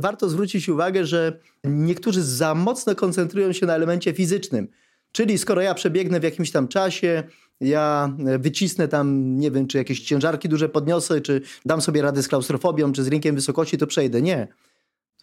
warto 0.00 0.28
zwrócić 0.28 0.68
uwagę, 0.68 1.06
że 1.06 1.40
niektórzy 1.64 2.22
za 2.22 2.54
mocno 2.54 2.94
koncentrują 2.94 3.52
się 3.52 3.66
na 3.66 3.74
elemencie 3.74 4.12
fizycznym. 4.12 4.68
Czyli 5.12 5.38
skoro 5.38 5.62
ja 5.62 5.74
przebiegnę 5.74 6.20
w 6.20 6.22
jakimś 6.22 6.50
tam 6.50 6.68
czasie, 6.68 7.22
ja 7.60 8.16
wycisnę 8.38 8.88
tam, 8.88 9.36
nie 9.38 9.50
wiem, 9.50 9.66
czy 9.66 9.78
jakieś 9.78 10.00
ciężarki 10.00 10.48
duże 10.48 10.68
podniosę, 10.68 11.20
czy 11.20 11.40
dam 11.64 11.80
sobie 11.80 12.02
radę 12.02 12.22
z 12.22 12.28
klaustrofobią, 12.28 12.92
czy 12.92 13.04
z 13.04 13.08
rynkiem 13.08 13.34
wysokości, 13.34 13.78
to 13.78 13.86
przejdę. 13.86 14.22
Nie. 14.22 14.48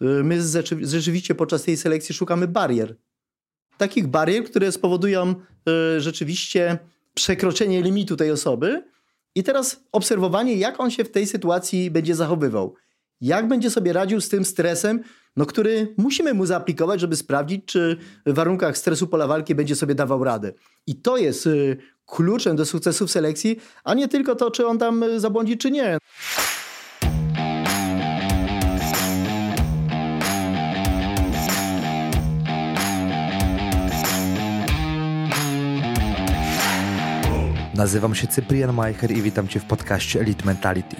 My 0.00 0.38
rzeczywiście 0.82 1.34
podczas 1.34 1.62
tej 1.62 1.76
selekcji 1.76 2.14
szukamy 2.14 2.48
barier. 2.48 2.96
Takich 3.78 4.06
barier, 4.06 4.44
które 4.44 4.72
spowodują 4.72 5.34
y, 5.96 6.00
rzeczywiście 6.00 6.78
przekroczenie 7.14 7.82
limitu 7.82 8.16
tej 8.16 8.30
osoby 8.30 8.84
i 9.34 9.42
teraz 9.42 9.84
obserwowanie, 9.92 10.54
jak 10.54 10.80
on 10.80 10.90
się 10.90 11.04
w 11.04 11.10
tej 11.10 11.26
sytuacji 11.26 11.90
będzie 11.90 12.14
zachowywał. 12.14 12.74
Jak 13.20 13.48
będzie 13.48 13.70
sobie 13.70 13.92
radził 13.92 14.20
z 14.20 14.28
tym 14.28 14.44
stresem, 14.44 15.00
no, 15.36 15.46
który 15.46 15.94
musimy 15.96 16.34
mu 16.34 16.46
zaaplikować, 16.46 17.00
żeby 17.00 17.16
sprawdzić, 17.16 17.64
czy 17.66 17.96
w 18.26 18.34
warunkach 18.34 18.78
stresu 18.78 19.06
pola 19.06 19.26
walki 19.26 19.54
będzie 19.54 19.76
sobie 19.76 19.94
dawał 19.94 20.24
radę. 20.24 20.52
I 20.86 20.96
to 20.96 21.16
jest 21.16 21.46
y, 21.46 21.76
kluczem 22.06 22.56
do 22.56 22.66
sukcesu 22.66 23.06
w 23.06 23.10
selekcji, 23.10 23.60
a 23.84 23.94
nie 23.94 24.08
tylko 24.08 24.34
to, 24.34 24.50
czy 24.50 24.66
on 24.66 24.78
tam 24.78 25.02
y, 25.02 25.20
zabłądzi, 25.20 25.58
czy 25.58 25.70
nie. 25.70 25.98
Nazywam 37.74 38.14
się 38.14 38.26
Cyprian 38.26 38.74
Majcher 38.74 39.10
i 39.10 39.22
witam 39.22 39.48
Cię 39.48 39.60
w 39.60 39.64
podcaście 39.64 40.20
Elite 40.20 40.44
Mentality. 40.44 40.96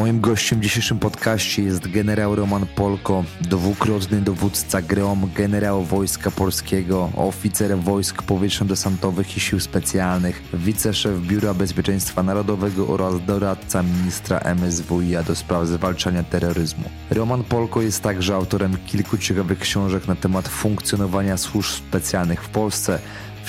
Moim 0.00 0.20
gościem 0.20 0.58
w 0.58 0.62
dzisiejszym 0.62 0.98
podcaście 0.98 1.62
jest 1.62 1.88
generał 1.88 2.36
Roman 2.36 2.66
Polko, 2.66 3.24
dwukrotny 3.40 4.20
dowódca 4.20 4.82
GROM, 4.82 5.30
generał 5.34 5.84
Wojska 5.84 6.30
Polskiego, 6.30 7.10
oficer 7.16 7.78
wojsk 7.78 8.22
powietrzno-desantowych 8.22 9.36
i 9.36 9.40
sił 9.40 9.60
specjalnych, 9.60 10.42
wiceszef 10.54 11.20
Biura 11.20 11.54
Bezpieczeństwa 11.54 12.22
Narodowego 12.22 12.88
oraz 12.88 13.24
doradca 13.26 13.82
ministra 13.82 14.38
MSWiA 14.38 15.22
do 15.22 15.34
spraw 15.34 15.66
zwalczania 15.66 16.22
terroryzmu. 16.22 16.84
Roman 17.10 17.44
Polko 17.44 17.82
jest 17.82 18.02
także 18.02 18.34
autorem 18.34 18.76
kilku 18.86 19.18
ciekawych 19.18 19.58
książek 19.58 20.08
na 20.08 20.14
temat 20.14 20.48
funkcjonowania 20.48 21.36
służb 21.36 21.70
specjalnych 21.70 22.44
w 22.44 22.48
Polsce, 22.48 22.98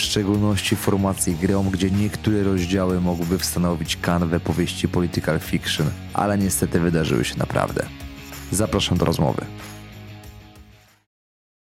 w 0.01 0.03
szczególności 0.03 0.75
formacji 0.75 1.35
Greom, 1.35 1.69
gdzie 1.69 1.91
niektóre 1.91 2.43
rozdziały 2.43 3.01
mogłyby 3.01 3.39
stanowić 3.43 3.97
kanwę 3.97 4.39
powieści 4.39 4.87
political 4.87 5.39
fiction, 5.39 5.87
ale 6.13 6.37
niestety 6.37 6.79
wydarzyły 6.79 7.25
się 7.25 7.37
naprawdę. 7.37 7.85
Zapraszam 8.51 8.97
do 8.97 9.05
rozmowy. 9.05 9.45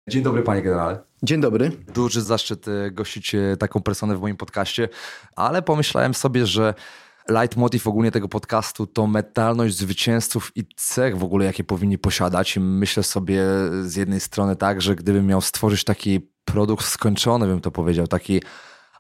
Dzień 0.08 0.22
dobry, 0.22 0.42
panie 0.42 0.62
generale. 0.62 0.98
Dzień 1.22 1.40
dobry. 1.40 1.70
Duży 1.94 2.22
zaszczyt 2.22 2.68
e, 2.68 2.90
gościć 2.90 3.34
e, 3.34 3.56
taką 3.56 3.82
personę 3.82 4.16
w 4.16 4.20
moim 4.20 4.36
podcaście, 4.36 4.88
ale 5.36 5.62
pomyślałem 5.62 6.14
sobie, 6.14 6.46
że 6.46 6.74
leitmotiv 7.28 7.86
ogólnie 7.86 8.10
tego 8.10 8.28
podcastu 8.28 8.86
to 8.86 9.06
mentalność 9.06 9.76
zwycięzców 9.76 10.52
i 10.54 10.64
cech 10.76 11.18
w 11.18 11.24
ogóle, 11.24 11.44
jakie 11.44 11.64
powinni 11.64 11.98
posiadać. 11.98 12.56
myślę 12.60 13.02
sobie 13.02 13.42
z 13.82 13.96
jednej 13.96 14.20
strony 14.20 14.56
tak, 14.56 14.82
że 14.82 14.96
gdybym 14.96 15.26
miał 15.26 15.40
stworzyć 15.40 15.84
taki 15.84 16.33
produkt 16.44 16.86
skończony, 16.86 17.46
bym 17.46 17.60
to 17.60 17.70
powiedział, 17.70 18.06
taki 18.06 18.40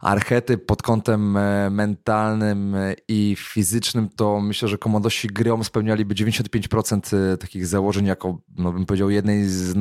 archetyp 0.00 0.66
pod 0.66 0.82
kątem 0.82 1.36
e, 1.36 1.70
mentalnym 1.70 2.74
e, 2.74 2.94
i 3.08 3.36
fizycznym, 3.38 4.08
to 4.16 4.40
myślę, 4.40 4.68
że 4.68 4.78
komandosi 4.78 5.28
grom 5.28 5.64
spełnialiby 5.64 6.14
95% 6.14 7.16
e, 7.16 7.36
takich 7.36 7.66
założeń 7.66 8.06
jako, 8.06 8.38
no 8.56 8.72
bym 8.72 8.86
powiedział, 8.86 9.10
jednej 9.10 9.44
z 9.44 9.76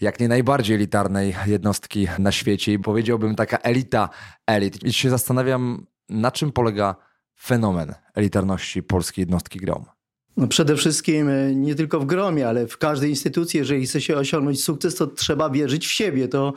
jak 0.00 0.20
nie 0.20 0.28
najbardziej 0.28 0.76
elitarnej 0.76 1.34
jednostki 1.46 2.08
na 2.18 2.32
świecie 2.32 2.72
i 2.72 2.78
powiedziałbym 2.78 3.34
taka 3.34 3.56
elita 3.56 4.08
elit. 4.46 4.84
I 4.84 4.92
się 4.92 5.10
zastanawiam, 5.10 5.86
na 6.08 6.30
czym 6.30 6.52
polega 6.52 6.96
fenomen 7.40 7.94
elitarności 8.14 8.82
polskiej 8.82 9.22
jednostki 9.22 9.58
grom. 9.58 9.93
No 10.36 10.48
przede 10.48 10.76
wszystkim 10.76 11.28
e, 11.28 11.54
nie 11.54 11.74
tylko 11.74 12.00
w 12.00 12.06
gromie, 12.06 12.48
ale 12.48 12.66
w 12.66 12.78
każdej 12.78 13.10
instytucji, 13.10 13.58
jeżeli 13.58 13.86
chce 13.86 14.00
się 14.00 14.16
osiągnąć 14.16 14.64
sukces, 14.64 14.94
to 14.94 15.06
trzeba 15.06 15.50
wierzyć 15.50 15.86
w 15.86 15.90
siebie. 15.90 16.28
To 16.28 16.52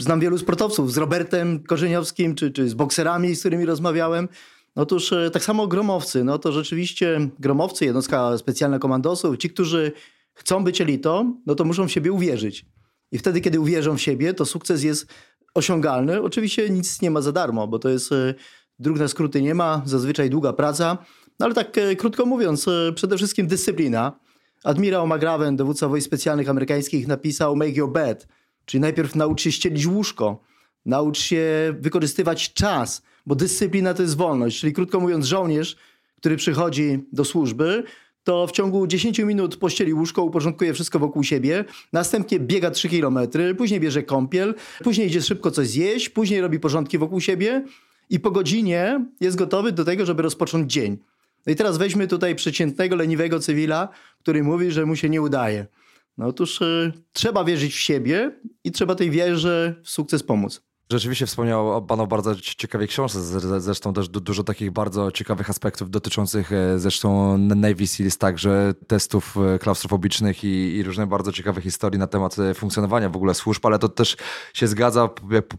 znam 0.00 0.20
wielu 0.20 0.38
sportowców 0.38 0.92
z 0.92 0.96
Robertem 0.96 1.62
Korzeniowskim, 1.62 2.34
czy, 2.34 2.50
czy 2.50 2.68
z 2.68 2.74
bokserami, 2.74 3.34
z 3.34 3.40
którymi 3.40 3.64
rozmawiałem. 3.64 4.28
Otóż 4.74 5.12
e, 5.12 5.30
tak 5.30 5.44
samo 5.44 5.66
gromowcy, 5.66 6.24
no 6.24 6.38
to 6.38 6.52
rzeczywiście 6.52 7.28
gromowcy, 7.38 7.84
jednostka 7.84 8.38
specjalna 8.38 8.78
komandosów, 8.78 9.36
ci, 9.36 9.50
którzy 9.50 9.92
chcą 10.34 10.64
być 10.64 10.80
elitą, 10.80 11.40
no 11.46 11.54
to 11.54 11.64
muszą 11.64 11.88
w 11.88 11.92
siebie 11.92 12.12
uwierzyć. 12.12 12.66
I 13.12 13.18
wtedy, 13.18 13.40
kiedy 13.40 13.60
uwierzą 13.60 13.96
w 13.96 14.02
siebie, 14.02 14.34
to 14.34 14.46
sukces 14.46 14.82
jest 14.82 15.06
osiągalny. 15.54 16.22
Oczywiście 16.22 16.70
nic 16.70 17.02
nie 17.02 17.10
ma 17.10 17.20
za 17.20 17.32
darmo, 17.32 17.68
bo 17.68 17.78
to 17.78 17.88
jest 17.88 18.12
e, 18.12 18.34
dróg 18.78 18.98
na 18.98 19.08
skróty 19.08 19.42
nie 19.42 19.54
ma, 19.54 19.82
zazwyczaj 19.84 20.30
długa 20.30 20.52
praca, 20.52 20.98
no 21.38 21.46
ale 21.46 21.54
tak 21.54 21.78
e, 21.78 21.96
krótko 21.96 22.26
mówiąc, 22.26 22.68
e, 22.68 22.92
przede 22.94 23.16
wszystkim 23.16 23.46
dyscyplina. 23.46 24.12
Admirał 24.64 25.06
McGraven, 25.06 25.56
dowódca 25.56 25.88
wojsk 25.88 26.06
specjalnych 26.06 26.48
amerykańskich, 26.48 27.06
napisał 27.06 27.56
make 27.56 27.76
your 27.76 27.92
bed, 27.92 28.28
czyli 28.64 28.80
najpierw 28.80 29.14
naucz 29.14 29.42
się 29.42 29.52
ścielić 29.52 29.86
łóżko, 29.86 30.40
naucz 30.86 31.18
się 31.18 31.74
wykorzystywać 31.80 32.52
czas, 32.52 33.02
bo 33.26 33.34
dyscyplina 33.34 33.94
to 33.94 34.02
jest 34.02 34.16
wolność, 34.16 34.60
czyli 34.60 34.72
krótko 34.72 35.00
mówiąc 35.00 35.26
żołnierz, 35.26 35.76
który 36.16 36.36
przychodzi 36.36 37.04
do 37.12 37.24
służby, 37.24 37.84
to 38.24 38.46
w 38.46 38.52
ciągu 38.52 38.86
10 38.86 39.18
minut 39.18 39.56
pościeli 39.56 39.94
łóżko, 39.94 40.22
uporządkuje 40.22 40.74
wszystko 40.74 40.98
wokół 40.98 41.22
siebie, 41.22 41.64
następnie 41.92 42.40
biega 42.40 42.70
3 42.70 42.88
km, 42.88 43.18
później 43.58 43.80
bierze 43.80 44.02
kąpiel, 44.02 44.54
później 44.84 45.06
idzie 45.06 45.22
szybko 45.22 45.50
coś 45.50 45.68
zjeść, 45.68 46.08
później 46.08 46.40
robi 46.40 46.60
porządki 46.60 46.98
wokół 46.98 47.20
siebie 47.20 47.64
i 48.10 48.20
po 48.20 48.30
godzinie 48.30 49.04
jest 49.20 49.36
gotowy 49.36 49.72
do 49.72 49.84
tego, 49.84 50.06
żeby 50.06 50.22
rozpocząć 50.22 50.72
dzień. 50.72 50.98
No 51.46 51.52
i 51.52 51.56
teraz 51.56 51.78
weźmy 51.78 52.06
tutaj 52.06 52.34
przeciętnego, 52.34 52.96
leniwego 52.96 53.40
cywila, 53.40 53.88
który 54.18 54.42
mówi, 54.42 54.70
że 54.70 54.86
mu 54.86 54.96
się 54.96 55.08
nie 55.08 55.22
udaje. 55.22 55.66
No 56.18 56.26
otóż 56.26 56.60
y, 56.60 56.92
trzeba 57.12 57.44
wierzyć 57.44 57.74
w 57.74 57.80
siebie 57.80 58.40
i 58.64 58.72
trzeba 58.72 58.94
tej 58.94 59.10
wierze 59.10 59.74
w 59.82 59.90
sukces 59.90 60.22
pomóc. 60.22 60.62
Rzeczywiście 60.90 61.26
wspomniał 61.26 61.82
Pan 61.82 62.00
o 62.00 62.06
bardzo 62.06 62.36
ciekawej 62.36 62.88
książce, 62.88 63.22
zresztą 63.60 63.92
też 63.92 64.08
dużo 64.08 64.44
takich 64.44 64.70
bardzo 64.70 65.12
ciekawych 65.12 65.50
aspektów 65.50 65.90
dotyczących 65.90 66.52
e, 66.52 66.78
zresztą 66.78 67.38
Navy 67.38 67.86
Seals, 67.86 68.18
także 68.18 68.74
testów 68.86 69.36
e, 69.36 69.58
klaustrofobicznych 69.58 70.44
i, 70.44 70.76
i 70.76 70.82
różnych 70.82 71.08
bardzo 71.08 71.32
ciekawych 71.32 71.64
historii 71.64 71.98
na 71.98 72.06
temat 72.06 72.38
e, 72.38 72.54
funkcjonowania 72.54 73.08
w 73.08 73.16
ogóle 73.16 73.34
służb, 73.34 73.66
ale 73.66 73.78
to 73.78 73.88
też 73.88 74.16
się 74.54 74.66
zgadza, 74.66 75.08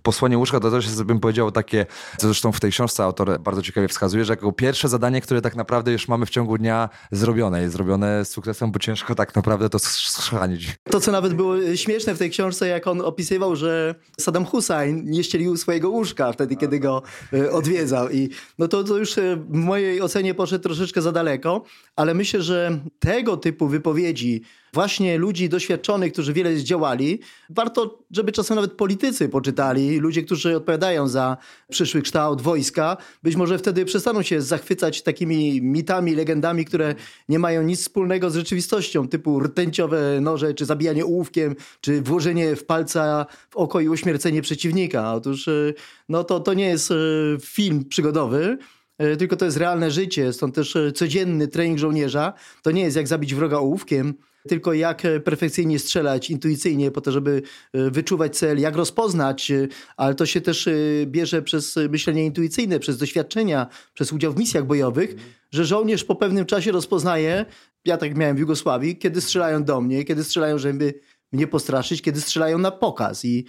posłanie 0.03 0.37
łóżka 0.37 0.59
to 0.59 0.71
też 0.71 0.85
jest, 0.85 1.03
bym 1.03 1.19
powiedział, 1.19 1.51
takie, 1.51 1.85
zresztą 2.19 2.51
w 2.51 2.59
tej 2.59 2.71
książce 2.71 3.03
autor 3.03 3.39
bardzo 3.39 3.61
ciekawie 3.61 3.87
wskazuje, 3.87 4.25
że 4.25 4.33
jako 4.33 4.51
pierwsze 4.51 4.87
zadanie, 4.87 5.21
które 5.21 5.41
tak 5.41 5.55
naprawdę 5.55 5.91
już 5.91 6.07
mamy 6.07 6.25
w 6.25 6.29
ciągu 6.29 6.57
dnia 6.57 6.89
zrobione 7.11 7.65
i 7.65 7.69
zrobione 7.69 8.25
z 8.25 8.29
sukcesem, 8.29 8.71
bo 8.71 8.79
ciężko 8.79 9.15
tak 9.15 9.35
naprawdę 9.35 9.69
to 9.69 9.79
schrzanić. 9.79 10.75
To, 10.89 10.99
co 10.99 11.11
nawet 11.11 11.33
było 11.33 11.75
śmieszne 11.75 12.15
w 12.15 12.17
tej 12.19 12.29
książce, 12.29 12.67
jak 12.67 12.87
on 12.87 13.01
opisywał, 13.01 13.55
że 13.55 13.95
Saddam 14.19 14.45
Hussein 14.45 15.16
nie 15.17 15.23
ścielił 15.23 15.57
swojego 15.57 15.89
łóżka 15.89 16.31
wtedy, 16.31 16.55
kiedy 16.55 16.79
go 16.79 17.01
e, 17.33 17.51
odwiedzał. 17.51 18.09
I 18.09 18.29
no 18.57 18.67
to, 18.67 18.83
to 18.83 18.97
już 18.97 19.17
e, 19.17 19.35
w 19.49 19.53
mojej 19.53 20.01
ocenie 20.01 20.33
poszedł 20.33 20.63
troszeczkę 20.63 21.01
za 21.01 21.11
daleko, 21.11 21.63
ale 21.95 22.13
myślę, 22.13 22.41
że 22.41 22.79
tego 22.99 23.37
typu 23.37 23.67
wypowiedzi 23.67 24.41
właśnie 24.73 25.17
ludzi 25.17 25.49
doświadczonych, 25.49 26.13
którzy 26.13 26.33
wiele 26.33 26.57
zdziałali, 26.57 27.19
warto, 27.49 27.99
żeby 28.11 28.31
czasem 28.31 28.55
nawet 28.55 28.73
politycy 28.73 29.29
poczytali, 29.29 29.99
ludzie, 29.99 30.23
którzy 30.23 30.57
odpowiadają 30.57 31.07
za 31.07 31.37
przyszły 31.69 32.01
kształt 32.01 32.41
wojska, 32.41 32.97
być 33.23 33.35
może 33.35 33.57
wtedy 33.57 33.85
przestaną 33.85 34.21
się 34.21 34.41
zachwycać 34.41 35.01
takimi 35.01 35.61
mitami, 35.61 36.15
legendami, 36.15 36.65
które 36.65 36.95
nie 37.29 37.39
mają 37.39 37.63
nic 37.63 37.81
wspólnego 37.81 38.29
z 38.29 38.35
rzeczywistością, 38.35 39.07
typu 39.07 39.39
rtęciowe 39.39 40.21
noże, 40.21 40.53
czy 40.53 40.65
zabijanie 40.65 41.05
ołówkiem, 41.05 41.55
czy 41.81 42.01
włożenie 42.01 42.55
w 42.55 42.65
palca 42.65 43.25
w 43.49 43.57
oko 43.57 43.79
i 43.79 43.89
uśmiercenie 43.89 44.41
przeciwnika. 44.41 45.13
Otóż 45.13 45.47
y, 45.47 45.73
no 46.09 46.23
to, 46.23 46.39
to 46.39 46.53
nie 46.53 46.65
jest 46.65 46.91
y, 46.91 47.37
film 47.41 47.85
przygodowy, 47.85 48.57
y, 49.01 49.17
tylko 49.17 49.35
to 49.35 49.45
jest 49.45 49.57
realne 49.57 49.91
życie, 49.91 50.33
stąd 50.33 50.55
też 50.55 50.77
codzienny 50.95 51.47
trening 51.47 51.79
żołnierza. 51.79 52.33
To 52.61 52.71
nie 52.71 52.81
jest 52.81 52.97
jak 52.97 53.07
zabić 53.07 53.35
wroga 53.35 53.57
ołówkiem, 53.57 54.13
tylko 54.47 54.73
jak 54.73 55.05
e, 55.05 55.19
perfekcyjnie 55.19 55.79
strzelać 55.79 56.29
intuicyjnie 56.29 56.91
po 56.91 57.01
to, 57.01 57.11
żeby 57.11 57.41
e, 57.73 57.91
wyczuwać 57.91 58.37
cel, 58.37 58.59
jak 58.59 58.75
rozpoznać, 58.75 59.51
e, 59.51 59.67
ale 59.97 60.15
to 60.15 60.25
się 60.25 60.41
też 60.41 60.69
bierze 61.05 61.41
przez 61.41 61.75
myślenie 61.89 62.25
intuicyjne, 62.25 62.79
przez 62.79 62.97
doświadczenia, 62.97 63.67
przez 63.93 64.13
udział 64.13 64.33
w 64.33 64.37
misjach 64.37 64.65
bojowych, 64.65 65.15
że 65.51 65.65
żołnierz 65.65 66.03
po 66.03 66.15
pewnym 66.15 66.45
czasie 66.45 66.71
rozpoznaje, 66.71 67.45
ja 67.85 67.97
tak 67.97 68.17
miałem 68.17 68.35
w 68.35 68.39
Jugosławii, 68.39 68.97
kiedy 68.97 69.21
strzelają 69.21 69.63
do 69.63 69.81
mnie, 69.81 70.03
kiedy 70.03 70.23
strzelają, 70.23 70.57
żeby 70.57 70.93
mnie 71.31 71.47
postraszyć, 71.47 72.01
kiedy 72.01 72.21
strzelają 72.21 72.57
na 72.57 72.71
pokaz. 72.71 73.25
I 73.25 73.45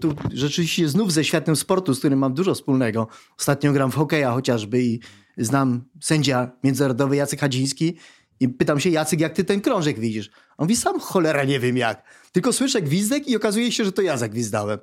tu 0.00 0.14
rzeczywiście 0.32 0.88
znów 0.88 1.12
ze 1.12 1.24
światem 1.24 1.56
sportu, 1.56 1.94
z 1.94 1.98
którym 1.98 2.18
mam 2.18 2.34
dużo 2.34 2.54
wspólnego. 2.54 3.08
Ostatnio 3.38 3.72
gram 3.72 3.90
w 3.90 3.94
hokeja 3.94 4.32
chociażby 4.32 4.82
i 4.82 5.00
znam 5.36 5.84
sędzia 6.00 6.50
międzynarodowy 6.64 7.16
Jacek 7.16 7.40
Hadziński 7.40 7.96
I 8.40 8.48
pytam 8.48 8.80
się, 8.80 8.90
Jacek, 8.90 9.20
jak 9.20 9.32
ty 9.32 9.44
ten 9.44 9.60
krążek 9.60 9.98
widzisz? 10.00 10.30
On 10.58 10.64
mówi, 10.64 10.76
sam 10.76 11.00
cholera 11.00 11.44
nie 11.44 11.60
wiem 11.60 11.76
jak. 11.76 12.02
Tylko 12.32 12.52
słyszę 12.52 12.82
gwizdek 12.82 13.28
i 13.28 13.36
okazuje 13.36 13.72
się, 13.72 13.84
że 13.84 13.92
to 13.92 14.02
ja 14.02 14.16
zagwizdałem. 14.16 14.78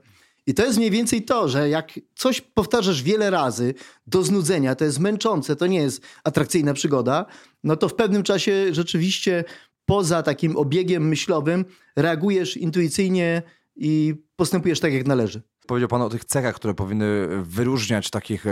I 0.48 0.54
to 0.54 0.66
jest 0.66 0.78
mniej 0.78 0.92
więcej 0.92 1.24
to, 1.24 1.50
że 1.50 1.69
jak 1.69 2.00
coś 2.16 2.42
powtarzasz 2.42 3.04
wiele 3.04 3.30
razy 3.30 3.74
do 4.07 4.24
znudzenia, 4.24 4.75
to 4.75 4.86
jest 4.86 5.00
męczące, 5.00 5.56
to 5.56 5.68
nie 5.68 5.80
jest 5.80 6.02
atrakcyjna 6.24 6.74
przygoda, 6.74 7.25
no 7.63 7.75
to 7.75 7.90
w 7.90 7.96
pewnym 7.96 8.24
czasie 8.24 8.74
rzeczywiście 8.74 9.44
poza 9.86 10.24
takim 10.24 10.57
obiegiem 10.57 11.07
myślowym 11.07 11.66
reagujesz 11.96 12.57
intuicyjnie 12.57 13.42
i 13.75 14.16
postępujesz 14.36 14.80
tak, 14.80 14.94
jak 14.94 15.07
należy. 15.07 15.42
Powiedział 15.68 15.90
Pan 15.90 16.02
o 16.02 16.10
tych 16.10 16.26
cechach, 16.26 16.56
które 16.56 16.74
powinny 16.74 17.28
wyróżniać 17.42 18.10
takich 18.10 18.48
e, 18.48 18.52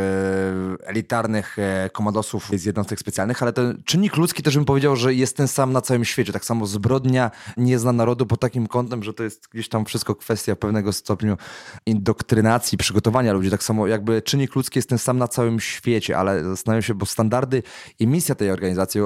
elitarnych 0.84 1.60
e, 1.60 1.90
komandosów 1.94 2.50
z 2.54 2.66
jednostek 2.66 3.00
specjalnych, 3.00 3.44
ale 3.44 3.54
ten 3.54 3.82
czynnik 3.86 4.18
ludzki 4.18 4.44
też 4.44 4.56
bym 4.56 4.66
powiedział, 4.66 4.96
że 4.96 5.14
jest 5.14 5.38
ten 5.38 5.48
sam 5.48 5.74
na 5.74 5.82
całym 5.82 6.06
świecie. 6.06 6.34
Tak 6.34 6.46
samo 6.46 6.66
zbrodnia 6.66 7.32
nie 7.58 7.80
zna 7.80 7.92
narodu 7.92 8.26
pod 8.26 8.40
takim 8.40 8.68
kątem, 8.68 9.04
że 9.04 9.14
to 9.14 9.24
jest 9.24 9.48
gdzieś 9.48 9.70
tam 9.70 9.86
wszystko 9.86 10.16
kwestia 10.16 10.56
pewnego 10.56 10.94
stopniu 10.94 11.38
indoktrynacji, 11.86 12.78
przygotowania 12.78 13.34
ludzi. 13.34 13.50
Tak 13.50 13.64
samo 13.64 13.88
jakby 13.88 14.22
czynnik 14.22 14.56
ludzki 14.56 14.78
jest 14.78 14.90
ten 14.90 14.98
sam 14.98 15.18
na 15.18 15.28
całym 15.28 15.60
świecie, 15.60 16.18
ale 16.18 16.44
zastanawiam 16.44 16.82
się, 16.82 16.94
bo 16.94 17.06
standardy 17.06 17.64
i 18.00 18.08
misja 18.08 18.36
tej 18.36 18.52
organizacji 18.52 19.02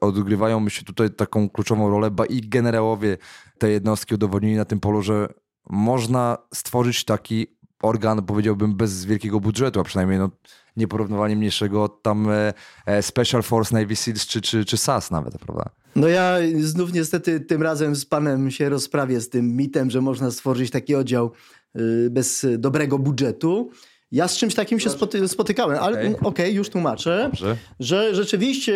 odgrywają, 0.00 0.60
myślę, 0.60 0.84
tutaj 0.84 1.10
taką 1.10 1.48
kluczową 1.48 1.90
rolę, 1.90 2.10
bo 2.10 2.24
i 2.24 2.40
generałowie 2.40 3.16
tej 3.58 3.72
jednostki 3.72 4.14
udowodnili 4.14 4.56
na 4.56 4.64
tym 4.64 4.80
polu, 4.80 5.02
że 5.02 5.28
można 5.68 6.38
stworzyć 6.54 7.04
taki 7.04 7.46
organ, 7.82 8.22
powiedziałbym, 8.22 8.76
bez 8.76 9.04
wielkiego 9.04 9.40
budżetu, 9.40 9.80
a 9.80 9.84
przynajmniej 9.84 10.18
no, 10.18 10.30
nieporównywalnie 10.76 11.36
mniejszego 11.36 11.82
od 11.82 12.02
tam 12.02 12.30
e, 12.30 12.54
e 12.86 13.02
Special 13.02 13.42
Force 13.42 13.74
Navy 13.80 13.96
Seals 13.96 14.26
czy, 14.26 14.40
czy, 14.40 14.64
czy 14.64 14.76
SAS 14.76 15.10
nawet, 15.10 15.38
prawda? 15.38 15.70
No 15.96 16.08
ja 16.08 16.36
znów 16.60 16.92
niestety 16.92 17.40
tym 17.40 17.62
razem 17.62 17.96
z 17.96 18.04
panem 18.04 18.50
się 18.50 18.68
rozprawię 18.68 19.20
z 19.20 19.28
tym 19.28 19.56
mitem, 19.56 19.90
że 19.90 20.00
można 20.00 20.30
stworzyć 20.30 20.70
taki 20.70 20.94
oddział 20.94 21.32
y, 21.76 22.10
bez 22.10 22.46
dobrego 22.58 22.98
budżetu. 22.98 23.70
Ja 24.12 24.28
z 24.28 24.36
czymś 24.36 24.54
takim 24.54 24.80
się 24.80 24.90
spoty 24.90 25.28
spotykałem, 25.28 25.78
ale 25.80 25.98
okej, 25.98 26.14
okay. 26.14 26.28
okay, 26.28 26.50
już 26.50 26.70
tłumaczę, 26.70 27.28
Dobrze. 27.30 27.56
że 27.80 28.14
rzeczywiście 28.14 28.74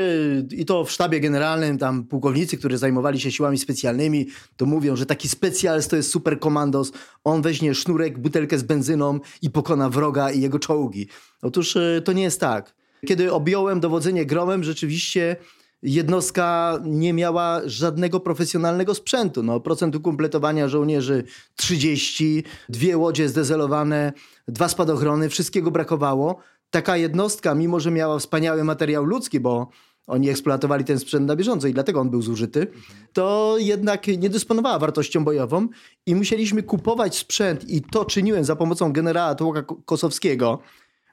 i 0.51 0.65
to 0.65 0.85
w 0.85 0.91
sztabie 0.91 1.21
generalnym 1.21 1.79
tam 1.79 2.05
pułkownicy, 2.05 2.57
którzy 2.57 2.79
zajmowali 2.79 3.21
się 3.21 3.33
siłami 3.33 3.59
specjalnymi, 3.59 4.27
to 4.57 4.67
mówią, 4.67 4.97
że 4.97 5.07
taki 5.07 5.29
specjalist 5.29 5.91
to 5.91 5.97
jest 5.97 6.11
super 6.11 6.41
komandos, 6.41 6.93
on 7.25 7.43
weźmie 7.43 7.75
sznurek, 7.75 8.19
butelkę 8.19 8.59
z 8.59 8.63
benzyną 8.63 9.21
i 9.43 9.51
pokona 9.51 9.91
wroga 9.91 10.31
i 10.31 10.41
jego 10.41 10.59
czołgi. 10.59 11.09
Otóż 11.43 11.77
e, 11.77 12.03
to 12.05 12.13
nie 12.13 12.23
jest 12.23 12.41
tak. 12.41 12.75
Kiedy 13.07 13.33
objąłem 13.33 13.81
dowodzenie 13.81 14.27
gromem, 14.27 14.65
rzeczywiście 14.65 15.37
jednostka 15.83 16.79
nie 16.85 17.13
miała 17.13 17.61
żadnego 17.65 18.21
profesjonalnego 18.21 18.95
sprzętu. 18.95 19.43
No, 19.43 19.61
procent 19.61 19.97
ukompletowania 19.97 20.69
żołnierzy 20.69 21.25
30, 21.57 22.45
dwie 22.69 22.97
łodzie 22.97 23.29
zdezelowane, 23.29 24.13
dwa 24.49 24.69
spadochrony, 24.69 25.29
wszystkiego 25.29 25.71
brakowało. 25.71 26.37
Taka 26.71 26.97
jednostka, 26.97 27.55
mimo 27.55 27.81
że 27.81 27.91
miała 27.91 28.19
wspaniały 28.19 28.65
materiał 28.65 29.05
ludzki, 29.05 29.41
bo 29.41 29.69
oni 30.07 30.31
eksploatowali 30.31 30.85
ten 30.85 30.99
sprzęt 30.99 31.27
na 31.27 31.37
bieżąco 31.37 31.69
i 31.69 31.73
dlatego 31.73 32.01
on 32.01 32.11
był 32.11 32.23
zużyty, 32.23 32.67
to 33.13 33.57
jednak 33.59 34.07
nie 34.07 34.31
dysponowała 34.31 34.79
wartością 34.79 35.25
bojową 35.25 35.69
i 36.07 36.15
musieliśmy 36.15 36.63
kupować 36.63 37.17
sprzęt 37.17 37.71
i 37.71 37.83
to 37.83 38.05
czyniłem 38.05 38.45
za 38.45 38.57
pomocą 38.57 38.93
generała 38.93 39.35
Tłoka 39.35 39.65
Kosowskiego, 39.85 40.59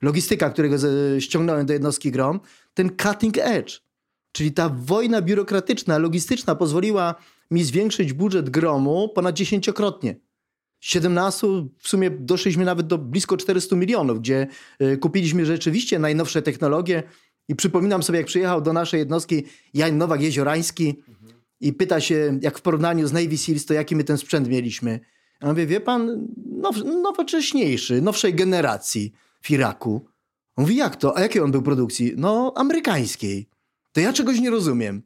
logistyka, 0.02 0.50
którego 0.50 0.76
ściągnąłem 1.20 1.66
do 1.66 1.74
jednostki 1.74 2.12
GROM, 2.12 2.40
ten 2.74 2.90
cutting 2.90 3.38
edge. 3.38 3.89
Czyli 4.32 4.52
ta 4.52 4.70
wojna 4.70 5.22
biurokratyczna, 5.22 5.98
logistyczna 5.98 6.56
pozwoliła 6.56 7.16
mi 7.52 7.64
zwiększyć 7.64 8.14
budżet 8.14 8.50
gromu 8.50 9.10
ponad 9.10 9.36
dziesięciokrotnie. 9.36 10.16
17 10.80 11.48
w 11.78 11.90
sumie 11.90 12.10
doszliśmy 12.10 12.66
nawet 12.66 12.88
do 12.88 12.98
blisko 12.98 13.38
400 13.38 13.76
milionów, 13.76 14.20
gdzie 14.20 14.48
y, 14.82 14.98
kupiliśmy 14.98 15.46
rzeczywiście 15.46 16.00
najnowsze 16.00 16.42
technologie. 16.42 17.04
I 17.48 17.56
przypominam 17.56 18.04
sobie, 18.04 18.20
jak 18.20 18.28
przyjechał 18.28 18.62
do 18.62 18.74
naszej 18.74 19.00
jednostki 19.00 19.44
Jan 19.74 19.98
Nowak-Jeziorański 19.98 20.96
mhm. 21.08 21.42
i 21.60 21.74
pyta 21.74 22.02
się, 22.02 22.40
jak 22.42 22.58
w 22.58 22.62
porównaniu 22.62 23.08
z 23.08 23.14
Navy 23.14 23.38
Seals, 23.38 23.66
to 23.66 23.74
jaki 23.74 23.96
my 23.96 24.04
ten 24.04 24.18
sprzęt 24.18 24.48
mieliśmy. 24.48 25.00
Ja 25.42 25.48
mówię, 25.48 25.66
wie 25.66 25.82
pan, 25.82 26.28
now, 26.46 26.86
nowocześniejszy, 26.86 28.02
nowszej 28.02 28.34
generacji 28.34 29.14
w 29.42 29.52
Iraku. 29.52 30.06
On 30.56 30.64
mówi, 30.64 30.76
jak 30.76 30.96
to? 30.96 31.18
A 31.18 31.22
jakiej 31.22 31.42
on 31.42 31.52
był 31.52 31.62
produkcji? 31.62 32.14
No, 32.18 32.54
amerykańskiej 32.56 33.50
to 34.00 34.04
ja 34.04 34.14
czegoś 34.14 34.40
nie 34.40 34.50
rozumiem. 34.50 35.02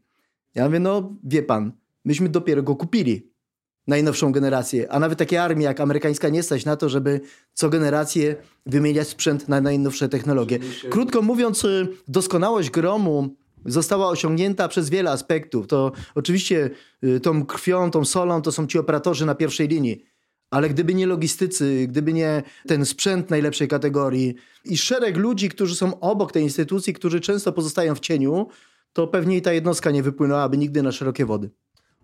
Ja 0.55 0.65
mówię, 0.65 0.79
no 0.79 1.15
wie 1.23 1.43
pan, 1.43 1.71
myśmy 2.05 2.29
dopiero 2.29 2.63
go 2.63 2.75
kupili. 2.75 3.31
Najnowszą 3.87 4.31
generację, 4.31 4.91
a 4.91 4.99
nawet 4.99 5.19
takie 5.19 5.43
armie 5.43 5.63
jak 5.63 5.79
amerykańska 5.79 6.29
nie 6.29 6.43
stać 6.43 6.65
na 6.65 6.75
to, 6.75 6.89
żeby 6.89 7.21
co 7.53 7.69
generację 7.69 8.35
wymieniać 8.65 9.07
sprzęt 9.07 9.49
na 9.49 9.61
najnowsze 9.61 10.09
technologie. 10.09 10.59
Krótko 10.89 11.21
mówiąc, 11.21 11.63
y, 11.63 11.87
doskonałość 12.07 12.69
gromu 12.69 13.35
została 13.65 14.09
osiągnięta 14.09 14.67
przez 14.67 14.89
wiele 14.89 15.11
aspektów. 15.11 15.67
To 15.67 15.91
oczywiście 16.15 16.69
y, 17.03 17.19
tą 17.19 17.45
krwią, 17.45 17.91
tą 17.91 18.05
solą 18.05 18.41
to 18.41 18.51
są 18.51 18.67
ci 18.67 18.79
operatorzy 18.79 19.25
na 19.25 19.35
pierwszej 19.35 19.67
linii. 19.67 20.03
Ale 20.49 20.69
gdyby 20.69 20.93
nie 20.93 21.07
logistycy, 21.07 21.85
gdyby 21.87 22.13
nie 22.13 22.43
ten 22.67 22.85
sprzęt 22.85 23.29
najlepszej 23.29 23.67
kategorii 23.67 24.35
i 24.65 24.77
szereg 24.77 25.17
ludzi, 25.17 25.49
którzy 25.49 25.75
są 25.75 25.99
obok 25.99 26.31
tej 26.31 26.43
instytucji, 26.43 26.93
którzy 26.93 27.21
często 27.21 27.53
pozostają 27.53 27.95
w 27.95 27.99
cieniu, 27.99 28.47
to 28.93 29.07
pewnie 29.07 29.37
i 29.37 29.41
ta 29.41 29.53
jednostka 29.53 29.91
nie 29.91 30.03
wypłynęłaby 30.03 30.57
nigdy 30.57 30.83
na 30.83 30.91
szerokie 30.91 31.25
wody. 31.25 31.49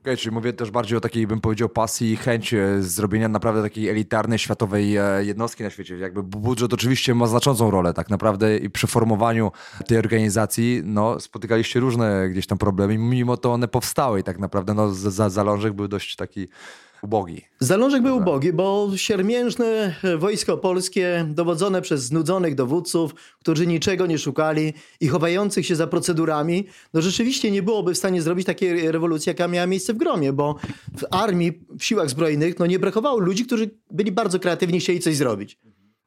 Okay, 0.01 0.17
czyli 0.17 0.35
mówię 0.35 0.53
też 0.53 0.71
bardziej 0.71 0.97
o 0.97 1.01
takiej, 1.01 1.27
bym 1.27 1.41
powiedział, 1.41 1.69
pasji 1.69 2.11
i 2.11 2.15
chęci 2.15 2.57
e, 2.57 2.81
zrobienia 2.81 3.27
naprawdę 3.27 3.61
takiej 3.61 3.89
elitarnej, 3.89 4.39
światowej 4.39 4.97
e, 4.97 5.25
jednostki 5.25 5.63
na 5.63 5.69
świecie. 5.69 5.97
Jakby 5.97 6.23
budżet 6.23 6.73
oczywiście 6.73 7.15
ma 7.15 7.27
znaczącą 7.27 7.71
rolę 7.71 7.93
tak 7.93 8.09
naprawdę 8.09 8.57
i 8.57 8.69
przy 8.69 8.87
formowaniu 8.87 9.51
tej 9.87 9.97
organizacji 9.97 10.81
no, 10.85 11.19
spotykaliście 11.19 11.79
różne 11.79 12.29
gdzieś 12.29 12.47
tam 12.47 12.57
problemy, 12.57 12.97
mimo 12.97 13.37
to 13.37 13.53
one 13.53 13.67
powstały 13.67 14.19
i 14.19 14.23
tak 14.23 14.39
naprawdę 14.39 14.73
no, 14.73 14.93
za, 14.93 15.29
zalążek 15.29 15.73
był 15.73 15.87
dość 15.87 16.15
taki 16.15 16.47
ubogi. 17.01 17.41
Zalążek 17.59 18.03
był 18.03 18.17
ubogi, 18.17 18.53
bo 18.53 18.91
siermiężne 18.95 19.95
wojsko 20.17 20.57
polskie, 20.57 21.25
dowodzone 21.29 21.81
przez 21.81 22.03
znudzonych 22.03 22.55
dowódców, 22.55 23.15
którzy 23.39 23.67
niczego 23.67 24.05
nie 24.05 24.17
szukali 24.17 24.73
i 24.99 25.07
chowających 25.07 25.65
się 25.65 25.75
za 25.75 25.87
procedurami, 25.87 26.67
no 26.93 27.01
rzeczywiście 27.01 27.51
nie 27.51 27.63
byłoby 27.63 27.93
w 27.93 27.97
stanie 27.97 28.21
zrobić 28.21 28.45
takiej 28.45 28.91
rewolucji, 28.91 29.29
jaka 29.29 29.47
miała 29.47 29.67
miejsce 29.67 29.93
w 29.93 29.97
Gromie, 29.97 30.33
bo 30.33 30.55
w 30.97 31.05
armii, 31.11 31.65
w 31.79 31.83
siłach 31.83 32.09
zbrojnych, 32.09 32.59
no 32.59 32.65
nie 32.65 32.79
brakowało 32.79 33.19
ludzi, 33.19 33.45
którzy 33.45 33.69
byli 33.91 34.11
bardzo 34.11 34.39
kreatywni 34.39 34.77
i 34.77 34.81
chcieli 34.81 34.99
coś 34.99 35.15
zrobić 35.15 35.57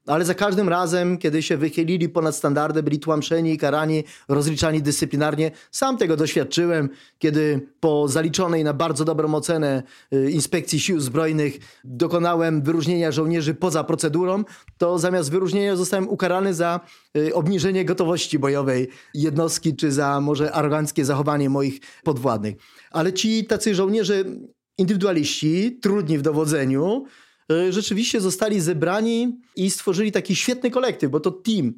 ale 0.06 0.24
za 0.24 0.34
każdym 0.34 0.68
razem, 0.68 1.18
kiedy 1.18 1.42
się 1.42 1.56
wychylili 1.56 2.08
ponad 2.08 2.36
standardy, 2.36 2.82
byli 2.82 2.98
tłamszeni, 2.98 3.58
karani, 3.58 4.04
rozliczani 4.28 4.82
dyscyplinarnie. 4.82 5.50
Sam 5.70 5.98
tego 5.98 6.16
doświadczyłem, 6.16 6.88
kiedy 7.18 7.68
po 7.80 8.08
zaliczonej 8.08 8.64
na 8.64 8.74
bardzo 8.74 9.04
dobrą 9.04 9.34
ocenę 9.34 9.82
y, 10.12 10.30
inspekcji 10.30 10.80
sił 10.80 11.00
zbrojnych 11.00 11.58
dokonałem 11.84 12.62
wyróżnienia 12.62 13.12
żołnierzy 13.12 13.54
poza 13.54 13.84
procedurą, 13.84 14.44
to 14.78 14.98
zamiast 14.98 15.30
wyróżnienia 15.30 15.76
zostałem 15.76 16.08
ukarany 16.08 16.54
za 16.54 16.80
y, 17.16 17.34
obniżenie 17.34 17.84
gotowości 17.84 18.38
bojowej 18.38 18.88
jednostki, 19.14 19.76
czy 19.76 19.92
za 19.92 20.20
może 20.20 20.52
aroganckie 20.52 21.04
zachowanie 21.04 21.50
moich 21.50 21.80
podwładnych. 22.04 22.54
Ale 22.90 23.12
ci 23.12 23.44
tacy 23.44 23.74
żołnierze 23.74 24.24
indywidualiści, 24.78 25.78
trudni 25.82 26.18
w 26.18 26.22
dowodzeniu, 26.22 27.04
rzeczywiście 27.70 28.20
zostali 28.20 28.60
zebrani 28.60 29.40
i 29.56 29.70
stworzyli 29.70 30.12
taki 30.12 30.36
świetny 30.36 30.70
kolektyw, 30.70 31.10
bo 31.10 31.20
to 31.20 31.30
team. 31.30 31.72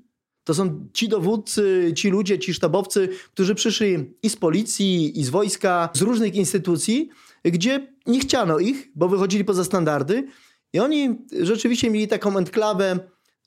To 0.44 0.54
są 0.54 0.88
ci 0.92 1.08
dowódcy, 1.08 1.92
ci 1.96 2.10
ludzie, 2.10 2.38
ci 2.38 2.54
sztabowcy, 2.54 3.08
którzy 3.32 3.54
przyszli 3.54 4.14
i 4.22 4.30
z 4.30 4.36
policji, 4.36 5.20
i 5.20 5.24
z 5.24 5.30
wojska, 5.30 5.88
z 5.94 6.00
różnych 6.00 6.34
instytucji, 6.34 7.08
gdzie 7.44 7.94
nie 8.06 8.20
chciano 8.20 8.58
ich, 8.58 8.88
bo 8.94 9.08
wychodzili 9.08 9.44
poza 9.44 9.64
standardy. 9.64 10.26
I 10.72 10.80
oni 10.80 11.18
rzeczywiście 11.40 11.90
mieli 11.90 12.08
taką 12.08 12.38
enklawę, 12.38 12.98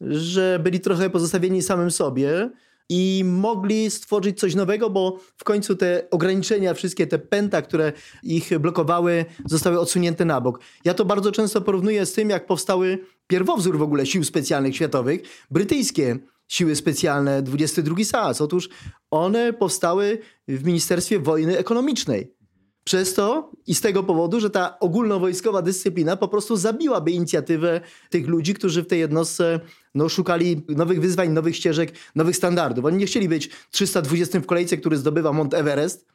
że 0.01 0.59
byli 0.63 0.79
trochę 0.79 1.09
pozostawieni 1.09 1.61
samym 1.61 1.91
sobie 1.91 2.49
i 2.89 3.23
mogli 3.25 3.91
stworzyć 3.91 4.39
coś 4.39 4.55
nowego, 4.55 4.89
bo 4.89 5.19
w 5.37 5.43
końcu 5.43 5.75
te 5.75 6.07
ograniczenia, 6.11 6.73
wszystkie 6.73 7.07
te 7.07 7.19
pęta, 7.19 7.61
które 7.61 7.93
ich 8.23 8.59
blokowały, 8.59 9.25
zostały 9.45 9.79
odsunięte 9.79 10.25
na 10.25 10.41
bok. 10.41 10.59
Ja 10.85 10.93
to 10.93 11.05
bardzo 11.05 11.31
często 11.31 11.61
porównuję 11.61 12.05
z 12.05 12.13
tym, 12.13 12.29
jak 12.29 12.45
powstały 12.45 12.99
pierwowzór 13.27 13.77
w 13.77 13.81
ogóle 13.81 14.05
sił 14.05 14.23
specjalnych 14.23 14.75
światowych, 14.75 15.21
brytyjskie 15.51 16.19
siły 16.47 16.75
specjalne 16.75 17.41
22 17.41 18.03
SAS. 18.03 18.41
Otóż 18.41 18.69
one 19.11 19.53
powstały 19.53 20.19
w 20.47 20.63
Ministerstwie 20.65 21.19
Wojny 21.19 21.57
Ekonomicznej. 21.57 22.37
Przez 22.83 23.13
to 23.13 23.51
i 23.65 23.75
z 23.75 23.81
tego 23.81 24.03
powodu, 24.03 24.39
że 24.39 24.49
ta 24.49 24.79
ogólnowojskowa 24.79 25.61
dyscyplina 25.61 26.17
po 26.17 26.27
prostu 26.27 26.55
zabiłaby 26.55 27.11
inicjatywę 27.11 27.81
tych 28.09 28.27
ludzi, 28.27 28.53
którzy 28.53 28.83
w 28.83 28.87
tej 28.87 28.99
jednostce 28.99 29.59
no, 29.97 30.09
szukali 30.09 30.65
nowych 30.69 31.01
wyzwań, 31.01 31.29
nowych 31.29 31.55
ścieżek, 31.55 31.93
nowych 32.15 32.35
standardów. 32.35 32.85
Oni 32.85 32.97
nie 32.97 33.05
chcieli 33.05 33.29
być 33.29 33.49
320 33.71 34.39
w 34.39 34.45
kolejce, 34.45 34.77
który 34.77 34.97
zdobywa 34.97 35.33
Mont 35.33 35.53
Everest, 35.53 36.05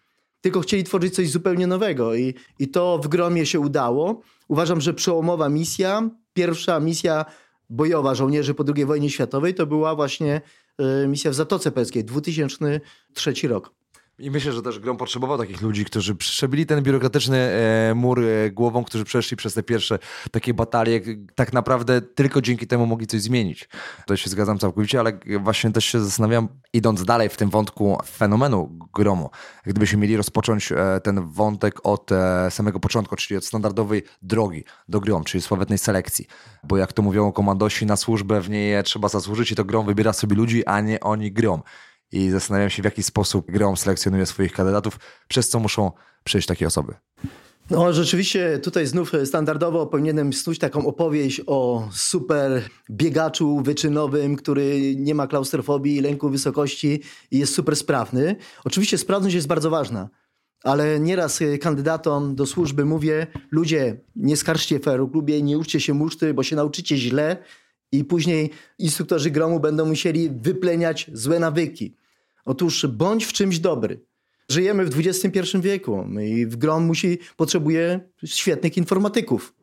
tylko 0.40 0.60
chcieli 0.60 0.84
tworzyć 0.84 1.14
coś 1.14 1.30
zupełnie 1.30 1.66
nowego 1.66 2.14
i, 2.14 2.34
i 2.58 2.68
to 2.68 2.98
w 2.98 3.08
gromie 3.08 3.46
się 3.46 3.60
udało. 3.60 4.20
Uważam, 4.48 4.80
że 4.80 4.94
przełomowa 4.94 5.48
misja, 5.48 6.10
pierwsza 6.34 6.80
misja 6.80 7.24
bojowa 7.70 8.14
żołnierzy 8.14 8.54
po 8.54 8.64
II 8.76 8.84
wojnie 8.84 9.10
światowej 9.10 9.54
to 9.54 9.66
była 9.66 9.94
właśnie 9.94 10.40
y, 11.04 11.08
misja 11.08 11.30
w 11.30 11.34
Zatoce 11.34 11.72
Perskiej, 11.72 12.04
2003 12.04 13.48
rok. 13.48 13.81
I 14.18 14.30
myślę, 14.30 14.52
że 14.52 14.62
też 14.62 14.78
Grom 14.78 14.96
potrzebował 14.96 15.38
takich 15.38 15.62
ludzi, 15.62 15.84
którzy 15.84 16.14
przebili 16.14 16.66
ten 16.66 16.82
biurokratyczny 16.82 17.38
e, 17.38 17.94
mur 17.94 18.24
e, 18.24 18.50
głową, 18.50 18.84
którzy 18.84 19.04
przeszli 19.04 19.36
przez 19.36 19.54
te 19.54 19.62
pierwsze 19.62 19.98
takie 20.30 20.54
batalie. 20.54 21.00
Tak 21.34 21.52
naprawdę 21.52 22.00
tylko 22.00 22.40
dzięki 22.40 22.66
temu 22.66 22.86
mogli 22.86 23.06
coś 23.06 23.20
zmienić. 23.20 23.68
To 24.06 24.16
się 24.16 24.30
zgadzam 24.30 24.58
całkowicie, 24.58 25.00
ale 25.00 25.18
właśnie 25.40 25.70
też 25.70 25.84
się 25.84 26.00
zastanawiam, 26.00 26.48
idąc 26.72 27.04
dalej 27.04 27.28
w 27.28 27.36
tym 27.36 27.50
wątku 27.50 27.98
fenomenu 28.06 28.78
Gromu, 28.94 29.30
gdybyśmy 29.66 29.98
mieli 29.98 30.16
rozpocząć 30.16 30.72
e, 30.72 31.00
ten 31.00 31.30
wątek 31.30 31.86
od 31.86 32.12
e, 32.12 32.50
samego 32.50 32.80
początku, 32.80 33.16
czyli 33.16 33.38
od 33.38 33.44
standardowej 33.44 34.02
drogi 34.22 34.64
do 34.88 35.00
Grom, 35.00 35.24
czyli 35.24 35.42
sławetnej 35.42 35.78
selekcji. 35.78 36.26
Bo 36.64 36.76
jak 36.76 36.92
to 36.92 37.02
mówią 37.02 37.32
komandosi, 37.32 37.86
na 37.86 37.96
służbę 37.96 38.40
w 38.40 38.50
niej 38.50 38.82
trzeba 38.82 39.08
zasłużyć 39.08 39.52
i 39.52 39.54
to 39.54 39.64
Grom 39.64 39.86
wybiera 39.86 40.12
sobie 40.12 40.36
ludzi, 40.36 40.66
a 40.66 40.80
nie 40.80 41.00
oni 41.00 41.32
Grom 41.32 41.62
i 42.12 42.30
zastanawiam 42.30 42.70
się, 42.70 42.82
w 42.82 42.84
jaki 42.84 43.02
sposób 43.02 43.50
Grom 43.50 43.76
selekcjonuje 43.76 44.26
swoich 44.26 44.52
kandydatów, 44.52 44.98
przez 45.28 45.48
co 45.48 45.60
muszą 45.60 45.90
przejść 46.24 46.48
takie 46.48 46.66
osoby. 46.66 46.94
No, 47.70 47.92
rzeczywiście 47.92 48.58
tutaj 48.58 48.86
znów 48.86 49.12
standardowo 49.24 49.86
powinienem 49.86 50.32
snuć 50.32 50.58
taką 50.58 50.86
opowieść 50.86 51.40
o 51.46 51.88
super 51.92 52.62
biegaczu 52.90 53.62
wyczynowym, 53.64 54.36
który 54.36 54.96
nie 54.96 55.14
ma 55.14 55.26
klaustrofobii, 55.26 56.00
lęku 56.00 56.30
wysokości 56.30 57.02
i 57.30 57.38
jest 57.38 57.54
super 57.54 57.76
sprawny. 57.76 58.36
Oczywiście 58.64 58.98
sprawność 58.98 59.34
jest 59.34 59.46
bardzo 59.46 59.70
ważna, 59.70 60.08
ale 60.64 61.00
nieraz 61.00 61.40
kandydatom 61.60 62.34
do 62.34 62.46
służby 62.46 62.84
mówię, 62.84 63.26
ludzie, 63.50 64.00
nie 64.16 64.36
skarżcie 64.36 64.80
feru 64.80 65.08
klubie, 65.08 65.42
nie 65.42 65.58
uczcie 65.58 65.80
się 65.80 65.94
muszty, 65.94 66.34
bo 66.34 66.42
się 66.42 66.56
nauczycie 66.56 66.96
źle 66.96 67.36
i 67.92 68.04
później 68.04 68.50
instruktorzy 68.78 69.30
gromu 69.30 69.60
będą 69.60 69.86
musieli 69.86 70.30
wypleniać 70.30 71.10
złe 71.12 71.38
nawyki. 71.38 71.96
Otóż 72.44 72.86
bądź 72.86 73.24
w 73.24 73.32
czymś 73.32 73.58
dobry. 73.58 74.04
Żyjemy 74.48 74.84
w 74.84 74.98
XXI 74.98 75.58
wieku 75.60 76.06
i 76.22 76.46
w 76.46 76.56
Grom 76.56 76.84
musi, 76.84 77.18
potrzebuje 77.36 78.00
świetnych 78.24 78.76
informatyków. 78.76 79.54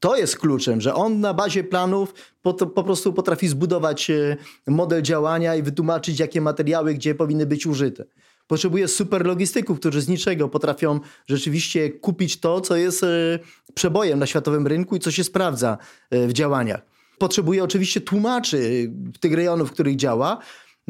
To 0.00 0.16
jest 0.16 0.38
kluczem, 0.38 0.80
że 0.80 0.94
on 0.94 1.20
na 1.20 1.34
bazie 1.34 1.64
planów 1.64 2.14
po, 2.42 2.54
po, 2.54 2.84
prostu 2.84 3.12
potrafi 3.12 3.48
zbudować 3.48 4.10
e, 4.10 4.36
model 4.66 5.02
działania 5.02 5.56
i 5.56 5.62
wytłumaczyć, 5.62 6.20
jakie 6.20 6.40
materiały 6.40 6.94
gdzie 6.94 7.14
powinny 7.14 7.46
być 7.46 7.66
użyte. 7.66 8.04
Potrzebuje 8.46 8.88
super 8.88 9.26
logistyków, 9.26 9.80
którzy 9.80 10.00
z 10.00 10.08
niczego 10.08 10.48
potrafią 10.48 11.00
rzeczywiście 11.26 11.90
kupić 11.90 12.40
to, 12.40 12.60
co 12.60 12.76
jest 12.76 13.04
e, 13.04 13.38
przebojem 13.74 14.18
na 14.18 14.26
światowym 14.26 14.66
rynku 14.66 14.96
i 14.96 15.00
co 15.00 15.10
się 15.10 15.24
sprawdza 15.24 15.78
e, 16.10 16.26
w 16.26 16.32
działaniach. 16.32 16.82
Potrzebuje 17.18 17.64
oczywiście 17.64 18.00
tłumaczy 18.00 18.90
tych 19.20 19.34
rejonów, 19.34 19.68
w 19.68 19.72
których 19.72 19.96
działa, 19.96 20.38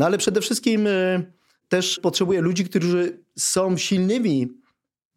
no 0.00 0.06
ale 0.06 0.18
przede 0.18 0.40
wszystkim 0.40 0.86
e, 0.86 1.22
też 1.68 2.00
potrzebuje 2.02 2.40
ludzi, 2.40 2.64
którzy 2.64 3.24
są 3.38 3.76
silnymi 3.76 4.48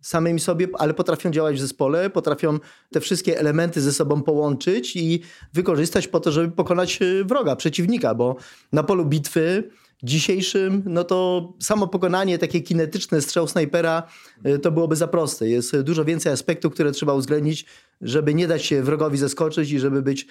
samymi 0.02 0.40
sobie, 0.40 0.68
ale 0.80 0.94
potrafią 0.94 1.32
działać 1.32 1.56
w 1.56 1.60
zespole, 1.60 2.10
potrafią 2.10 2.60
te 2.92 3.00
wszystkie 3.02 3.40
elementy 3.40 3.82
ze 3.82 3.94
sobą 3.94 4.24
połączyć 4.24 4.96
i 4.96 5.22
wykorzystać 5.54 6.08
po 6.08 6.20
to, 6.20 6.32
żeby 6.32 6.52
pokonać 6.56 7.00
e, 7.02 7.24
wroga, 7.24 7.56
przeciwnika, 7.56 8.16
bo 8.16 8.36
na 8.72 8.84
polu 8.84 9.06
bitwy 9.06 9.70
dzisiejszym, 10.04 10.84
no 10.86 11.04
to 11.04 11.50
samo 11.60 11.88
pokonanie, 11.88 12.38
takie 12.38 12.62
kinetyczne 12.62 13.22
strzał 13.22 13.48
snajpera, 13.48 14.04
e, 14.44 14.58
to 14.58 14.72
byłoby 14.72 14.96
za 14.96 15.08
proste. 15.08 15.50
Jest 15.50 15.82
dużo 15.82 16.06
więcej 16.06 16.32
aspektów, 16.32 16.74
które 16.74 16.92
trzeba 16.92 17.14
uwzględnić, 17.14 17.66
żeby 18.02 18.34
nie 18.34 18.48
dać 18.48 18.66
się 18.66 18.84
wrogowi 18.84 19.18
zaskoczyć 19.18 19.72
i 19.72 19.80
żeby 19.80 20.02
być 20.02 20.28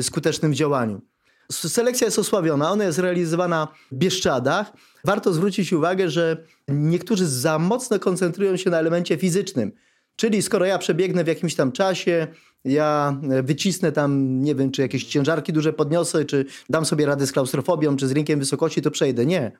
skutecznym 0.00 0.52
w 0.52 0.54
działaniu. 0.54 1.13
Selekcja 1.52 2.04
jest 2.04 2.18
osławiona, 2.18 2.70
ona 2.70 2.84
jest 2.84 2.98
realizowana 2.98 3.68
w 3.92 3.94
Bieszczadach. 3.94 4.72
Warto 5.04 5.32
zwrócić 5.32 5.72
uwagę, 5.72 6.10
że 6.10 6.44
niektórzy 6.68 7.26
za 7.26 7.58
mocno 7.58 7.98
koncentrują 7.98 8.56
się 8.56 8.70
na 8.70 8.78
elemencie 8.78 9.16
fizycznym. 9.16 9.72
Czyli 10.16 10.42
skoro 10.42 10.66
ja 10.66 10.78
przebiegnę 10.78 11.24
w 11.24 11.26
jakimś 11.26 11.54
tam 11.54 11.72
czasie, 11.72 12.26
ja 12.64 13.20
wycisnę 13.42 13.92
tam, 13.92 14.40
nie 14.42 14.54
wiem, 14.54 14.70
czy 14.70 14.82
jakieś 14.82 15.04
ciężarki 15.04 15.52
duże 15.52 15.72
podniosę, 15.72 16.24
czy 16.24 16.44
dam 16.70 16.84
sobie 16.84 17.06
radę 17.06 17.26
z 17.26 17.32
klaustrofobią, 17.32 17.96
czy 17.96 18.08
z 18.08 18.12
rynkiem 18.12 18.38
wysokości, 18.38 18.82
to 18.82 18.90
przejdę. 18.90 19.26
Nie. 19.26 19.52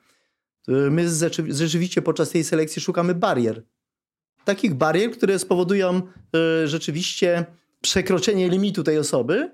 My 0.67 1.05
rzeczywiście 1.49 2.01
podczas 2.01 2.29
tej 2.29 2.43
selekcji 2.43 2.81
szukamy 2.81 3.15
barier. 3.15 3.63
Takich 4.45 4.73
barier, 4.73 5.11
które 5.11 5.39
spowodują 5.39 6.01
y, 6.63 6.67
rzeczywiście 6.67 7.45
przekroczenie 7.81 8.49
limitu 8.49 8.83
tej 8.83 8.97
osoby, 8.97 9.51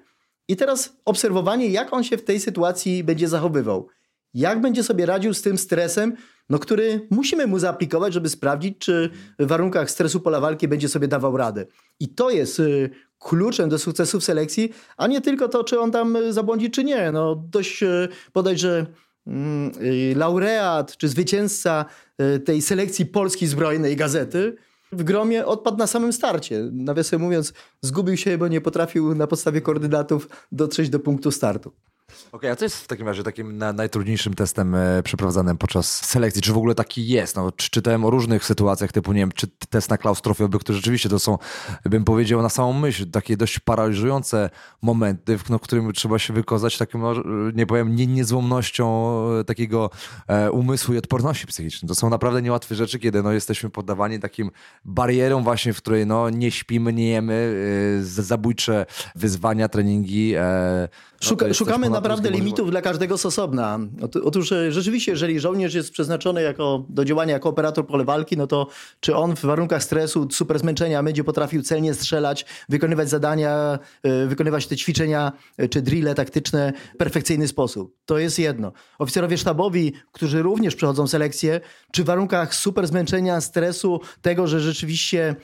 i 0.48 0.56
teraz 0.56 0.98
obserwowanie, 1.06 1.68
jak 1.68 1.94
on 1.94 2.04
się 2.04 2.18
w 2.18 2.24
tej 2.24 2.40
sytuacji 2.40 3.04
będzie 3.04 3.28
zachowywał. 3.28 3.88
Jak 4.34 4.62
będzie 4.62 4.84
sobie 4.84 5.06
radził 5.06 5.34
z 5.34 5.42
tym 5.42 5.58
stresem, 5.58 6.14
no, 6.50 6.60
który 6.60 7.08
musimy 7.10 7.48
mu 7.48 7.60
zaaplikować, 7.60 8.14
żeby 8.14 8.30
sprawdzić, 8.30 8.78
czy 8.78 9.10
w 9.40 9.48
warunkach 9.48 9.92
stresu 9.92 10.20
pola 10.20 10.40
walki 10.40 10.68
będzie 10.68 10.90
sobie 10.90 11.08
dawał 11.08 11.38
radę. 11.38 11.66
I 12.00 12.10
to 12.10 12.30
jest 12.30 12.60
y, 12.60 12.90
kluczem 13.20 13.70
do 13.70 13.80
sukcesu 13.80 14.20
w 14.20 14.24
selekcji, 14.24 14.74
a 14.98 15.08
nie 15.08 15.22
tylko 15.22 15.48
to, 15.48 15.64
czy 15.64 15.80
on 15.80 15.92
tam 15.92 16.18
zabłądzi, 16.30 16.72
czy 16.72 16.84
nie. 16.84 17.12
No, 17.12 17.36
dość 17.52 17.84
y, 17.84 18.08
że 18.56 18.86
mm, 19.28 19.72
y, 19.82 20.14
laureat 20.16 20.98
czy 20.98 21.08
zwycięzca 21.08 21.86
tej 22.46 22.62
selekcji 22.62 23.06
Polskiej 23.06 23.48
Zbrojnej 23.48 23.96
Gazety 23.96 24.56
w 24.92 25.04
gromie 25.04 25.46
odpadł 25.46 25.78
na 25.78 25.88
samym 25.88 26.14
starcie. 26.14 26.70
Nawiasem 26.72 27.22
mówiąc, 27.22 27.54
zgubił 27.82 28.18
się, 28.18 28.38
bo 28.38 28.48
nie 28.48 28.62
potrafił 28.62 29.16
na 29.16 29.28
podstawie 29.28 29.62
koordynatów 29.62 30.30
dotrzeć 30.52 30.90
do 30.90 31.00
punktu 31.00 31.32
startu. 31.32 31.72
Okay, 32.32 32.52
a 32.52 32.56
co 32.56 32.66
jest 32.66 32.78
w 32.78 32.88
takim 32.88 33.08
razie 33.08 33.24
takim 33.24 33.58
na, 33.58 33.74
najtrudniejszym 33.74 34.34
testem 34.34 34.76
e, 34.76 35.04
przeprowadzanym 35.04 35.58
podczas 35.58 36.06
selekcji? 36.06 36.42
Czy 36.42 36.54
w 36.54 36.58
ogóle 36.58 36.76
taki 36.76 37.08
jest? 37.08 37.36
No, 37.36 37.52
czy, 37.52 37.70
czytałem 37.70 38.06
o 38.06 38.10
różnych 38.10 38.46
sytuacjach, 38.46 38.92
typu, 38.92 39.14
nie 39.14 39.20
wiem, 39.20 39.32
czy 39.32 39.48
test 39.70 39.90
na 39.90 39.98
klaustrofobię, 39.98 40.60
który 40.60 40.76
rzeczywiście 40.76 41.10
to 41.10 41.20
są, 41.20 41.38
bym 41.86 42.04
powiedział, 42.04 42.42
na 42.42 42.50
samą 42.50 42.74
myśl, 42.74 43.12
takie 43.12 43.38
dość 43.38 43.60
paraliżujące 43.60 44.50
momenty, 44.82 45.38
w 45.38 45.50
no, 45.50 45.60
którym 45.60 45.94
trzeba 45.94 46.20
się 46.20 46.34
wykazać 46.34 46.78
taką, 46.78 47.00
no, 47.00 47.14
nie 47.54 47.66
powiem, 47.66 47.96
nie, 47.96 48.08
niezłomnością 48.08 49.16
e, 49.40 49.44
takiego 49.44 49.90
e, 50.28 50.52
umysłu 50.52 50.94
i 50.94 50.98
odporności 50.98 51.48
psychicznej. 51.48 51.88
To 51.88 51.96
są 51.96 52.10
naprawdę 52.10 52.42
niełatwe 52.42 52.76
rzeczy, 52.76 53.00
kiedy 53.00 53.24
no, 53.24 53.32
jesteśmy 53.32 53.70
poddawani 53.70 54.20
takim 54.20 54.52
barierom 54.86 55.44
właśnie, 55.44 55.74
w 55.74 55.78
której 55.78 56.08
no, 56.08 56.30
nie 56.30 56.52
śpimy, 56.52 56.94
nie 56.94 57.08
jemy, 57.10 57.56
e, 58.00 58.04
zabójcze 58.04 58.86
wyzwania, 59.16 59.70
treningi. 59.70 60.34
E, 60.36 60.42
no, 61.22 61.28
Szuka, 61.28 61.54
szukamy 61.54 61.90
naprawdę 62.02 62.30
limitów 62.30 62.72
dla 62.72 62.82
każdego 62.82 63.18
z 63.18 63.26
osobna. 63.26 63.80
Otóż 64.24 64.52
e, 64.52 64.72
rzeczywiście, 64.72 65.12
jeżeli 65.12 65.40
żołnierz 65.40 65.74
jest 65.74 65.92
przeznaczony 65.92 66.42
jako, 66.42 66.86
do 66.90 67.06
działania 67.06 67.34
jako 67.34 67.50
operator 67.50 67.88
pole 67.88 68.06
walki, 68.06 68.38
no 68.38 68.48
to 68.48 68.68
czy 69.00 69.16
on 69.16 69.36
w 69.36 69.42
warunkach 69.42 69.84
stresu, 69.84 70.28
super 70.32 70.60
zmęczenia 70.60 71.04
będzie 71.04 71.24
potrafił 71.24 71.62
celnie 71.62 71.94
strzelać, 71.94 72.46
wykonywać 72.70 73.10
zadania, 73.10 73.80
e, 74.04 74.28
wykonywać 74.28 74.68
te 74.68 74.78
ćwiczenia 74.78 75.32
e, 75.58 75.68
czy 75.68 75.82
drille 75.82 76.16
taktyczne 76.16 76.74
w 76.94 76.98
perfekcyjny 76.98 77.48
sposób. 77.48 77.96
To 78.06 78.18
jest 78.18 78.40
jedno. 78.40 78.72
Oficerowie 79.00 79.38
sztabowi, 79.38 79.94
którzy 80.12 80.42
również 80.42 80.76
przechodzą 80.76 81.08
selekcję, 81.08 81.62
czy 81.92 82.04
w 82.04 82.06
warunkach 82.06 82.56
super 82.56 82.88
zmęczenia, 82.88 83.42
stresu, 83.42 84.02
tego, 84.22 84.48
że 84.48 84.60
rzeczywiście 84.60 85.36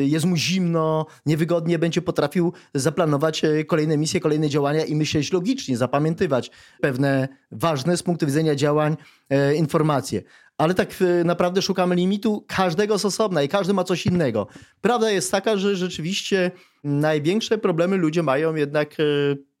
jest 0.00 0.26
mu 0.26 0.36
zimno, 0.36 1.06
niewygodnie, 1.26 1.78
będzie 1.78 2.02
potrafił 2.02 2.52
zaplanować 2.74 3.42
kolejne 3.66 3.96
misje, 3.96 4.20
kolejne 4.20 4.48
działania 4.48 4.84
i 4.84 4.94
myśleć 4.94 5.32
logicznie, 5.32 5.76
zapamiętywać 5.76 6.50
pewne 6.80 7.28
ważne 7.50 7.96
z 7.96 8.02
punktu 8.02 8.26
widzenia 8.26 8.54
działań 8.54 8.96
e, 9.30 9.54
informacje. 9.54 10.22
Ale 10.58 10.74
tak 10.74 10.88
naprawdę 11.24 11.62
szukamy 11.62 11.94
limitu 11.94 12.44
każdego 12.48 12.98
z 12.98 13.04
osobna 13.04 13.42
i 13.42 13.48
każdy 13.48 13.74
ma 13.74 13.84
coś 13.84 14.06
innego. 14.06 14.46
Prawda 14.80 15.10
jest 15.10 15.30
taka, 15.32 15.56
że 15.56 15.76
rzeczywiście 15.76 16.50
największe 16.84 17.58
problemy 17.58 17.96
ludzie 17.96 18.22
mają 18.22 18.54
jednak, 18.54 18.96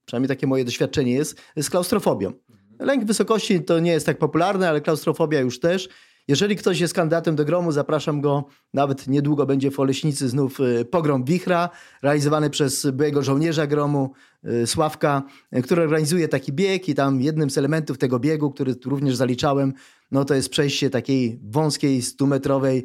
przynajmniej 0.04 0.28
takie 0.28 0.46
moje 0.46 0.64
doświadczenie 0.64 1.12
jest, 1.12 1.40
z 1.56 1.70
klaustrofobią. 1.70 2.32
Lęk 2.78 3.04
wysokości 3.04 3.60
to 3.64 3.80
nie 3.80 3.90
jest 3.90 4.06
tak 4.06 4.18
popularne, 4.18 4.68
ale 4.68 4.80
klaustrofobia 4.80 5.40
już 5.40 5.60
też. 5.60 5.88
Jeżeli 6.28 6.56
ktoś 6.56 6.80
jest 6.80 6.94
kandydatem 6.94 7.36
do 7.36 7.44
gromu, 7.44 7.72
zapraszam 7.72 8.20
go. 8.20 8.44
Nawet 8.74 9.06
niedługo 9.06 9.46
będzie 9.46 9.70
w 9.70 9.80
Oleśnicy 9.80 10.28
znów 10.28 10.60
y, 10.60 10.84
pogrom 10.84 11.24
Wichra, 11.24 11.68
realizowany 12.02 12.50
przez 12.50 12.86
byłego 12.86 13.22
żołnierza 13.22 13.66
gromu 13.66 14.12
y, 14.44 14.66
Sławka, 14.66 15.22
y, 15.56 15.62
który 15.62 15.82
organizuje 15.82 16.28
taki 16.28 16.52
bieg 16.52 16.88
i 16.88 16.94
tam 16.94 17.20
jednym 17.20 17.50
z 17.50 17.58
elementów 17.58 17.98
tego 17.98 18.18
biegu, 18.18 18.50
który 18.50 18.74
również 18.84 19.16
zaliczałem, 19.16 19.72
no 20.10 20.24
to 20.24 20.34
jest 20.34 20.48
przejście 20.48 20.90
takiej 20.90 21.40
wąskiej, 21.42 22.02
stumetrowej 22.02 22.84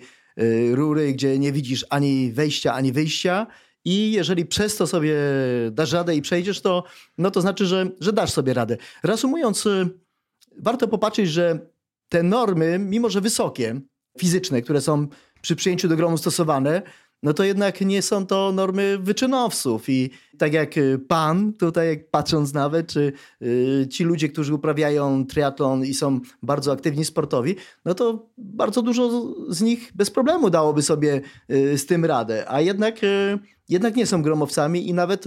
rury, 0.72 1.14
gdzie 1.14 1.40
nie 1.40 1.52
widzisz 1.52 1.86
ani 1.90 2.32
wejścia, 2.32 2.74
ani 2.74 2.92
wyjścia. 2.92 3.48
I 3.86 4.12
jeżeli 4.12 4.46
przez 4.46 4.76
to 4.76 4.88
sobie 4.88 5.16
dasz 5.72 5.92
radę 5.92 6.16
i 6.16 6.22
przejdziesz, 6.22 6.62
to, 6.62 6.84
no 7.18 7.32
to 7.32 7.42
znaczy, 7.42 7.66
że, 7.66 7.90
że 8.00 8.14
dasz 8.14 8.32
sobie 8.32 8.54
radę. 8.54 8.78
Reasumując, 9.04 9.68
warto 10.60 10.88
popatrzeć, 10.88 11.30
że 11.30 11.73
te 12.10 12.24
normy, 12.24 12.80
mimo 12.80 13.10
że 13.10 13.22
wysokie, 13.22 13.82
fizyczne, 14.20 14.62
które 14.62 14.82
są 14.82 15.08
przy 15.42 15.56
przyjęciu 15.56 15.88
do 15.88 15.96
gromu 15.96 16.18
stosowane, 16.18 16.82
no 17.24 17.34
to 17.34 17.44
jednak 17.44 17.82
nie 17.82 18.02
są 18.02 18.26
to 18.26 18.52
normy 18.52 18.98
wyczynowców. 18.98 19.90
I 19.90 20.10
tak 20.38 20.54
jak 20.54 20.78
y, 20.78 21.00
pan, 21.08 21.54
tutaj 21.54 21.88
jak 21.88 22.10
patrząc 22.10 22.54
nawet, 22.54 22.88
czy 22.88 23.14
y, 23.42 23.88
ci 23.92 24.04
ludzie, 24.04 24.30
którzy 24.30 24.54
uprawiają 24.54 25.26
triatlon 25.26 25.86
i 25.86 25.94
są 25.94 26.20
bardzo 26.42 26.72
aktywni 26.72 27.06
sportowi, 27.06 27.56
no 27.86 27.94
to 27.94 28.30
bardzo 28.38 28.82
dużo 28.82 29.34
z 29.50 29.62
nich 29.62 29.92
bez 29.96 30.12
problemu 30.12 30.50
dałoby 30.50 30.82
sobie 30.82 31.22
y, 31.52 31.78
z 31.78 31.86
tym 31.86 32.06
radę. 32.06 32.46
A 32.48 32.62
jednak, 32.62 33.00
jednak 33.70 33.96
nie 33.96 34.06
są 34.06 34.22
gromowcami 34.22 34.90
i 34.90 34.94
nawet 34.94 35.26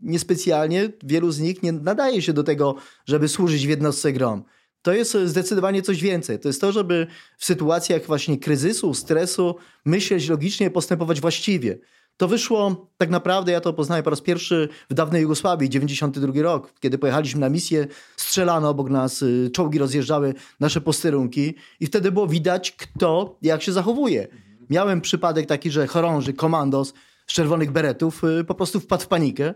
niespecjalnie 0.00 0.92
wielu 1.02 1.30
z 1.30 1.40
nich 1.40 1.62
nie 1.62 1.72
nadaje 1.72 2.22
się 2.22 2.32
do 2.32 2.44
tego, 2.44 2.74
żeby 3.06 3.28
służyć 3.28 3.66
w 3.66 3.70
jednostce 3.70 4.12
grom. 4.12 4.44
To 4.88 4.92
jest 4.92 5.16
zdecydowanie 5.24 5.82
coś 5.82 6.00
więcej. 6.00 6.38
To 6.38 6.48
jest 6.48 6.60
to, 6.60 6.72
żeby 6.72 7.06
w 7.38 7.44
sytuacjach 7.44 8.06
właśnie 8.06 8.38
kryzysu, 8.38 8.94
stresu 8.94 9.54
myśleć 9.84 10.28
logicznie, 10.28 10.70
postępować 10.70 11.20
właściwie. 11.20 11.78
To 12.16 12.28
wyszło 12.28 12.90
tak 12.96 13.10
naprawdę, 13.10 13.52
ja 13.52 13.60
to 13.60 13.72
poznaję 13.72 14.02
po 14.02 14.10
raz 14.10 14.20
pierwszy 14.20 14.68
w 14.90 14.94
dawnej 14.94 15.22
Jugosławii, 15.22 15.70
92 15.70 16.42
rok, 16.42 16.72
kiedy 16.80 16.98
pojechaliśmy 16.98 17.40
na 17.40 17.48
misję, 17.48 17.86
strzelano 18.16 18.68
obok 18.68 18.90
nas, 18.90 19.22
y, 19.22 19.50
czołgi 19.52 19.78
rozjeżdżały 19.78 20.34
nasze 20.60 20.80
posterunki 20.80 21.54
i 21.80 21.86
wtedy 21.86 22.12
było 22.12 22.26
widać, 22.26 22.72
kto 22.72 23.38
jak 23.42 23.62
się 23.62 23.72
zachowuje. 23.72 24.28
Miałem 24.70 25.00
przypadek 25.00 25.46
taki, 25.46 25.70
że 25.70 25.86
chorąży, 25.86 26.32
komandos 26.32 26.92
z 27.26 27.32
czerwonych 27.32 27.72
beretów 27.72 28.24
y, 28.24 28.44
po 28.44 28.54
prostu 28.54 28.80
wpadł 28.80 29.04
w 29.04 29.08
panikę 29.08 29.54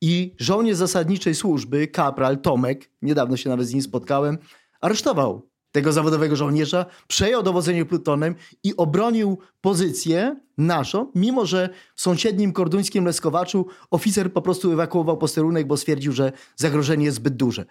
i 0.00 0.34
żołnierz 0.38 0.76
zasadniczej 0.76 1.34
służby, 1.34 1.88
kapral 1.88 2.38
Tomek, 2.38 2.90
niedawno 3.02 3.36
się 3.36 3.50
nawet 3.50 3.66
z 3.66 3.72
nim 3.72 3.82
spotkałem, 3.82 4.38
aresztował 4.80 5.48
tego 5.72 5.92
zawodowego 5.92 6.36
żołnierza, 6.36 6.86
przejął 7.08 7.42
dowodzenie 7.42 7.84
plutonem 7.84 8.34
i 8.64 8.76
obronił 8.76 9.38
pozycję 9.60 10.36
naszą, 10.58 11.12
mimo 11.14 11.46
że 11.46 11.68
w 11.94 12.00
sąsiednim 12.00 12.52
korduńskim 12.52 13.04
Leskowaczu 13.04 13.66
oficer 13.90 14.32
po 14.32 14.42
prostu 14.42 14.72
ewakuował 14.72 15.18
posterunek, 15.18 15.66
bo 15.66 15.76
stwierdził, 15.76 16.12
że 16.12 16.32
zagrożenie 16.56 17.04
jest 17.04 17.16
zbyt 17.16 17.36
duże. 17.36 17.64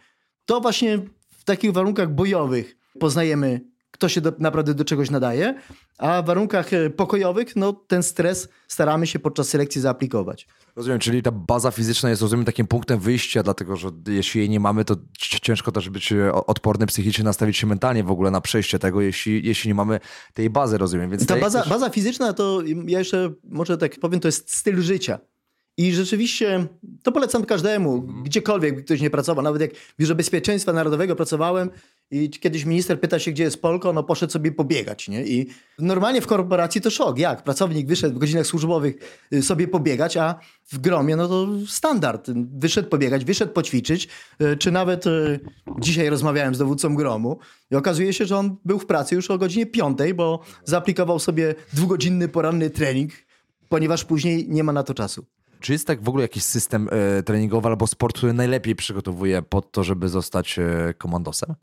To 0.45 0.61
właśnie 0.61 0.97
w 1.37 1.43
takich 1.43 1.71
warunkach 1.71 2.13
bojowych 2.13 2.77
poznajemy, 2.99 3.61
kto 3.97 4.09
się 4.09 4.21
do, 4.21 4.33
naprawdę 4.39 4.73
do 4.73 4.85
czegoś 4.85 5.09
nadaje, 5.09 5.55
a 5.97 6.21
w 6.21 6.25
warunkach 6.25 6.73
e, 6.73 6.89
pokojowych 6.89 7.55
no, 7.55 7.73
ten 7.73 8.03
stres 8.03 8.49
staramy 8.67 9.07
się 9.07 9.19
podczas 9.19 9.49
selekcji 9.49 9.81
zaaplikować. 9.81 10.47
Rozumiem, 10.75 10.99
czyli 10.99 11.21
ta 11.23 11.31
baza 11.31 11.71
fizyczna 11.71 12.09
jest, 12.09 12.21
rozumiem, 12.21 12.45
takim 12.45 12.67
punktem 12.67 12.99
wyjścia, 12.99 13.43
dlatego 13.43 13.75
że 13.75 13.89
jeśli 14.07 14.39
jej 14.39 14.49
nie 14.49 14.59
mamy, 14.59 14.85
to 14.85 14.95
ciężko 15.17 15.71
też 15.71 15.89
być 15.89 16.11
e, 16.11 16.33
odporny 16.33 16.85
psychicznie, 16.85 17.23
nastawić 17.23 17.57
się 17.57 17.67
mentalnie 17.67 18.03
w 18.03 18.11
ogóle 18.11 18.31
na 18.31 18.41
przejście 18.41 18.79
tego, 18.79 19.01
jeśli, 19.01 19.47
jeśli 19.47 19.67
nie 19.67 19.75
mamy 19.75 19.99
tej 20.33 20.49
bazy, 20.49 20.77
rozumiem. 20.77 21.09
Więc 21.09 21.25
ta 21.25 21.37
baza, 21.37 21.59
też... 21.59 21.69
baza 21.69 21.89
fizyczna 21.89 22.33
to, 22.33 22.61
ja 22.85 22.99
jeszcze 22.99 23.33
może 23.43 23.77
tak 23.77 23.99
powiem, 23.99 24.19
to 24.19 24.27
jest 24.27 24.55
styl 24.55 24.81
życia. 24.81 25.19
I 25.77 25.93
rzeczywiście 25.93 26.67
to 27.03 27.11
polecam 27.11 27.45
każdemu, 27.45 28.01
gdziekolwiek 28.01 28.85
ktoś 28.85 29.01
nie 29.01 29.09
pracował. 29.09 29.43
Nawet 29.43 29.61
jak 29.61 29.75
w 29.75 29.95
Biurze 29.99 30.15
Bezpieczeństwa 30.15 30.73
Narodowego 30.73 31.15
pracowałem 31.15 31.69
i 32.11 32.29
kiedyś 32.29 32.65
minister 32.65 32.99
pyta 32.99 33.19
się, 33.19 33.31
gdzie 33.31 33.43
jest 33.43 33.61
Polko, 33.61 33.93
no 33.93 34.03
poszedł 34.03 34.33
sobie 34.33 34.51
pobiegać. 34.51 35.07
Nie? 35.07 35.25
I 35.25 35.47
normalnie 35.79 36.21
w 36.21 36.27
korporacji 36.27 36.81
to 36.81 36.89
szok. 36.89 37.19
Jak? 37.19 37.43
Pracownik 37.43 37.87
wyszedł 37.87 38.15
w 38.15 38.19
godzinach 38.19 38.47
służbowych 38.47 38.95
y, 39.33 39.43
sobie 39.43 39.67
pobiegać, 39.67 40.17
a 40.17 40.39
w 40.71 40.77
gromie 40.77 41.15
no 41.15 41.27
to 41.27 41.47
standard. 41.67 42.31
Wyszedł 42.57 42.89
pobiegać, 42.89 43.25
wyszedł 43.25 43.53
poćwiczyć, 43.53 44.07
y, 44.41 44.57
czy 44.57 44.71
nawet 44.71 45.07
y, 45.07 45.39
dzisiaj 45.79 46.09
rozmawiałem 46.09 46.55
z 46.55 46.57
dowódcą 46.57 46.95
gromu 46.95 47.39
i 47.71 47.75
okazuje 47.75 48.13
się, 48.13 48.25
że 48.25 48.37
on 48.37 48.55
był 48.65 48.79
w 48.79 48.85
pracy 48.85 49.15
już 49.15 49.31
o 49.31 49.37
godzinie 49.37 49.65
piątej, 49.65 50.13
bo 50.13 50.39
zaaplikował 50.63 51.19
sobie 51.19 51.55
dwugodzinny 51.73 52.27
poranny 52.27 52.69
trening, 52.69 53.11
ponieważ 53.69 54.05
później 54.05 54.49
nie 54.49 54.63
ma 54.63 54.73
na 54.73 54.83
to 54.83 54.93
czasu. 54.93 55.25
Czy 55.59 55.73
jest 55.73 55.87
tak 55.87 56.01
w 56.01 56.09
ogóle 56.09 56.21
jakiś 56.21 56.43
system 56.43 56.89
e, 56.91 57.23
treningowy 57.23 57.67
albo 57.67 57.87
sport, 57.87 58.17
który 58.17 58.33
najlepiej 58.33 58.75
przygotowuje 58.75 59.41
pod 59.41 59.71
to, 59.71 59.83
żeby 59.83 60.09
zostać 60.09 60.59
e, 60.59 60.93
komandosem? 60.97 61.55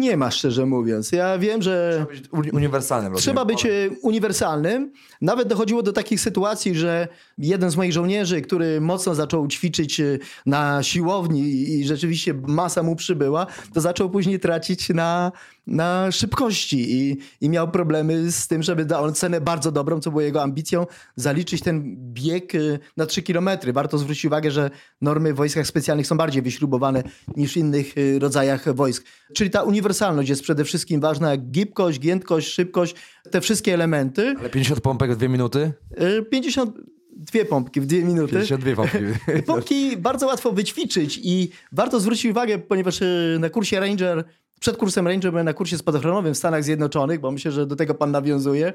Nie 0.00 0.16
ma, 0.16 0.30
szczerze 0.30 0.66
mówiąc. 0.66 1.12
Ja 1.12 1.38
wiem, 1.38 1.62
że. 1.62 2.06
Trzeba 2.06 2.42
być 2.42 2.52
uniwersalnym. 2.52 3.14
Trzeba 3.14 3.44
być 3.44 3.66
e, 3.66 3.70
uniwersalnym. 4.02 4.92
Nawet 5.20 5.48
dochodziło 5.48 5.82
do 5.82 5.92
takich 5.92 6.20
sytuacji, 6.20 6.74
że 6.74 7.08
jeden 7.38 7.70
z 7.70 7.76
moich 7.76 7.92
żołnierzy, 7.92 8.42
który 8.42 8.80
mocno 8.80 9.14
zaczął 9.14 9.48
ćwiczyć 9.48 10.02
na 10.46 10.82
siłowni 10.82 11.70
i 11.70 11.84
rzeczywiście 11.84 12.34
masa 12.34 12.82
mu 12.82 12.96
przybyła, 12.96 13.46
to 13.74 13.80
zaczął 13.80 14.10
później 14.10 14.40
tracić 14.40 14.88
na, 14.88 15.32
na 15.70 16.12
szybkości 16.12 16.92
i, 16.92 17.16
i 17.40 17.48
miał 17.48 17.70
problemy 17.70 18.32
z 18.32 18.48
tym, 18.48 18.62
żeby 18.62 18.84
dał 18.84 19.12
cenę 19.12 19.40
bardzo 19.40 19.72
dobrą, 19.72 20.00
co 20.00 20.10
było 20.10 20.20
jego 20.20 20.42
ambicją, 20.42 20.86
zaliczyć 21.16 21.62
ten 21.62 21.96
bieg 22.12 22.54
e, 22.54 22.58
na 22.96 23.06
3 23.06 23.22
kilometry. 23.22 23.72
Warto 23.72 23.98
zwrócić 23.98 24.24
uwagę, 24.24 24.50
że 24.50 24.70
normy 25.00 25.32
w 25.32 25.36
wojskach 25.36 25.66
specjalnych 25.66 26.06
są 26.06 26.16
bardziej 26.16 26.42
wyśrubowane 26.42 27.02
niż 27.36 27.52
w 27.52 27.56
innych 27.56 27.94
e, 27.98 28.18
rodzajach 28.18 28.74
wojsk. 28.74 29.04
Czyli 29.34 29.50
ta 29.50 29.62
uniwersalność 29.62 30.28
jest 30.28 30.42
przede 30.42 30.64
wszystkim 30.64 31.00
ważna, 31.00 31.30
jak 31.30 31.50
gibkość, 31.50 32.00
giętkość, 32.00 32.48
szybkość, 32.48 32.94
te 33.30 33.40
wszystkie 33.40 33.74
elementy. 33.74 34.34
Ale 34.38 34.50
50 34.50 34.80
pompek 34.80 35.12
w 35.12 35.16
dwie 35.16 35.28
minuty? 35.28 35.72
50 36.30 36.78
e, 36.78 36.82
dwie 37.10 37.44
pompki 37.44 37.80
w 37.80 37.86
dwie 37.86 38.04
minuty. 38.04 38.32
52 38.32 38.74
pompki. 38.74 38.98
pompki 39.46 39.96
bardzo 39.96 40.26
łatwo 40.26 40.52
wyćwiczyć 40.52 41.20
i 41.22 41.50
warto 41.72 42.00
zwrócić 42.00 42.30
uwagę, 42.30 42.58
ponieważ 42.58 43.00
na 43.38 43.50
kursie 43.50 43.80
Ranger 43.80 44.24
przed 44.60 44.76
kursem 44.76 45.08
Ranger 45.08 45.30
byłem 45.30 45.46
na 45.46 45.52
kursie 45.52 45.78
spadochronowym 45.78 46.34
w 46.34 46.38
Stanach 46.38 46.64
Zjednoczonych, 46.64 47.20
bo 47.20 47.30
myślę, 47.30 47.52
że 47.52 47.66
do 47.66 47.76
tego 47.76 47.94
pan 47.94 48.10
nawiązuje. 48.10 48.72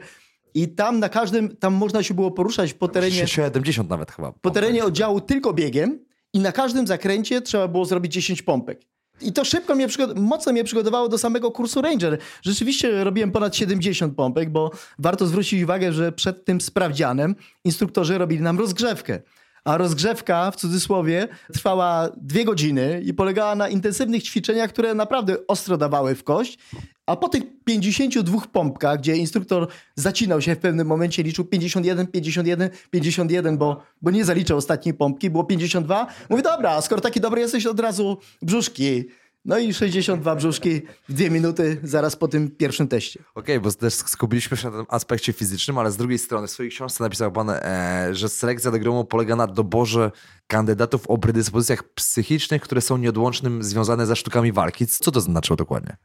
I 0.54 0.68
tam 0.68 1.00
na 1.00 1.10
każdym, 1.10 1.56
tam 1.56 1.74
można 1.74 2.04
się 2.04 2.14
było 2.14 2.32
poruszać 2.32 2.74
po 2.74 2.88
terenie... 2.88 3.28
70 3.28 3.90
nawet 3.90 4.12
chyba. 4.12 4.32
Po 4.32 4.52
terenie 4.52 4.86
oddziału 4.86 5.22
tylko 5.22 5.54
biegiem 5.54 6.00
i 6.34 6.40
na 6.40 6.52
każdym 6.52 6.88
zakręcie 6.88 7.42
trzeba 7.42 7.68
było 7.68 7.86
zrobić 7.86 8.14
10 8.14 8.42
pompek. 8.42 8.82
I 9.22 9.34
to 9.34 9.46
szybko 9.46 9.76
mnie, 9.76 9.88
mocno 10.16 10.52
mnie 10.52 10.64
przygotowało 10.64 11.10
do 11.10 11.18
samego 11.18 11.52
kursu 11.52 11.82
Ranger. 11.82 12.18
Rzeczywiście 12.42 13.04
robiłem 13.04 13.32
ponad 13.32 13.56
70 13.56 14.16
pompek, 14.16 14.50
bo 14.50 14.72
warto 15.00 15.28
zwrócić 15.28 15.64
uwagę, 15.64 15.94
że 15.94 16.12
przed 16.12 16.46
tym 16.46 16.62
sprawdzianem 16.62 17.36
instruktorzy 17.64 18.18
robili 18.18 18.42
nam 18.42 18.60
rozgrzewkę 18.60 19.20
a 19.66 19.78
rozgrzewka 19.78 20.52
w 20.52 20.56
cudzysłowie 20.56 21.28
trwała 21.54 22.10
dwie 22.18 22.46
godziny 22.46 23.02
i 23.06 23.14
polegała 23.14 23.56
na 23.56 23.70
intensywnych 23.70 24.24
ćwiczeniach, 24.24 24.70
które 24.70 24.94
naprawdę 24.94 25.48
ostro 25.48 25.78
dawały 25.78 26.16
w 26.16 26.24
kość. 26.24 26.58
A 27.06 27.16
po 27.16 27.30
tych 27.30 27.44
52 27.64 28.42
pompkach, 28.52 29.00
gdzie 29.00 29.16
instruktor 29.16 29.68
zacinał 29.96 30.42
się 30.42 30.56
w 30.56 30.60
pewnym 30.60 30.88
momencie, 30.88 31.24
liczył 31.24 31.46
51, 31.46 32.08
51, 32.08 32.70
51, 32.90 33.58
bo, 33.58 33.84
bo 34.02 34.12
nie 34.12 34.26
zaliczał 34.26 34.58
ostatniej 34.58 34.94
pompki, 34.94 35.30
było 35.30 35.44
52. 35.44 36.08
Mówi, 36.30 36.44
dobra, 36.44 36.82
skoro 36.82 37.02
taki 37.02 37.20
dobry 37.20 37.42
jesteś, 37.42 37.66
od 37.66 37.80
razu 37.80 38.18
brzuszki. 38.42 39.06
No 39.46 39.58
i 39.58 39.74
62 39.74 40.36
brzuszki 40.36 40.82
w 41.10 41.14
dwie 41.14 41.30
minuty 41.30 41.78
zaraz 41.84 42.16
po 42.16 42.28
tym 42.28 42.52
pierwszym 42.52 42.88
teście. 42.88 43.20
Okej, 43.20 43.58
okay, 43.58 43.60
bo 43.60 43.72
też 43.72 43.94
skupiliśmy 43.94 44.58
się 44.58 44.70
na 44.70 44.78
tym 44.78 44.86
aspekcie 44.90 45.34
fizycznym, 45.34 45.78
ale 45.78 45.92
z 45.92 45.98
drugiej 45.98 46.18
strony 46.18 46.48
w 46.48 46.52
swojej 46.52 46.72
książce 46.72 47.04
napisał 47.04 47.32
pan, 47.32 47.50
e, 47.50 48.08
że 48.12 48.30
selekcja 48.30 48.72
do 48.72 48.80
gromu 48.80 49.06
polega 49.06 49.36
na 49.36 49.48
doborze 49.48 50.12
kandydatów 50.48 51.08
o 51.08 51.18
predyspozycjach 51.18 51.84
psychicznych, 51.84 52.62
które 52.62 52.82
są 52.82 52.98
nieodłącznym 52.98 53.64
związane 53.64 54.06
ze 54.06 54.16
sztukami 54.16 54.52
walki. 54.52 54.88
Co 54.88 55.12
to 55.12 55.22
znaczyło 55.22 55.58
dokładnie? 55.58 55.98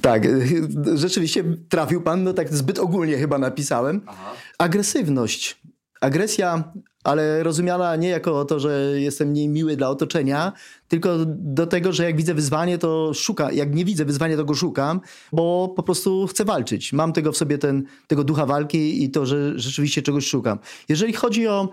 Tak, 0.00 0.28
rzeczywiście 0.94 1.44
trafił 1.68 2.02
pan, 2.02 2.24
no 2.24 2.32
tak 2.32 2.54
zbyt 2.54 2.78
ogólnie 2.78 3.18
chyba 3.18 3.38
napisałem. 3.38 4.02
Aha. 4.06 4.32
Agresywność. 4.58 5.60
Agresja 6.00 6.72
ale 7.06 7.42
rozumiana 7.42 7.96
nie 7.96 8.08
jako 8.08 8.44
to, 8.44 8.60
że 8.60 9.00
jestem 9.00 9.28
mniej 9.28 9.48
miły 9.48 9.76
dla 9.76 9.88
otoczenia, 9.88 10.52
tylko 10.88 11.16
do 11.26 11.66
tego, 11.66 11.92
że 11.92 12.04
jak 12.04 12.16
widzę 12.16 12.34
wyzwanie, 12.34 12.78
to 12.78 13.14
szukam. 13.14 13.54
Jak 13.54 13.74
nie 13.74 13.84
widzę 13.84 14.04
wyzwania, 14.04 14.36
to 14.36 14.44
go 14.44 14.54
szukam, 14.54 15.00
bo 15.32 15.72
po 15.76 15.82
prostu 15.82 16.26
chcę 16.26 16.44
walczyć. 16.44 16.92
Mam 16.92 17.12
tego 17.12 17.32
w 17.32 17.36
sobie 17.36 17.58
ten, 17.58 17.84
tego 18.06 18.24
ducha 18.24 18.46
walki 18.46 19.04
i 19.04 19.10
to, 19.10 19.26
że 19.26 19.58
rzeczywiście 19.58 20.02
czegoś 20.02 20.26
szukam. 20.26 20.58
Jeżeli 20.88 21.12
chodzi 21.12 21.48
o 21.48 21.68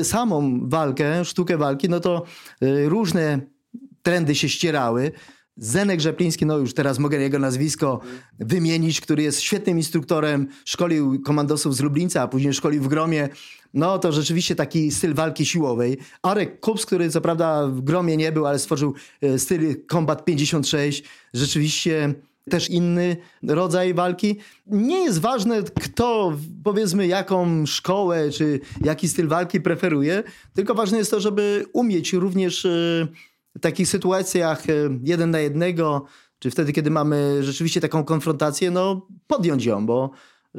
y, 0.00 0.04
samą 0.04 0.68
walkę, 0.68 1.24
sztukę 1.24 1.56
walki, 1.56 1.88
no 1.88 2.00
to 2.00 2.22
y, 2.62 2.88
różne 2.88 3.40
trendy 4.02 4.34
się 4.34 4.48
ścierały. 4.48 5.12
Zenek 5.56 6.00
Rzepliński, 6.00 6.46
no 6.46 6.58
już 6.58 6.74
teraz 6.74 6.98
mogę 6.98 7.18
jego 7.18 7.38
nazwisko 7.38 8.00
wymienić, 8.38 9.00
który 9.00 9.22
jest 9.22 9.40
świetnym 9.40 9.76
instruktorem, 9.76 10.48
szkolił 10.64 11.22
komandosów 11.22 11.76
z 11.76 11.80
Lublińca, 11.80 12.22
a 12.22 12.28
później 12.28 12.54
szkolił 12.54 12.82
w 12.82 12.88
Gromie. 12.88 13.28
No 13.74 13.98
to 13.98 14.12
rzeczywiście 14.12 14.54
taki 14.54 14.90
styl 14.90 15.14
walki 15.14 15.46
siłowej. 15.46 15.98
Arek 16.22 16.60
Kups, 16.60 16.86
który 16.86 17.10
co 17.10 17.20
prawda 17.20 17.66
w 17.66 17.80
Gromie 17.80 18.16
nie 18.16 18.32
był, 18.32 18.46
ale 18.46 18.58
stworzył 18.58 18.94
e, 19.22 19.38
styl 19.38 19.86
Combat 19.90 20.24
56. 20.24 21.02
Rzeczywiście 21.34 22.14
też 22.50 22.70
inny 22.70 23.16
rodzaj 23.42 23.94
walki. 23.94 24.36
Nie 24.66 24.98
jest 24.98 25.20
ważne, 25.20 25.62
kto, 25.62 26.32
powiedzmy, 26.64 27.06
jaką 27.06 27.66
szkołę 27.66 28.30
czy 28.30 28.60
jaki 28.84 29.08
styl 29.08 29.28
walki 29.28 29.60
preferuje, 29.60 30.22
tylko 30.54 30.74
ważne 30.74 30.98
jest 30.98 31.10
to, 31.10 31.20
żeby 31.20 31.66
umieć 31.72 32.12
również 32.12 32.64
e, 32.64 33.08
w 33.56 33.60
takich 33.60 33.88
sytuacjach 33.88 34.70
e, 34.70 34.72
jeden 35.02 35.30
na 35.30 35.38
jednego, 35.38 36.04
czy 36.38 36.50
wtedy, 36.50 36.72
kiedy 36.72 36.90
mamy 36.90 37.44
rzeczywiście 37.44 37.80
taką 37.80 38.04
konfrontację, 38.04 38.70
no 38.70 39.06
podjąć 39.26 39.64
ją, 39.64 39.86
bo 39.86 40.10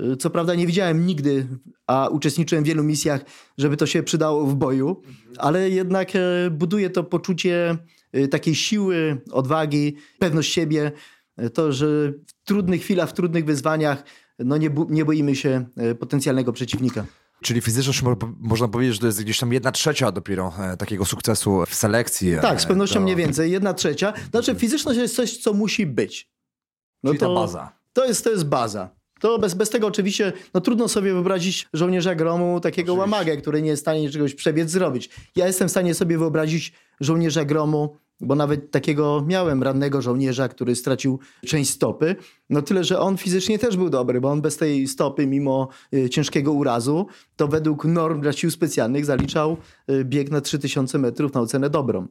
Y, 0.02 0.18
co 0.18 0.30
prawda 0.30 0.56
nie 0.56 0.68
widziałem 0.68 1.06
nigdy, 1.06 1.48
a 1.88 2.08
uczestniczyłem 2.08 2.64
w 2.64 2.68
wielu 2.68 2.84
misjach, 2.84 3.22
żeby 3.58 3.78
to 3.78 3.86
się 3.86 4.04
przydało 4.04 4.46
w 4.46 4.56
boju, 4.56 5.02
ale 5.38 5.70
jednak 5.70 6.16
e, 6.16 6.50
buduje 6.52 6.90
to 6.90 7.04
poczucie 7.04 7.78
e, 8.12 8.28
takiej 8.28 8.56
siły, 8.56 9.22
odwagi, 9.32 9.96
pewność 10.20 10.54
siebie. 10.54 10.92
E, 11.38 11.50
to, 11.50 11.72
że 11.72 12.14
w 12.28 12.44
trudnych 12.44 12.82
chwilach, 12.82 13.10
w 13.10 13.14
trudnych 13.14 13.46
wyzwaniach 13.46 14.04
no 14.40 14.58
nie, 14.58 14.70
nie 14.90 15.06
boimy 15.06 15.36
się 15.36 15.66
potencjalnego 16.00 16.54
przeciwnika. 16.54 17.06
Czyli 17.44 17.62
fizyczność 17.62 18.02
można 18.40 18.68
powiedzieć, 18.68 18.94
że 18.94 19.00
to 19.00 19.06
jest 19.06 19.24
gdzieś 19.24 19.40
tam 19.40 19.54
jedna 19.54 19.72
trzecia 19.72 20.12
dopiero 20.12 20.54
takiego 20.80 21.06
sukcesu 21.06 21.64
w 21.68 21.76
selekcji. 21.76 22.34
Tak, 22.42 22.62
z 22.62 22.66
pewnością 22.66 22.96
to... 22.96 23.02
mniej 23.02 23.16
więcej, 23.16 23.52
jedna 23.52 23.74
trzecia. 23.74 24.14
Znaczy 24.32 24.56
fizyczność 24.56 25.00
jest 25.00 25.16
coś, 25.16 25.38
co 25.38 25.54
musi 25.54 25.86
być. 25.86 26.30
No 27.04 27.12
Czyli 27.12 27.20
to, 27.20 27.36
ta 27.36 27.42
baza. 27.42 27.72
To 27.94 28.06
jest, 28.06 28.24
to 28.24 28.30
jest 28.30 28.46
baza. 28.46 28.90
To 29.20 29.40
bez, 29.40 29.54
bez 29.54 29.70
tego 29.70 29.88
oczywiście 29.88 30.34
no, 30.54 30.62
trudno 30.62 30.88
sobie 30.88 31.14
wyobrazić 31.14 31.68
żołnierza 31.74 32.16
gromu, 32.16 32.60
takiego 32.60 32.94
oczywiście. 32.94 33.12
łamagę, 33.12 33.38
który 33.38 33.62
nie 33.62 33.70
jest 33.70 33.82
w 33.82 33.84
stanie 33.84 34.10
czegoś 34.10 34.36
przebiec 34.36 34.70
zrobić. 34.70 35.10
Ja 35.36 35.48
jestem 35.48 35.68
w 35.68 35.72
stanie 35.72 35.94
sobie 35.94 36.18
wyobrazić 36.18 36.74
żołnierza 37.00 37.46
gromu, 37.46 37.98
bo 38.24 38.36
nawet 38.36 38.72
takiego 38.72 39.24
miałem 39.28 39.64
rannego 39.64 40.02
żołnierza, 40.02 40.48
który 40.48 40.76
stracił 40.76 41.20
część 41.46 41.70
stopy. 41.70 42.16
No 42.50 42.62
tyle, 42.62 42.84
że 42.84 43.00
on 43.00 43.18
fizycznie 43.18 43.60
też 43.60 43.78
był 43.78 43.90
dobry, 43.90 44.22
bo 44.22 44.32
on 44.32 44.42
bez 44.42 44.58
tej 44.58 44.88
stopy, 44.88 45.28
mimo 45.28 45.68
y, 45.94 46.10
ciężkiego 46.10 46.52
urazu, 46.52 47.08
to 47.36 47.48
według 47.48 47.86
norm 47.86 48.22
dla 48.22 48.34
sił 48.34 48.52
specjalnych 48.52 49.06
zaliczał 49.06 49.58
y, 49.90 50.06
bieg 50.06 50.32
na 50.32 50.42
3000 50.42 50.98
metrów 51.00 51.34
na 51.34 51.42
ocenę 51.42 51.70
dobrą 51.70 52.08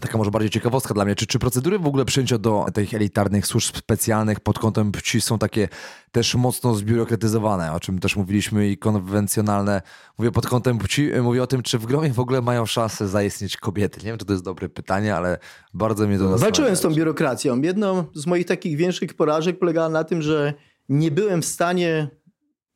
taka 0.00 0.18
może 0.18 0.30
bardziej 0.30 0.50
ciekawostka 0.50 0.94
dla 0.94 1.04
mnie, 1.04 1.14
czy, 1.14 1.26
czy 1.26 1.38
procedury 1.38 1.78
w 1.78 1.86
ogóle 1.86 2.04
przyjęcia 2.04 2.38
do 2.38 2.66
tych 2.74 2.94
elitarnych 2.94 3.46
służb 3.46 3.76
specjalnych 3.76 4.40
pod 4.40 4.58
kątem 4.58 4.92
płci 4.92 5.20
są 5.20 5.38
takie 5.38 5.68
też 6.12 6.34
mocno 6.34 6.74
zbiurokratyzowane, 6.74 7.72
o 7.72 7.80
czym 7.80 7.98
też 7.98 8.16
mówiliśmy 8.16 8.68
i 8.68 8.78
konwencjonalne. 8.78 9.82
Mówię 10.18 10.32
pod 10.32 10.46
kątem 10.46 10.78
płci, 10.78 11.10
mówię 11.22 11.42
o 11.42 11.46
tym, 11.46 11.62
czy 11.62 11.78
w 11.78 11.86
gromie 11.86 12.12
w 12.12 12.20
ogóle 12.20 12.42
mają 12.42 12.66
szansę 12.66 13.08
zaistnieć 13.08 13.56
kobiety. 13.56 14.00
Nie 14.00 14.06
wiem, 14.06 14.18
czy 14.18 14.24
to 14.24 14.32
jest 14.32 14.44
dobre 14.44 14.68
pytanie, 14.68 15.16
ale 15.16 15.38
bardzo 15.74 16.06
mnie 16.06 16.18
to 16.18 16.22
zastanawia. 16.22 16.44
Walczyłem 16.44 16.76
z 16.76 16.80
tą 16.80 16.94
biurokracją. 16.94 17.62
Jedną 17.62 18.04
z 18.14 18.26
moich 18.26 18.46
takich 18.46 18.76
większych 18.76 19.14
porażek 19.14 19.58
polegała 19.58 19.88
na 19.88 20.04
tym, 20.04 20.22
że 20.22 20.54
nie 20.88 21.10
byłem 21.10 21.42
w 21.42 21.46
stanie 21.46 22.08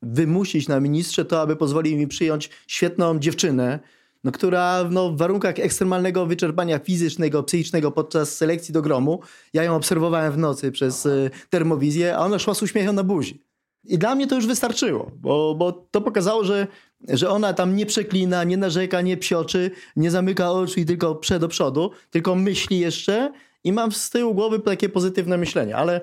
wymusić 0.02 0.68
na 0.68 0.80
ministrze 0.80 1.24
to, 1.24 1.40
aby 1.40 1.56
pozwolił 1.56 1.98
mi 1.98 2.06
przyjąć 2.06 2.50
świetną 2.66 3.18
dziewczynę, 3.18 3.78
no, 4.24 4.33
która 4.33 4.85
no, 4.90 5.11
w 5.11 5.16
warunkach 5.16 5.59
ekstremalnego 5.59 6.26
wyczerpania 6.26 6.78
fizycznego, 6.78 7.42
psychicznego 7.42 7.90
podczas 7.90 8.37
selekcji 8.37 8.74
do 8.74 8.83
gromu, 8.83 9.20
ja 9.52 9.62
ją 9.62 9.76
obserwowałem 9.76 10.33
w 10.33 10.38
nocy 10.38 10.72
przez 10.72 11.06
y, 11.06 11.30
termowizję, 11.50 12.16
a 12.16 12.18
ona 12.18 12.38
szła 12.38 12.54
z 12.54 12.62
uśmiechem 12.62 12.94
na 12.94 13.04
buzi. 13.04 13.44
I 13.85 13.98
dla 13.98 14.14
mnie 14.14 14.26
to 14.26 14.35
już 14.35 14.46
wystarczyło, 14.46 15.11
bo, 15.16 15.54
bo 15.54 15.72
to 15.72 16.00
pokazało, 16.00 16.44
że, 16.44 16.66
że 17.09 17.30
ona 17.30 17.52
tam 17.52 17.76
nie 17.76 17.87
przeklina, 17.87 18.44
nie 18.44 18.56
narzeka, 18.56 19.00
nie 19.00 19.16
psioczy, 19.16 19.70
nie 19.96 20.11
zamyka 20.11 20.50
oczu 20.50 20.80
i 20.80 20.85
tylko 20.85 21.14
prze 21.14 21.38
do 21.38 21.48
przodu, 21.48 21.90
tylko 22.11 22.35
myśli 22.35 22.78
jeszcze 22.78 23.33
i 23.64 23.72
mam 23.72 23.92
z 23.92 24.11
tyłu 24.11 24.35
głowy 24.35 24.61
takie 24.61 24.88
pozytywne 24.88 25.38
myślenie, 25.38 25.76
ale 25.76 26.00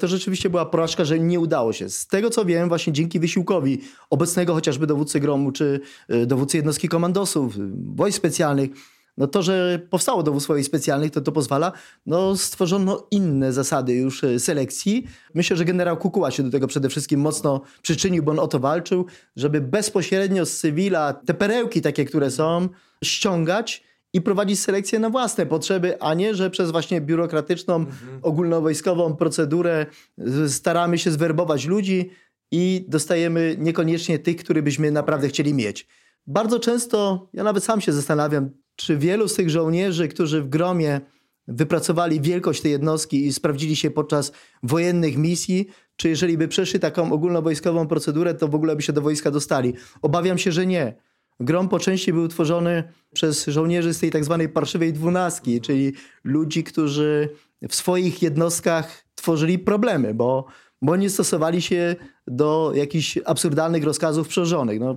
to 0.00 0.08
rzeczywiście 0.08 0.50
była 0.50 0.66
porażka, 0.66 1.04
że 1.04 1.18
nie 1.18 1.40
udało 1.40 1.72
się. 1.72 1.90
Z 1.90 2.06
tego 2.06 2.30
co 2.30 2.44
wiem, 2.44 2.68
właśnie 2.68 2.92
dzięki 2.92 3.20
wysiłkowi 3.20 3.80
obecnego 4.10 4.54
chociażby 4.54 4.86
dowódcy 4.86 5.20
Gromu, 5.20 5.52
czy 5.52 5.80
e, 6.08 6.26
dowódcy 6.26 6.56
jednostki 6.56 6.88
komandosów, 6.88 7.54
wojsk 7.96 8.18
specjalnych, 8.18 8.70
no 9.16 9.26
to, 9.26 9.42
że 9.42 9.80
powstało 9.90 10.22
dowództwo 10.22 10.52
wojsk 10.52 10.68
specjalnych, 10.68 11.10
to 11.10 11.20
to 11.20 11.32
pozwala, 11.32 11.72
no 12.06 12.36
stworzono 12.36 13.06
inne 13.10 13.52
zasady 13.52 13.94
już 13.94 14.24
e, 14.24 14.40
selekcji. 14.40 15.06
Myślę, 15.34 15.56
że 15.56 15.64
generał 15.64 15.96
Kukuła 15.96 16.30
się 16.30 16.42
do 16.42 16.50
tego 16.50 16.66
przede 16.66 16.88
wszystkim 16.88 17.20
mocno 17.20 17.60
przyczynił, 17.82 18.22
bo 18.22 18.32
on 18.32 18.38
o 18.38 18.48
to 18.48 18.60
walczył, 18.60 19.06
żeby 19.36 19.60
bezpośrednio 19.60 20.46
z 20.46 20.56
cywila 20.56 21.12
te 21.12 21.34
perełki 21.34 21.82
takie, 21.82 22.04
które 22.04 22.30
są, 22.30 22.68
ściągać 23.04 23.82
i 24.14 24.20
prowadzić 24.20 24.60
selekcję 24.60 24.98
na 24.98 25.10
własne 25.10 25.46
potrzeby, 25.46 26.00
a 26.00 26.14
nie, 26.14 26.34
że 26.34 26.50
przez 26.50 26.70
właśnie 26.70 27.00
biurokratyczną, 27.00 27.76
mhm. 27.76 28.18
ogólnowojskową 28.22 29.16
procedurę 29.16 29.86
staramy 30.48 30.98
się 30.98 31.10
zwerbować 31.10 31.66
ludzi 31.66 32.10
i 32.52 32.86
dostajemy 32.88 33.56
niekoniecznie 33.58 34.18
tych, 34.18 34.36
których 34.36 34.64
byśmy 34.64 34.90
naprawdę 34.90 35.28
chcieli 35.28 35.54
mieć. 35.54 35.88
Bardzo 36.26 36.60
często, 36.60 37.28
ja 37.32 37.44
nawet 37.44 37.64
sam 37.64 37.80
się 37.80 37.92
zastanawiam, 37.92 38.50
czy 38.76 38.96
wielu 38.98 39.28
z 39.28 39.34
tych 39.34 39.50
żołnierzy, 39.50 40.08
którzy 40.08 40.42
w 40.42 40.48
gromie 40.48 41.00
wypracowali 41.48 42.20
wielkość 42.20 42.62
tej 42.62 42.72
jednostki 42.72 43.26
i 43.26 43.32
sprawdzili 43.32 43.76
się 43.76 43.90
podczas 43.90 44.32
wojennych 44.62 45.16
misji, 45.16 45.66
czy 45.96 46.08
jeżeli 46.08 46.38
by 46.38 46.48
przeszli 46.48 46.80
taką 46.80 47.12
ogólnowojskową 47.12 47.86
procedurę, 47.86 48.34
to 48.34 48.48
w 48.48 48.54
ogóle 48.54 48.76
by 48.76 48.82
się 48.82 48.92
do 48.92 49.02
wojska 49.02 49.30
dostali. 49.30 49.74
Obawiam 50.02 50.38
się, 50.38 50.52
że 50.52 50.66
nie. 50.66 50.94
Grom 51.40 51.68
po 51.68 51.78
części 51.78 52.12
był 52.12 52.28
tworzony 52.28 52.84
przez 53.14 53.46
żołnierzy 53.46 53.94
z 53.94 53.98
tej 53.98 54.10
tak 54.10 54.24
zwanej 54.24 54.48
parszywej 54.48 54.92
dwunastki, 54.92 55.60
czyli 55.60 55.92
ludzi, 56.24 56.64
którzy 56.64 57.28
w 57.68 57.74
swoich 57.74 58.22
jednostkach 58.22 59.04
tworzyli 59.14 59.58
problemy, 59.58 60.14
bo, 60.14 60.44
bo 60.82 60.96
nie 60.96 61.10
stosowali 61.10 61.62
się 61.62 61.96
do 62.26 62.72
jakichś 62.74 63.18
absurdalnych 63.24 63.84
rozkazów 63.84 64.28
przełożonych. 64.28 64.80
No, 64.80 64.96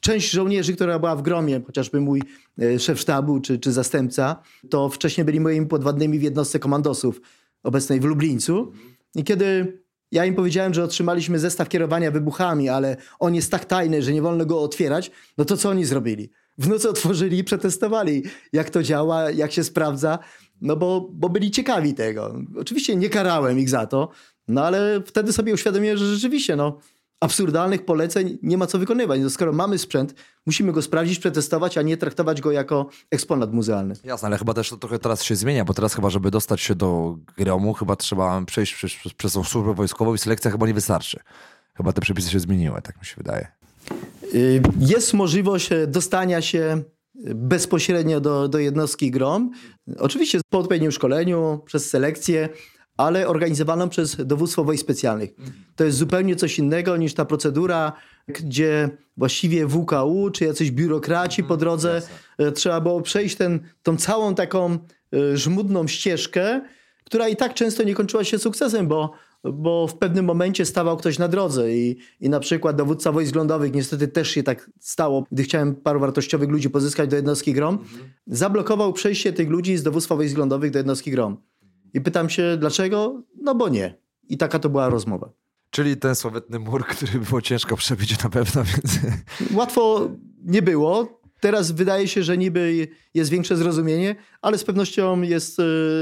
część 0.00 0.30
żołnierzy, 0.30 0.74
która 0.74 0.98
była 0.98 1.16
w 1.16 1.22
gromie, 1.22 1.60
chociażby 1.66 2.00
mój 2.00 2.22
e, 2.58 2.78
szef 2.78 3.00
sztabu 3.00 3.40
czy, 3.40 3.58
czy 3.58 3.72
zastępca, 3.72 4.42
to 4.70 4.88
wcześniej 4.88 5.24
byli 5.24 5.40
moimi 5.40 5.66
podwładnymi 5.66 6.18
w 6.18 6.22
jednostce 6.22 6.58
komandosów 6.58 7.20
obecnej 7.62 8.00
w 8.00 8.04
Lublińcu. 8.04 8.72
I 9.14 9.24
kiedy 9.24 9.78
ja 10.12 10.24
im 10.24 10.34
powiedziałem, 10.34 10.74
że 10.74 10.84
otrzymaliśmy 10.84 11.38
zestaw 11.38 11.68
kierowania 11.68 12.10
wybuchami, 12.10 12.68
ale 12.68 12.96
on 13.18 13.34
jest 13.34 13.50
tak 13.50 13.64
tajny, 13.64 14.02
że 14.02 14.12
nie 14.12 14.22
wolno 14.22 14.46
go 14.46 14.62
otwierać. 14.62 15.10
No 15.38 15.44
to 15.44 15.56
co 15.56 15.68
oni 15.68 15.84
zrobili? 15.84 16.30
W 16.58 16.68
nocy 16.68 16.88
otworzyli 16.88 17.38
i 17.38 17.44
przetestowali, 17.44 18.22
jak 18.52 18.70
to 18.70 18.82
działa, 18.82 19.30
jak 19.30 19.52
się 19.52 19.64
sprawdza, 19.64 20.18
no 20.60 20.76
bo, 20.76 21.08
bo 21.12 21.28
byli 21.28 21.50
ciekawi 21.50 21.94
tego. 21.94 22.34
Oczywiście 22.56 22.96
nie 22.96 23.10
karałem 23.10 23.58
ich 23.58 23.70
za 23.70 23.86
to, 23.86 24.08
no 24.48 24.64
ale 24.64 25.02
wtedy 25.06 25.32
sobie 25.32 25.54
uświadomiłem, 25.54 25.98
że 25.98 26.14
rzeczywiście, 26.14 26.56
no 26.56 26.78
absurdalnych 27.20 27.84
poleceń 27.84 28.38
nie 28.42 28.58
ma 28.58 28.66
co 28.66 28.78
wykonywać. 28.78 29.20
No, 29.20 29.30
skoro 29.30 29.52
mamy 29.52 29.78
sprzęt, 29.78 30.14
musimy 30.46 30.72
go 30.72 30.82
sprawdzić, 30.82 31.18
przetestować, 31.18 31.78
a 31.78 31.82
nie 31.82 31.96
traktować 31.96 32.40
go 32.40 32.52
jako 32.52 32.88
eksponat 33.10 33.52
muzealny. 33.52 33.94
Jasne, 34.04 34.26
ale 34.26 34.38
chyba 34.38 34.54
też 34.54 34.70
to 34.70 34.76
trochę 34.76 34.98
teraz 34.98 35.22
się 35.22 35.36
zmienia, 35.36 35.64
bo 35.64 35.74
teraz 35.74 35.94
chyba, 35.94 36.10
żeby 36.10 36.30
dostać 36.30 36.60
się 36.60 36.74
do 36.74 37.18
gromu, 37.36 37.74
chyba 37.74 37.96
trzeba 37.96 38.42
przejść 38.46 38.74
przez, 38.74 38.92
przez, 39.16 39.32
tą 39.32 39.44
służbę 39.44 39.74
wojskową 39.74 40.14
i 40.14 40.18
selekcja 40.18 40.50
chyba 40.50 40.66
nie 40.66 40.74
wystarczy. 40.74 41.20
Chyba 41.74 41.92
te 41.92 42.00
przepisy 42.00 42.30
się 42.30 42.40
zmieniły, 42.40 42.82
tak 42.82 43.00
mi 43.00 43.06
się 43.06 43.14
wydaje. 43.16 43.48
Y, 44.34 44.62
jest 44.78 45.14
możliwość 45.14 45.72
e, 45.72 45.86
dostania 45.86 46.42
się 46.42 46.82
bezpośrednio 47.34 48.20
do, 48.20 48.48
do 48.48 48.58
jednostki 48.58 49.10
GROM. 49.10 49.50
Oczywiście 49.98 50.40
po 50.50 50.58
odpowiednim 50.58 50.92
szkoleniu, 50.92 51.60
przez 51.64 51.90
selekcję, 51.90 52.48
ale 52.98 53.28
organizowaną 53.28 53.88
przez 53.88 54.16
dowództwo 54.16 54.64
wojsk 54.64 54.84
specjalnych. 54.84 55.30
To 55.76 55.84
jest 55.84 55.98
zupełnie 55.98 56.36
coś 56.36 56.58
innego 56.58 56.96
niż 56.96 57.14
ta 57.14 57.24
procedura, 57.24 57.92
gdzie 58.28 58.90
właściwie 59.16 59.66
WKU 59.66 60.30
czy 60.30 60.44
jacyś 60.44 60.70
biurokraci 60.70 61.44
po 61.44 61.56
drodze 61.56 62.02
e, 62.38 62.52
trzeba 62.52 62.80
było 62.80 63.02
przejść 63.02 63.36
ten, 63.36 63.60
tą 63.82 63.96
całą 63.96 64.34
taką 64.34 64.78
e, 65.14 65.36
żmudną 65.36 65.88
ścieżkę, 65.88 66.60
która 67.04 67.28
i 67.28 67.36
tak 67.36 67.54
często 67.54 67.82
nie 67.82 67.94
kończyła 67.94 68.24
się 68.24 68.38
sukcesem, 68.38 68.88
bo, 68.88 69.12
bo 69.44 69.86
w 69.86 69.98
pewnym 69.98 70.24
momencie 70.24 70.64
stawał 70.66 70.96
ktoś 70.96 71.18
na 71.18 71.28
drodze 71.28 71.74
i, 71.76 71.96
i 72.20 72.28
na 72.28 72.40
przykład 72.40 72.76
dowódca 72.76 73.12
wojsk 73.12 73.34
lądowych, 73.34 73.74
niestety 73.74 74.08
też 74.08 74.30
się 74.30 74.42
tak 74.42 74.70
stało, 74.80 75.24
gdy 75.32 75.42
chciałem 75.42 75.74
paru 75.74 76.00
wartościowych 76.00 76.48
ludzi 76.48 76.70
pozyskać 76.70 77.10
do 77.10 77.16
jednostki 77.16 77.52
GROM, 77.52 77.74
mhm. 77.74 78.10
zablokował 78.26 78.92
przejście 78.92 79.32
tych 79.32 79.48
ludzi 79.48 79.76
z 79.76 79.82
dowództwa 79.82 80.16
wojsk 80.16 80.38
lądowych 80.38 80.70
do 80.70 80.78
jednostki 80.78 81.10
GROM. 81.10 81.36
I 81.94 82.00
pytam 82.00 82.30
się, 82.30 82.56
dlaczego? 82.56 83.22
No 83.42 83.54
bo 83.54 83.68
nie. 83.68 83.98
I 84.28 84.38
taka 84.38 84.58
to 84.58 84.68
była 84.68 84.88
rozmowa. 84.88 85.30
Czyli 85.70 85.96
ten 85.96 86.14
sławetny 86.14 86.58
mur, 86.58 86.86
który 86.86 87.18
było 87.18 87.42
ciężko 87.42 87.76
przebić 87.76 88.22
na 88.24 88.30
pewno. 88.30 88.64
Więc... 88.64 88.98
Łatwo 89.54 90.10
nie 90.44 90.62
było. 90.62 91.18
Teraz 91.40 91.70
wydaje 91.70 92.08
się, 92.08 92.22
że 92.22 92.38
niby 92.38 92.88
jest 93.14 93.30
większe 93.30 93.56
zrozumienie, 93.56 94.16
ale 94.42 94.58
z 94.58 94.64
pewnością 94.64 95.22
jest, 95.22 95.58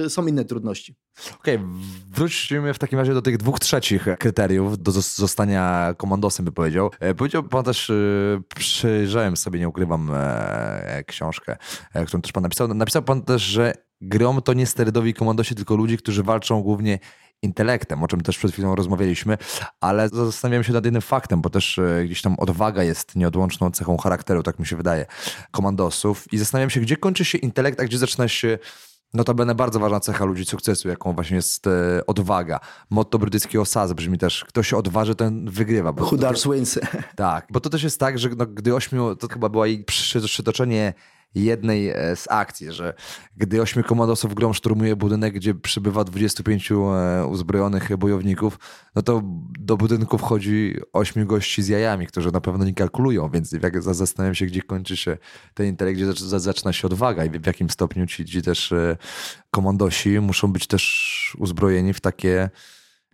y, 0.07 0.11
są 0.11 0.27
inne 0.27 0.45
trudności. 0.45 0.97
Okej, 1.41 1.57
okay, 1.57 1.67
wróćmy 2.15 2.75
w 2.75 2.79
takim 2.79 2.99
razie 2.99 3.15
do 3.15 3.23
tych 3.23 3.37
dwóch 3.37 3.59
trzecich 3.59 4.07
kryteriów 4.19 4.83
do 4.83 4.93
zostania 4.93 5.95
komandosem, 5.97 6.45
by 6.45 6.53
powiedział. 6.53 6.91
E, 7.01 7.15
powiedział 7.15 7.43
pan 7.43 7.65
też, 7.65 7.91
y, 7.91 8.43
przyjrzałem 8.57 9.37
sobie, 9.37 9.61
nie 9.61 9.69
ukrywam, 9.69 10.11
e, 10.15 11.05
książkę, 11.07 11.57
e, 11.95 12.07
którą 12.07 12.23
też 12.23 12.33
pan 12.33 12.43
napisał. 12.43 12.75
Napisał 12.75 13.03
pan 13.03 13.23
też, 13.23 13.43
że 13.43 13.73
grom 14.01 14.43
to 14.43 14.53
nie 14.53 14.67
sterydowi 14.67 15.15
komandosi, 15.15 15.55
tylko 15.55 15.77
ludzie, 15.77 15.97
którzy 15.97 16.23
walczą 16.23 16.63
głównie 16.63 16.99
intelektem, 17.43 18.03
o 18.03 18.09
czym 18.09 18.21
też 18.21 18.39
przed 18.39 18.53
chwilą 18.53 18.75
rozmawialiśmy, 18.75 19.39
ale 19.81 20.09
zastanawiam 20.09 20.65
się 20.65 20.73
nad 20.73 20.85
jednym 20.85 21.03
faktem, 21.03 21.41
bo 21.41 21.51
też 21.51 21.79
e, 21.79 22.05
gdzieś 22.05 22.23
tam 22.23 22.35
odwaga 22.39 22.83
jest 22.83 23.17
nieodłączną 23.17 23.71
cechą 23.71 23.97
charakteru, 23.97 24.43
tak 24.43 24.59
mi 24.59 24.67
się 24.67 24.77
wydaje, 24.77 25.07
komandosów 25.51 26.33
i 26.33 26.39
zastanawiam 26.39 26.71
się, 26.71 26.81
gdzie 26.81 26.97
kończy 26.97 27.25
się 27.25 27.39
intelekt, 27.39 27.81
a 27.81 27.85
gdzie 27.85 27.99
zaczyna 27.99 28.29
się 28.29 28.59
Notabene 29.15 29.55
bardzo 29.55 29.81
ważna 29.81 30.01
cecha 30.01 30.25
ludzi 30.25 30.45
sukcesu, 30.45 30.89
jaką 30.89 31.13
właśnie 31.13 31.37
jest 31.37 31.67
e, 31.67 32.07
odwaga. 32.07 32.61
Motto 32.91 33.19
brytyjskiego 33.19 33.65
SAS 33.65 33.93
brzmi 33.93 34.19
też, 34.19 34.45
kto 34.45 34.63
się 34.63 34.77
odważy, 34.77 35.15
ten 35.15 35.51
wygrywa. 35.51 35.93
Dares 36.19 36.45
wins. 36.45 36.79
Tak, 37.17 37.47
bo 37.51 37.61
to 37.61 37.71
też 37.71 37.83
jest 37.83 38.01
tak, 38.01 38.19
że 38.19 38.29
no, 38.37 38.47
gdy 38.47 38.75
ośmiu, 38.75 39.17
to 39.17 39.29
chyba 39.29 39.49
była 39.49 39.67
jej 39.67 39.85
przy- 39.85 40.21
przytoczenie 40.21 40.95
jednej 41.45 41.89
e, 41.89 42.17
z 42.17 42.27
akcji, 42.31 42.73
że 42.73 42.95
gdy 43.37 43.63
ośmiu 43.63 43.83
komandosów 43.85 44.35
grom 44.35 44.55
szturmuje 44.55 44.97
budynek, 44.97 45.35
gdzie 45.35 45.55
przybywa 45.55 46.05
25 46.05 46.71
e, 46.73 47.27
uzbrojonych 47.27 47.97
bojowników, 47.97 48.59
no 48.95 49.03
to 49.03 49.23
do 49.59 49.77
budynku 49.77 50.19
wchodzi 50.19 50.77
ośmiu 50.93 51.27
gości 51.27 51.63
z 51.63 51.69
jajami, 51.69 52.07
którzy 52.07 52.33
na 52.33 52.41
pewno 52.41 52.65
nie 52.65 52.75
kalkulują, 52.75 53.31
więc 53.31 53.53
jak 53.53 53.83
za- 53.83 53.95
zastanawiam 53.95 54.35
się, 54.35 54.47
gdzie 54.47 54.63
kończy 54.63 54.97
się 54.97 55.19
ten 55.55 55.67
intelekt, 55.67 55.97
gdzie 55.97 56.07
zac- 56.07 56.25
za- 56.27 56.39
zaczyna 56.39 56.73
się 56.73 56.87
odwaga 56.87 57.25
i 57.25 57.31
w 57.31 57.47
jakim 57.47 57.71
stopniu 57.71 58.07
ci, 58.07 58.25
ci 58.25 58.43
też 58.43 58.73
e, 58.73 58.97
komandosi 59.51 60.21
muszą 60.21 60.53
być 60.53 60.67
też 60.67 61.37
uzbrojeni 61.39 61.93
w 61.93 62.01
takie 62.01 62.51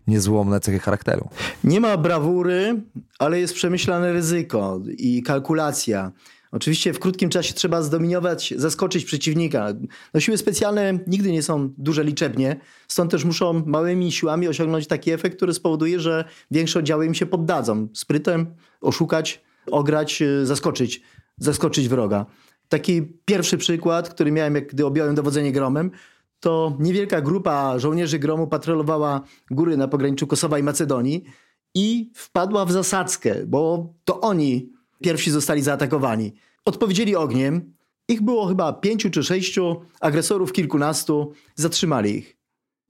niezłomne 0.07 0.61
cechy 0.61 0.79
charakteru. 0.79 1.29
Nie 1.65 1.81
ma 1.81 1.97
brawury, 1.97 2.83
ale 3.19 3.41
jest 3.41 3.55
przemyślane 3.55 4.13
ryzyko 4.13 4.81
i 4.99 5.23
kalkulacja. 5.23 6.13
Oczywiście 6.53 6.93
w 6.93 6.99
krótkim 6.99 7.31
czasie 7.31 7.55
trzeba 7.55 7.83
zdominować, 7.83 8.55
zaskoczyć 8.57 9.05
przeciwnika. 9.05 9.69
No, 10.15 10.21
siły 10.21 10.39
specjalne 10.39 10.99
nigdy 11.07 11.33
nie 11.33 11.43
są 11.43 11.71
duże 11.79 12.05
liczebnie, 12.05 12.61
stąd 12.89 13.11
też 13.11 13.25
muszą 13.25 13.63
małymi 13.67 14.13
siłami 14.13 14.49
osiągnąć 14.49 14.87
taki 14.87 15.11
efekt, 15.11 15.37
który 15.37 15.55
spowoduje, 15.55 16.01
że 16.01 16.25
większe 16.51 16.79
oddziały 16.79 17.07
im 17.07 17.15
się 17.15 17.27
poddadzą. 17.27 17.89
Sprytem 17.95 18.47
oszukać, 18.81 19.43
ograć, 19.71 20.23
y, 20.23 20.47
zaskoczyć, 20.47 21.03
zaskoczyć 21.39 21.89
wroga. 21.89 22.27
Taki 22.69 23.03
pierwszy 23.25 23.59
przykład, 23.59 24.09
który 24.09 24.33
miałem, 24.33 24.55
jak 24.55 24.69
gdy 24.69 24.87
objąłem 24.87 25.15
dowodzenie 25.15 25.53
gromem, 25.53 25.91
to 26.41 26.77
niewielka 26.81 27.21
grupa 27.21 27.79
żołnierzy 27.79 28.19
gromu 28.19 28.47
patrolowała 28.47 29.21
góry 29.51 29.77
na 29.77 29.89
pograniczu 29.89 30.27
Kosowa 30.27 30.59
i 30.59 30.63
Macedonii 30.63 31.25
i 31.75 32.11
wpadła 32.15 32.65
w 32.65 32.73
zasadzkę, 32.73 33.47
bo 33.47 33.93
to 34.05 34.21
oni 34.21 34.73
pierwsi 35.03 35.31
zostali 35.31 35.63
zaatakowani. 35.63 36.33
Odpowiedzieli 36.65 37.17
ogniem. 37.17 37.75
Ich 38.09 38.23
było 38.23 38.47
chyba 38.47 38.73
pięciu 38.73 39.11
czy 39.11 39.23
sześciu, 39.23 39.81
agresorów 40.01 40.53
kilkunastu, 40.53 41.33
zatrzymali 41.55 42.17
ich. 42.17 42.37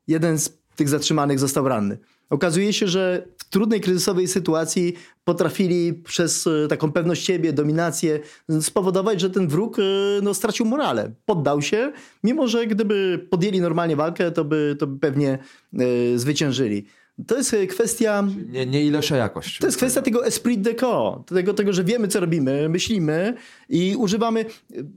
Jeden 0.07 0.39
z 0.39 0.51
tych 0.77 0.89
zatrzymanych 0.89 1.39
został 1.39 1.69
ranny. 1.69 1.99
Okazuje 2.31 2.73
się, 2.73 2.89
że 2.89 3.29
w 3.39 3.45
trudnej 3.51 3.81
kryzysowej 3.81 4.29
sytuacji 4.29 4.95
potrafili 5.25 5.95
przez 5.95 6.47
e, 6.47 6.69
taką 6.69 6.93
pewność 6.93 7.27
siebie, 7.27 7.53
dominację 7.53 8.21
spowodować, 8.61 9.21
że 9.21 9.31
ten 9.31 9.49
wróg 9.49 9.79
e, 9.79 9.83
no, 10.23 10.35
stracił 10.35 10.67
morale. 10.67 11.11
Poddał 11.27 11.63
się, 11.63 11.93
mimo 12.25 12.49
że 12.49 12.67
gdyby 12.67 13.27
podjęli 13.31 13.61
normalnie 13.61 13.97
walkę, 13.97 14.31
to 14.31 14.45
by, 14.45 14.77
to 14.79 14.87
by 14.87 14.99
pewnie 14.99 15.39
e, 15.79 16.19
zwyciężyli. 16.19 16.87
To 17.27 17.37
jest 17.37 17.55
e, 17.55 17.67
kwestia 17.67 18.25
Nie, 18.49 18.67
nie 18.67 18.85
ilość, 18.85 19.13
a 19.13 19.17
jakość. 19.17 19.59
to 19.59 19.67
jest 19.67 19.77
kwestia 19.77 20.03
tego 20.03 20.27
esprit 20.27 20.61
de 20.61 20.75
corps, 20.75 21.27
tego, 21.27 21.55
tego, 21.55 21.73
że 21.73 21.85
wiemy, 21.85 22.09
co 22.09 22.21
robimy, 22.21 22.69
myślimy 22.69 23.35
i 23.69 23.97
używamy. 23.97 24.45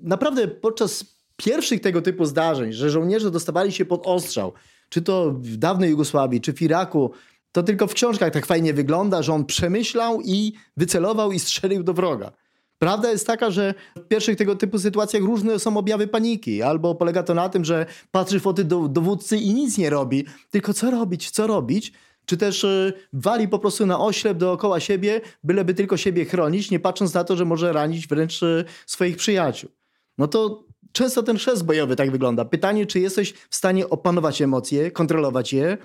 Naprawdę 0.04 0.48
podczas 0.48 1.16
pierwszych 1.36 1.82
tego 1.82 2.02
typu 2.02 2.26
zdarzeń, 2.26 2.74
że 2.74 2.90
żołnierze 2.90 3.32
dostawali 3.32 3.72
się 3.72 3.86
pod 3.86 4.08
ostrzał, 4.08 4.54
czy 4.90 5.02
to 5.02 5.32
w 5.32 5.58
dawnej 5.58 5.90
Jugosławii, 5.90 6.42
czy 6.42 6.54
w 6.54 6.62
Iraku, 6.62 7.12
to 7.52 7.64
tylko 7.64 7.88
w 7.88 7.94
książkach 7.94 8.34
tak 8.34 8.46
fajnie 8.46 8.74
wygląda, 8.74 9.22
że 9.22 9.34
on 9.34 9.46
przemyślał 9.46 10.22
i 10.22 10.54
wycelował 10.78 11.32
i 11.32 11.40
strzelił 11.40 11.84
do 11.84 11.94
wroga. 11.94 12.32
Prawda 12.86 13.12
jest 13.12 13.28
taka, 13.28 13.52
że 13.52 13.74
w 13.96 14.08
pierwszych 14.08 14.38
tego 14.38 14.56
typu 14.56 14.80
sytuacjach 14.80 15.24
różne 15.24 15.60
są 15.60 15.78
objawy 15.78 16.08
paniki. 16.08 16.62
Albo 16.62 16.96
polega 16.96 17.24
to 17.24 17.34
na 17.34 17.50
tym, 17.50 17.66
że 17.66 17.86
patrzy 18.12 18.40
foty 18.40 18.64
do, 18.64 18.88
dowódcy 18.88 19.38
i 19.38 19.54
nic 19.54 19.78
nie 19.78 19.90
robi, 19.90 20.26
tylko 20.50 20.74
co 20.74 20.92
robić, 20.92 21.32
co 21.32 21.48
robić. 21.48 21.94
Czy 22.26 22.38
też 22.38 22.64
y, 22.64 22.94
wali 23.14 23.48
po 23.48 23.60
prostu 23.60 23.86
na 23.86 24.00
oślep 24.00 24.38
dookoła 24.38 24.80
siebie, 24.80 25.22
byleby 25.44 25.74
tylko 25.74 25.98
siebie 25.98 26.26
chronić, 26.26 26.72
nie 26.72 26.80
patrząc 26.80 27.14
na 27.14 27.24
to, 27.24 27.36
że 27.36 27.46
może 27.46 27.74
ranić 27.74 28.08
wręcz 28.08 28.44
y, 28.44 28.66
swoich 28.86 29.18
przyjaciół. 29.18 29.70
No 30.18 30.28
to 30.28 30.64
często 30.92 31.24
ten 31.24 31.38
chrzest 31.38 31.66
bojowy 31.66 31.96
tak 31.96 32.12
wygląda. 32.12 32.46
Pytanie, 32.46 32.86
czy 32.86 33.00
jesteś 33.00 33.34
w 33.50 33.56
stanie 33.56 33.90
opanować 33.90 34.42
emocje, 34.42 34.92
kontrolować 34.92 35.54
je 35.54 35.78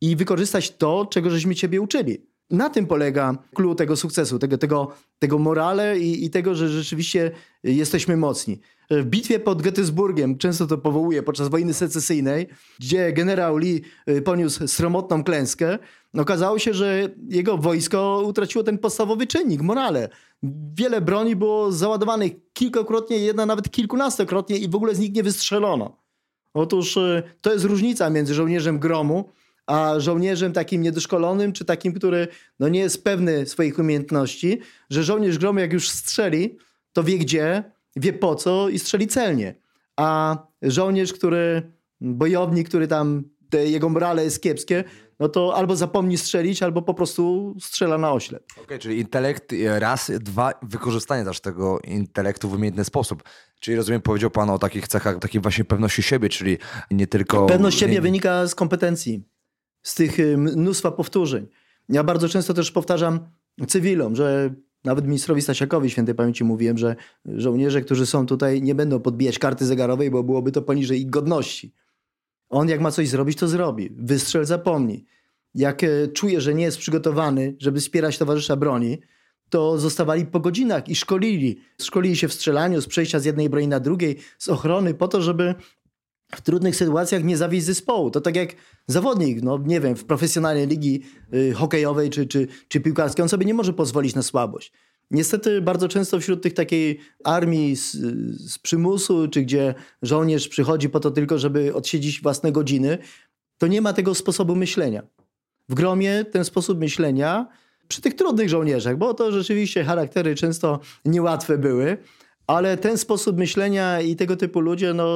i 0.00 0.16
wykorzystać 0.16 0.70
to, 0.70 1.06
czego 1.10 1.30
żeśmy 1.30 1.54
ciebie 1.54 1.80
uczyli. 1.80 2.29
Na 2.50 2.70
tym 2.70 2.86
polega 2.86 3.34
klucz 3.54 3.78
tego 3.78 3.96
sukcesu, 3.96 4.38
tego, 4.38 4.58
tego, 4.58 4.92
tego 5.18 5.38
morale 5.38 5.98
i, 5.98 6.24
i 6.24 6.30
tego, 6.30 6.54
że 6.54 6.68
rzeczywiście 6.68 7.30
jesteśmy 7.62 8.16
mocni. 8.16 8.60
W 8.90 9.04
bitwie 9.04 9.38
pod 9.38 9.62
Gettysburgiem, 9.62 10.38
często 10.38 10.66
to 10.66 10.78
powołuję 10.78 11.22
podczas 11.22 11.48
wojny 11.48 11.74
secesyjnej, 11.74 12.48
gdzie 12.80 13.12
generał 13.12 13.56
Lee 13.56 13.82
y, 14.08 14.22
poniósł 14.22 14.66
sromotną 14.68 15.24
klęskę, 15.24 15.78
okazało 16.18 16.58
się, 16.58 16.74
że 16.74 17.08
jego 17.28 17.58
wojsko 17.58 18.22
utraciło 18.26 18.64
ten 18.64 18.78
podstawowy 18.78 19.26
czynnik, 19.26 19.62
morale. 19.62 20.08
Wiele 20.74 21.00
broni 21.00 21.36
było 21.36 21.72
załadowanych 21.72 22.32
kilkakrotnie, 22.52 23.18
jedna 23.18 23.46
nawet 23.46 23.70
kilkunastokrotnie 23.70 24.56
i 24.56 24.68
w 24.68 24.74
ogóle 24.74 24.94
z 24.94 24.98
nich 24.98 25.12
nie 25.12 25.22
wystrzelono. 25.22 25.96
Otóż 26.54 26.96
y, 26.96 27.22
to 27.40 27.52
jest 27.52 27.64
różnica 27.64 28.10
między 28.10 28.34
żołnierzem 28.34 28.78
gromu, 28.78 29.30
a 29.70 30.00
żołnierzem 30.00 30.52
takim 30.52 30.82
niedoszkolonym, 30.82 31.52
czy 31.52 31.64
takim, 31.64 31.92
który 31.92 32.28
no, 32.58 32.68
nie 32.68 32.80
jest 32.80 33.04
pewny 33.04 33.46
swoich 33.46 33.78
umiejętności, 33.78 34.60
że 34.90 35.04
żołnierz 35.04 35.38
gromu 35.38 35.58
jak 35.58 35.72
już 35.72 35.90
strzeli, 35.90 36.58
to 36.92 37.02
wie 37.02 37.18
gdzie, 37.18 37.64
wie 37.96 38.12
po 38.12 38.34
co 38.34 38.68
i 38.68 38.78
strzeli 38.78 39.06
celnie. 39.06 39.54
A 39.96 40.36
żołnierz, 40.62 41.12
który, 41.12 41.72
bojownik, 42.00 42.68
który 42.68 42.88
tam, 42.88 43.22
te 43.50 43.66
jego 43.66 43.88
morale 43.88 44.24
jest 44.24 44.42
kiepskie, 44.42 44.84
no 45.20 45.28
to 45.28 45.56
albo 45.56 45.76
zapomni 45.76 46.18
strzelić, 46.18 46.62
albo 46.62 46.82
po 46.82 46.94
prostu 46.94 47.54
strzela 47.60 47.98
na 47.98 48.12
oślep. 48.12 48.44
Okej, 48.62 48.78
czyli 48.78 48.98
intelekt 48.98 49.54
raz, 49.78 50.12
dwa, 50.20 50.52
wykorzystanie 50.62 51.24
też 51.24 51.40
tego 51.40 51.80
intelektu 51.80 52.48
w 52.48 52.54
umiejętny 52.54 52.84
sposób. 52.84 53.22
Czyli 53.60 53.76
rozumiem, 53.76 54.00
powiedział 54.00 54.30
Pan 54.30 54.50
o 54.50 54.58
takich 54.58 54.88
cechach, 54.88 55.18
takiej 55.18 55.40
właśnie 55.40 55.64
pewności 55.64 56.02
siebie, 56.02 56.28
czyli 56.28 56.58
nie 56.90 57.06
tylko... 57.06 57.46
Pewność 57.46 57.78
siebie 57.78 57.94
nie, 57.94 58.00
wynika 58.00 58.46
z 58.46 58.54
kompetencji, 58.54 59.24
z 59.82 59.94
tych 59.94 60.20
y, 60.20 60.36
mnóstwa 60.36 60.90
powtórzeń. 60.90 61.46
Ja 61.88 62.04
bardzo 62.04 62.28
często 62.28 62.54
też 62.54 62.70
powtarzam 62.70 63.20
cywilom, 63.68 64.16
że 64.16 64.54
nawet 64.84 65.06
ministrowi 65.06 65.42
Stasiakowi 65.42 65.90
świętej 65.90 66.14
pamięci 66.14 66.44
mówiłem, 66.44 66.78
że 66.78 66.96
żołnierze, 67.24 67.80
którzy 67.80 68.06
są 68.06 68.26
tutaj, 68.26 68.62
nie 68.62 68.74
będą 68.74 69.00
podbijać 69.00 69.38
karty 69.38 69.66
zegarowej, 69.66 70.10
bo 70.10 70.22
byłoby 70.22 70.52
to 70.52 70.62
poniżej 70.62 71.00
ich 71.00 71.10
godności. 71.10 71.74
On 72.48 72.68
jak 72.68 72.80
ma 72.80 72.90
coś 72.90 73.08
zrobić, 73.08 73.38
to 73.38 73.48
zrobi. 73.48 73.90
Wystrzel, 73.96 74.44
zapomni. 74.44 75.04
Jak 75.54 75.84
e, 75.84 76.08
czuje, 76.08 76.40
że 76.40 76.54
nie 76.54 76.64
jest 76.64 76.78
przygotowany, 76.78 77.56
żeby 77.58 77.80
wspierać 77.80 78.18
towarzysza 78.18 78.56
broni, 78.56 78.98
to 79.50 79.78
zostawali 79.78 80.26
po 80.26 80.40
godzinach 80.40 80.88
i 80.88 80.94
szkolili. 80.94 81.60
Szkolili 81.82 82.16
się 82.16 82.28
w 82.28 82.32
strzelaniu, 82.32 82.80
z 82.80 82.86
przejścia 82.86 83.20
z 83.20 83.24
jednej 83.24 83.50
broni 83.50 83.68
na 83.68 83.80
drugiej, 83.80 84.16
z 84.38 84.48
ochrony, 84.48 84.94
po 84.94 85.08
to, 85.08 85.22
żeby 85.22 85.54
w 86.34 86.40
trudnych 86.40 86.76
sytuacjach 86.76 87.24
nie 87.24 87.36
zawieść 87.36 87.66
zespołu. 87.66 88.10
To 88.10 88.20
tak 88.20 88.36
jak 88.36 88.54
zawodnik, 88.86 89.42
no 89.42 89.58
nie 89.66 89.80
wiem, 89.80 89.96
w 89.96 90.04
profesjonalnej 90.04 90.66
ligi 90.66 91.02
y, 91.34 91.52
hokejowej 91.52 92.10
czy, 92.10 92.26
czy, 92.26 92.46
czy 92.68 92.80
piłkarskiej, 92.80 93.22
on 93.22 93.28
sobie 93.28 93.46
nie 93.46 93.54
może 93.54 93.72
pozwolić 93.72 94.14
na 94.14 94.22
słabość. 94.22 94.72
Niestety 95.10 95.60
bardzo 95.60 95.88
często 95.88 96.20
wśród 96.20 96.42
tych 96.42 96.54
takiej 96.54 97.00
armii 97.24 97.76
z, 97.76 97.92
z 98.52 98.58
przymusu, 98.58 99.28
czy 99.28 99.42
gdzie 99.42 99.74
żołnierz 100.02 100.48
przychodzi 100.48 100.88
po 100.88 101.00
to 101.00 101.10
tylko, 101.10 101.38
żeby 101.38 101.74
odsiedzić 101.74 102.22
własne 102.22 102.52
godziny, 102.52 102.98
to 103.58 103.66
nie 103.66 103.80
ma 103.80 103.92
tego 103.92 104.14
sposobu 104.14 104.56
myślenia. 104.56 105.02
W 105.68 105.74
gromie 105.74 106.24
ten 106.24 106.44
sposób 106.44 106.78
myślenia 106.78 107.46
przy 107.88 108.00
tych 108.00 108.14
trudnych 108.14 108.48
żołnierzach, 108.48 108.96
bo 108.96 109.14
to 109.14 109.32
rzeczywiście 109.32 109.84
charaktery 109.84 110.34
często 110.34 110.80
niełatwe 111.04 111.58
były, 111.58 111.96
ale 112.56 112.76
ten 112.76 112.98
sposób 112.98 113.38
myślenia 113.38 114.00
i 114.00 114.16
tego 114.16 114.36
typu 114.36 114.60
ludzie 114.60 114.94
no, 114.94 115.06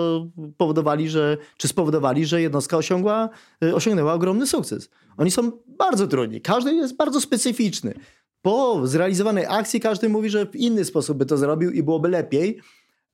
powodowali, 0.56 1.08
że, 1.08 1.36
czy 1.56 1.68
spowodowali, 1.68 2.26
że 2.26 2.42
jednostka 2.42 2.76
osiągła, 2.76 3.28
y, 3.64 3.74
osiągnęła 3.74 4.12
ogromny 4.12 4.46
sukces. 4.46 4.90
Oni 5.16 5.30
są 5.30 5.52
bardzo 5.66 6.06
trudni. 6.06 6.40
Każdy 6.40 6.74
jest 6.74 6.96
bardzo 6.96 7.20
specyficzny. 7.20 7.94
Po 8.42 8.86
zrealizowanej 8.86 9.46
akcji 9.48 9.80
każdy 9.80 10.08
mówi, 10.08 10.30
że 10.30 10.46
w 10.46 10.56
inny 10.56 10.84
sposób 10.84 11.18
by 11.18 11.26
to 11.26 11.36
zrobił 11.36 11.70
i 11.70 11.82
byłoby 11.82 12.08
lepiej, 12.08 12.60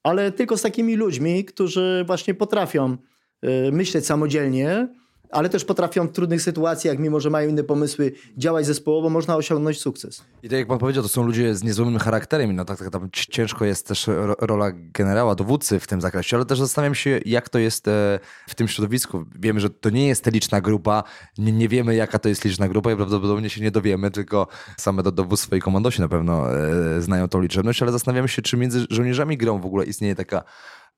ale 0.03 0.33
tylko 0.33 0.57
z 0.57 0.63
takimi 0.63 0.97
ludźmi, 0.97 1.45
którzy 1.45 2.05
właśnie 2.07 2.35
potrafią 2.35 2.97
y, 3.45 3.73
myśleć 3.73 4.07
samodzielnie, 4.07 4.89
ale 5.31 5.49
też 5.49 5.65
potrafią 5.65 6.07
w 6.07 6.13
trudnych 6.13 6.43
sytuacjach, 6.43 6.99
mimo 6.99 7.21
że 7.21 7.31
mają 7.31 7.49
inne 7.49 7.65
pomysły, 7.65 8.13
działać 8.37 8.67
zespołowo, 8.67 9.11
można 9.11 9.37
osiągnąć 9.37 9.81
sukces. 9.81 10.25
I 10.43 10.49
tak 10.49 10.59
jak 10.59 10.69
pan 10.69 10.79
powiedział, 10.79 11.03
to 11.03 11.09
są 11.09 11.23
ludzie 11.23 11.55
z 11.55 11.63
niezłomnym 11.63 12.01
charakterem 12.01 12.57
no 12.57 12.65
tak, 12.65 12.79
tak 12.79 12.91
tam 12.91 13.11
ci- 13.13 13.27
ciężko 13.27 13.65
jest 13.65 13.87
też 13.87 14.07
ro- 14.07 14.37
rola 14.41 14.71
generała, 14.75 15.35
dowódcy 15.35 15.81
w 15.81 15.87
tym 15.87 16.01
zakresie, 16.01 16.37
ale 16.37 16.47
też 16.47 16.59
zastanawiam 16.59 16.95
się, 16.95 17.21
jak 17.27 17.49
to 17.49 17.59
jest 17.59 17.89
e, 17.89 18.21
w 18.49 18.55
tym 18.55 18.69
środowisku. 18.69 19.25
Wiemy, 19.41 19.61
że 19.61 19.71
to 19.71 19.91
nie 19.91 20.09
jest 20.09 20.27
liczna 20.27 20.61
grupa, 20.61 21.03
nie, 21.39 21.53
nie 21.53 21.69
wiemy 21.69 21.95
jaka 21.95 22.19
to 22.19 22.29
jest 22.29 22.45
liczna 22.45 22.69
grupa 22.69 22.93
i 22.93 22.97
prawdopodobnie 22.97 23.51
się 23.51 23.61
nie 23.61 23.71
dowiemy, 23.71 24.11
tylko 24.11 24.47
same 24.79 25.03
do 25.03 25.13
dowództwo 25.13 25.57
i 25.57 25.61
komandosi 25.61 26.01
na 26.01 26.09
pewno 26.09 26.55
e, 26.55 27.03
znają 27.03 27.29
tą 27.29 27.41
liczebność, 27.41 27.83
ale 27.83 27.93
zastanawiam 27.93 28.29
się, 28.29 28.43
czy 28.43 28.57
między 28.57 28.87
żołnierzami 28.91 29.37
grą 29.37 29.61
w 29.61 29.67
ogóle 29.67 29.85
istnieje 29.85 30.15
taka 30.15 30.45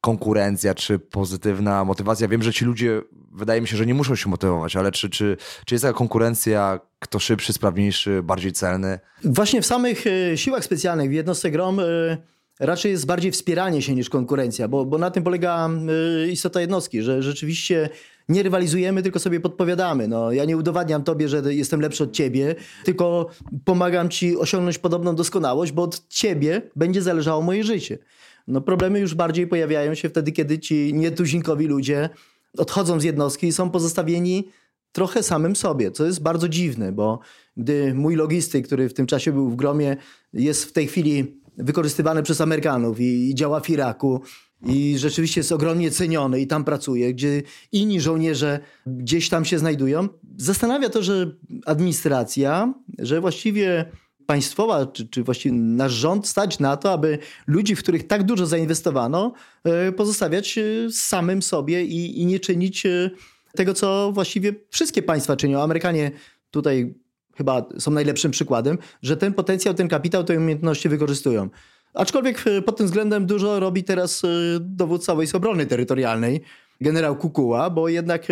konkurencja, 0.02 0.74
czy 0.74 0.98
pozytywna 0.98 1.84
motywacja? 1.84 2.28
Wiem, 2.28 2.42
że 2.42 2.52
ci 2.52 2.64
ludzie, 2.64 3.02
wydaje 3.32 3.60
mi 3.60 3.68
się, 3.68 3.76
że 3.76 3.86
nie 3.86 3.94
muszą 3.94 4.16
się 4.16 4.30
motywować, 4.30 4.76
ale 4.76 4.92
czy, 4.92 5.10
czy, 5.10 5.36
czy 5.66 5.74
jest 5.74 5.82
taka 5.84 5.98
konkurencja, 5.98 6.80
kto 6.98 7.18
szybszy, 7.18 7.52
sprawniejszy, 7.52 8.22
bardziej 8.22 8.52
celny? 8.52 8.98
Właśnie 9.24 9.62
w 9.62 9.66
samych 9.66 10.04
e, 10.06 10.38
siłach 10.38 10.64
specjalnych, 10.64 11.10
w 11.10 11.12
jednostce 11.12 11.50
GROM 11.50 11.80
e, 11.80 11.84
raczej 12.60 12.92
jest 12.92 13.06
bardziej 13.06 13.32
wspieranie 13.32 13.82
się 13.82 13.94
niż 13.94 14.10
konkurencja, 14.10 14.68
bo, 14.68 14.84
bo 14.84 14.98
na 14.98 15.10
tym 15.10 15.22
polega 15.22 15.68
e, 16.24 16.28
istota 16.28 16.60
jednostki, 16.60 17.02
że 17.02 17.22
rzeczywiście 17.22 17.88
nie 18.28 18.42
rywalizujemy, 18.42 19.02
tylko 19.02 19.18
sobie 19.18 19.40
podpowiadamy. 19.40 20.08
No, 20.08 20.32
ja 20.32 20.44
nie 20.44 20.56
udowadniam 20.56 21.04
tobie, 21.04 21.28
że 21.28 21.54
jestem 21.54 21.80
lepszy 21.80 22.04
od 22.04 22.12
ciebie, 22.12 22.54
tylko 22.84 23.28
pomagam 23.64 24.08
ci 24.08 24.36
osiągnąć 24.36 24.78
podobną 24.78 25.14
doskonałość, 25.14 25.72
bo 25.72 25.82
od 25.82 26.08
ciebie 26.08 26.62
będzie 26.76 27.02
zależało 27.02 27.42
moje 27.42 27.64
życie. 27.64 27.98
No, 28.48 28.60
problemy 28.60 29.00
już 29.00 29.14
bardziej 29.14 29.46
pojawiają 29.46 29.94
się 29.94 30.08
wtedy, 30.08 30.32
kiedy 30.32 30.58
ci 30.58 30.94
nietuzinkowi 30.94 31.66
ludzie 31.66 32.08
odchodzą 32.58 33.00
z 33.00 33.04
jednostki 33.04 33.46
i 33.46 33.52
są 33.52 33.70
pozostawieni 33.70 34.48
trochę 34.92 35.22
samym 35.22 35.56
sobie, 35.56 35.90
co 35.90 36.06
jest 36.06 36.22
bardzo 36.22 36.48
dziwne, 36.48 36.92
bo 36.92 37.20
gdy 37.56 37.94
mój 37.94 38.16
logistyk, 38.16 38.66
który 38.66 38.88
w 38.88 38.94
tym 38.94 39.06
czasie 39.06 39.32
był 39.32 39.50
w 39.50 39.56
Gromie, 39.56 39.96
jest 40.32 40.64
w 40.64 40.72
tej 40.72 40.86
chwili 40.86 41.40
wykorzystywany 41.58 42.22
przez 42.22 42.40
Amerykanów 42.40 43.00
i, 43.00 43.30
i 43.30 43.34
działa 43.34 43.60
w 43.60 43.70
Iraku 43.70 44.20
i 44.66 44.98
rzeczywiście 44.98 45.40
jest 45.40 45.52
ogromnie 45.52 45.90
ceniony 45.90 46.40
i 46.40 46.46
tam 46.46 46.64
pracuje, 46.64 47.14
gdzie 47.14 47.42
inni 47.72 48.00
żołnierze 48.00 48.60
gdzieś 48.86 49.28
tam 49.28 49.44
się 49.44 49.58
znajdują. 49.58 50.08
Zastanawia 50.36 50.88
to, 50.88 51.02
że 51.02 51.36
administracja, 51.66 52.74
że 52.98 53.20
właściwie 53.20 53.86
państwowa, 54.26 54.86
czy, 54.86 55.08
czy 55.08 55.22
właściwie 55.22 55.54
nasz 55.54 55.92
rząd 55.92 56.28
stać 56.28 56.58
na 56.58 56.76
to, 56.76 56.92
aby 56.92 57.18
ludzi, 57.46 57.76
w 57.76 57.78
których 57.78 58.06
tak 58.06 58.22
dużo 58.22 58.46
zainwestowano, 58.46 59.32
e, 59.64 59.92
pozostawiać 59.92 60.58
e, 60.58 60.62
samym 60.90 61.42
sobie 61.42 61.84
i, 61.84 62.20
i 62.20 62.26
nie 62.26 62.40
czynić 62.40 62.86
e, 62.86 63.10
tego, 63.56 63.74
co 63.74 64.12
właściwie 64.12 64.52
wszystkie 64.70 65.02
państwa 65.02 65.36
czynią. 65.36 65.62
Amerykanie 65.62 66.10
tutaj 66.50 66.94
chyba 67.36 67.66
są 67.78 67.90
najlepszym 67.90 68.30
przykładem, 68.30 68.78
że 69.02 69.16
ten 69.16 69.34
potencjał, 69.34 69.74
ten 69.74 69.88
kapitał, 69.88 70.24
te 70.24 70.38
umiejętności 70.38 70.88
wykorzystują. 70.88 71.48
Aczkolwiek 71.94 72.44
pod 72.66 72.76
tym 72.76 72.86
względem 72.86 73.26
dużo 73.26 73.60
robi 73.60 73.84
teraz 73.84 74.22
dowódca 74.60 75.14
Wojsk 75.14 75.34
Obrony 75.34 75.66
Terytorialnej, 75.66 76.40
generał 76.80 77.16
Kukuła, 77.16 77.70
bo 77.70 77.88
jednak 77.88 78.26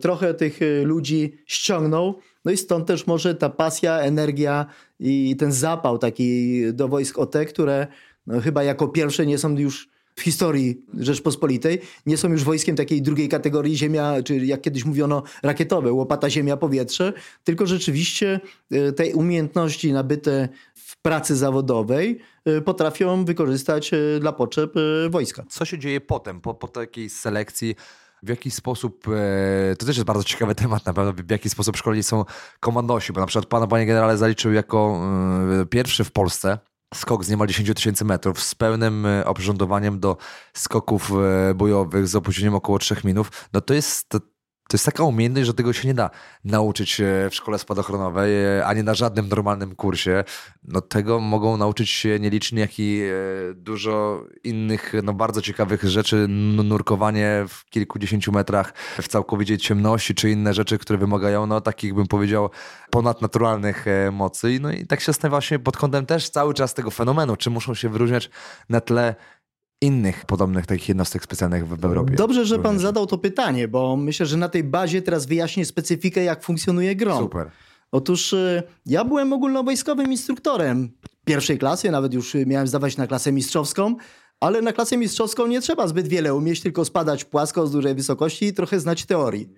trochę 0.00 0.34
tych 0.34 0.60
ludzi 0.84 1.38
ściągnął. 1.46 2.18
No 2.44 2.52
i 2.52 2.56
stąd 2.56 2.86
też 2.86 3.06
może 3.06 3.34
ta 3.34 3.50
pasja, 3.50 3.98
energia 3.98 4.66
i 5.00 5.36
ten 5.36 5.52
zapał 5.52 5.98
taki 5.98 6.60
do 6.72 6.88
wojsk 6.88 7.18
OT, 7.18 7.34
które 7.48 7.86
no, 8.26 8.40
chyba 8.40 8.62
jako 8.62 8.88
pierwsze 8.88 9.26
nie 9.26 9.38
są 9.38 9.56
już 9.56 9.88
w 10.18 10.20
historii 10.20 10.82
Rzeczpospolitej, 10.94 11.80
nie 12.06 12.16
są 12.16 12.28
już 12.28 12.44
wojskiem 12.44 12.76
takiej 12.76 13.02
drugiej 13.02 13.28
kategorii 13.28 13.76
ziemia, 13.76 14.22
czy 14.22 14.36
jak 14.36 14.60
kiedyś 14.60 14.84
mówiono 14.84 15.22
rakietowe, 15.42 15.92
łopata 15.92 16.30
ziemia, 16.30 16.56
powietrze, 16.56 17.12
tylko 17.44 17.66
rzeczywiście 17.66 18.40
e, 18.70 18.92
te 18.92 19.14
umiejętności 19.14 19.92
nabyte 19.92 20.48
w 20.74 21.02
pracy 21.02 21.36
zawodowej 21.36 22.18
e, 22.44 22.60
potrafią 22.60 23.24
wykorzystać 23.24 23.90
dla 24.20 24.32
potrzeb 24.32 24.72
wojska. 25.10 25.44
Co 25.48 25.64
się 25.64 25.78
dzieje 25.78 26.00
potem, 26.00 26.40
po, 26.40 26.54
po 26.54 26.68
takiej 26.68 27.10
selekcji? 27.10 27.74
W 28.22 28.28
jaki 28.28 28.50
sposób, 28.50 29.04
to 29.78 29.86
też 29.86 29.96
jest 29.96 30.06
bardzo 30.06 30.24
ciekawy 30.24 30.54
temat 30.54 30.86
na 30.86 30.92
pewno, 30.92 31.12
w 31.12 31.30
jaki 31.30 31.50
sposób 31.50 31.76
szkoleni 31.76 32.02
są 32.02 32.24
komandosi, 32.60 33.12
bo 33.12 33.20
na 33.20 33.26
przykład 33.26 33.46
pana, 33.46 33.66
panie 33.66 33.86
generale, 33.86 34.16
zaliczył 34.16 34.52
jako 34.52 35.00
pierwszy 35.70 36.04
w 36.04 36.12
Polsce 36.12 36.58
skok 36.94 37.24
z 37.24 37.28
niemal 37.28 37.46
10 37.46 37.74
tysięcy 37.74 38.04
metrów 38.04 38.42
z 38.42 38.54
pełnym 38.54 39.06
e, 39.06 39.24
oprzyrządowaniem 39.24 40.00
do 40.00 40.16
skoków 40.54 41.12
e, 41.50 41.54
bojowych 41.54 42.08
z 42.08 42.14
opóźnieniem 42.14 42.54
około 42.54 42.78
3 42.78 42.96
minut, 43.04 43.28
no 43.52 43.60
to 43.60 43.74
jest, 43.74 44.16
to, 44.68 44.74
jest 44.74 44.86
taka 44.86 45.04
umiejętność, 45.04 45.46
że 45.46 45.54
tego 45.54 45.72
się 45.72 45.88
nie 45.88 45.94
da 45.94 46.10
nauczyć 46.44 47.00
w 47.30 47.34
szkole 47.34 47.58
spadochronowej, 47.58 48.44
e, 48.44 48.66
ani 48.66 48.82
na 48.82 48.94
żadnym 48.94 49.28
normalnym 49.28 49.74
kursie. 49.74 50.24
No 50.64 50.80
tego 50.80 51.20
mogą 51.20 51.56
nauczyć 51.56 51.90
się 51.90 52.20
nieliczni, 52.20 52.60
jak 52.60 52.78
i 52.78 53.00
e, 53.02 53.54
dużo 53.54 54.24
innych, 54.44 54.92
no 55.02 55.12
bardzo 55.12 55.42
ciekawych 55.42 55.84
rzeczy, 55.84 56.26
nurkowanie 56.28 57.44
w 57.48 57.70
kilkudziesięciu 57.70 58.32
metrach 58.32 58.74
w 59.02 59.08
całkowicie 59.08 59.58
ciemności, 59.58 60.14
czy 60.14 60.30
inne 60.30 60.54
rzeczy, 60.54 60.78
które 60.78 60.98
wymagają, 60.98 61.46
no 61.46 61.60
takich 61.60 61.94
bym 61.94 62.06
powiedział, 62.06 62.50
ponadnaturalnych 62.90 63.88
e, 63.88 64.10
mocy. 64.10 64.58
No 64.60 64.72
i 64.72 64.86
tak 64.86 65.00
się 65.00 65.06
zastanawiam 65.06 65.42
się 65.42 65.58
pod 65.58 65.76
kątem 65.76 66.06
też 66.06 66.30
cały 66.30 66.54
czas 66.54 66.74
tego 66.74 66.90
fenomenu, 66.90 67.36
czy 67.36 67.50
muszą 67.50 67.74
się 67.74 67.88
wyróżniać 67.88 68.30
na 68.68 68.80
tle 68.80 69.14
innych 69.80 70.24
podobnych 70.24 70.66
takich 70.66 70.88
jednostek 70.88 71.24
specjalnych 71.24 71.68
w, 71.68 71.80
w 71.80 71.84
Europie. 71.84 72.14
Dobrze, 72.14 72.44
że 72.44 72.58
pan 72.58 72.78
zadał 72.78 73.06
to 73.06 73.18
pytanie, 73.18 73.68
bo 73.68 73.96
myślę, 73.96 74.26
że 74.26 74.36
na 74.36 74.48
tej 74.48 74.64
bazie 74.64 75.02
teraz 75.02 75.26
wyjaśnię 75.26 75.64
specyfikę, 75.64 76.24
jak 76.24 76.44
funkcjonuje 76.44 76.96
GROM. 76.96 77.22
Super. 77.22 77.50
Otóż 77.92 78.32
y, 78.32 78.62
ja 78.86 79.04
byłem 79.04 79.32
ogólnowojskowym 79.32 80.12
instruktorem 80.12 80.90
pierwszej 81.24 81.58
klasy, 81.58 81.90
nawet 81.90 82.14
już 82.14 82.34
miałem 82.46 82.68
zdawać 82.68 82.96
na 82.96 83.06
klasę 83.06 83.32
mistrzowską, 83.32 83.96
ale 84.40 84.62
na 84.62 84.72
klasę 84.72 84.96
mistrzowską 84.96 85.46
nie 85.46 85.60
trzeba 85.60 85.88
zbyt 85.88 86.08
wiele 86.08 86.34
umieć, 86.34 86.60
tylko 86.60 86.84
spadać 86.84 87.24
płasko 87.24 87.66
z 87.66 87.72
dużej 87.72 87.94
wysokości 87.94 88.46
i 88.46 88.54
trochę 88.54 88.80
znać 88.80 89.06
teorii. 89.06 89.48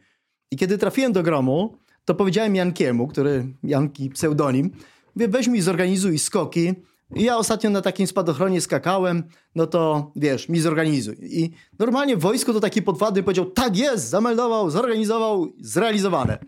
I 0.51 0.57
kiedy 0.57 0.79
trafiłem 0.79 1.13
do 1.13 1.23
gromu, 1.23 1.79
to 2.05 2.15
powiedziałem 2.15 2.57
Jankiemu, 2.57 3.09
który, 3.09 3.55
Janki 3.63 4.11
pseudonim, 4.11 4.71
mówię, 5.15 5.29
weź 5.29 5.49
mi 5.49 5.61
zorganizuj 5.61 6.19
skoki, 6.19 6.75
ja 7.17 7.37
ostatnio 7.37 7.71
na 7.71 7.81
takim 7.81 8.07
spadochronie 8.07 8.61
skakałem, 8.61 9.23
no 9.55 9.67
to 9.67 10.13
wiesz, 10.17 10.49
mi 10.49 10.61
zorganizuj. 10.61 11.17
I 11.21 11.51
normalnie 11.79 12.17
w 12.17 12.21
wojsku 12.21 12.53
to 12.53 12.61
taki 12.61 12.83
podwładny 12.83 13.23
powiedział, 13.23 13.51
tak 13.51 13.77
jest, 13.77 14.09
zameldował, 14.09 14.71
zorganizował, 14.71 15.47
zrealizowane. 15.61 16.39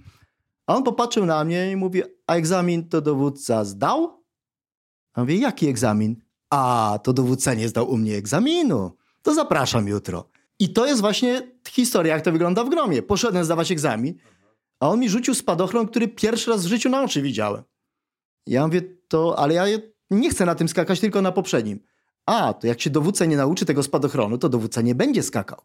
A 0.67 0.77
on 0.77 0.83
popatrzył 0.83 1.27
na 1.27 1.45
mnie 1.45 1.71
i 1.71 1.77
mówi, 1.77 2.03
a 2.27 2.35
egzamin 2.35 2.89
to 2.89 3.01
dowódca 3.01 3.65
zdał? 3.65 4.23
A 5.15 5.21
mówię, 5.21 5.37
jaki 5.37 5.69
egzamin? 5.69 6.17
A, 6.51 6.99
to 7.03 7.13
dowódca 7.13 7.55
nie 7.55 7.69
zdał 7.69 7.91
u 7.91 7.97
mnie 7.97 8.17
egzaminu. 8.17 8.91
To 9.23 9.35
zapraszam 9.35 9.89
jutro. 9.89 10.29
I 10.59 10.73
to 10.73 10.87
jest 10.87 11.01
właśnie 11.01 11.53
historia, 11.69 12.15
jak 12.15 12.25
to 12.25 12.33
wygląda 12.33 12.65
w 12.65 12.71
gromie. 12.71 13.03
Poszedłem 13.03 13.45
zdawać 13.45 13.73
egzamin, 13.73 14.15
a 14.81 14.89
on 14.89 15.01
mi 15.01 15.09
rzucił 15.09 15.35
spadochron, 15.35 15.87
który 15.87 16.09
pierwszy 16.09 16.51
raz 16.51 16.65
w 16.65 16.69
życiu 16.69 16.89
na 16.89 17.03
oczy 17.03 17.23
widziałem. 17.23 17.63
Ja 18.47 18.67
mówię, 18.67 18.83
to, 19.09 19.39
ale 19.39 19.55
ja 19.55 19.65
nie 20.13 20.31
chcę 20.31 20.47
na 20.47 20.55
tym 20.55 20.69
skakać, 20.69 21.01
tylko 21.01 21.23
na 21.23 21.33
poprzednim. 21.33 21.81
A, 22.27 22.53
to 22.53 22.67
jak 22.67 22.81
się 22.81 22.91
dowódca 22.91 23.25
nie 23.25 23.37
nauczy 23.37 23.65
tego 23.65 23.83
spadochronu, 23.83 24.39
to 24.39 24.49
dowódca 24.49 24.81
nie 24.81 24.95
będzie 24.95 25.23
skakał. 25.23 25.59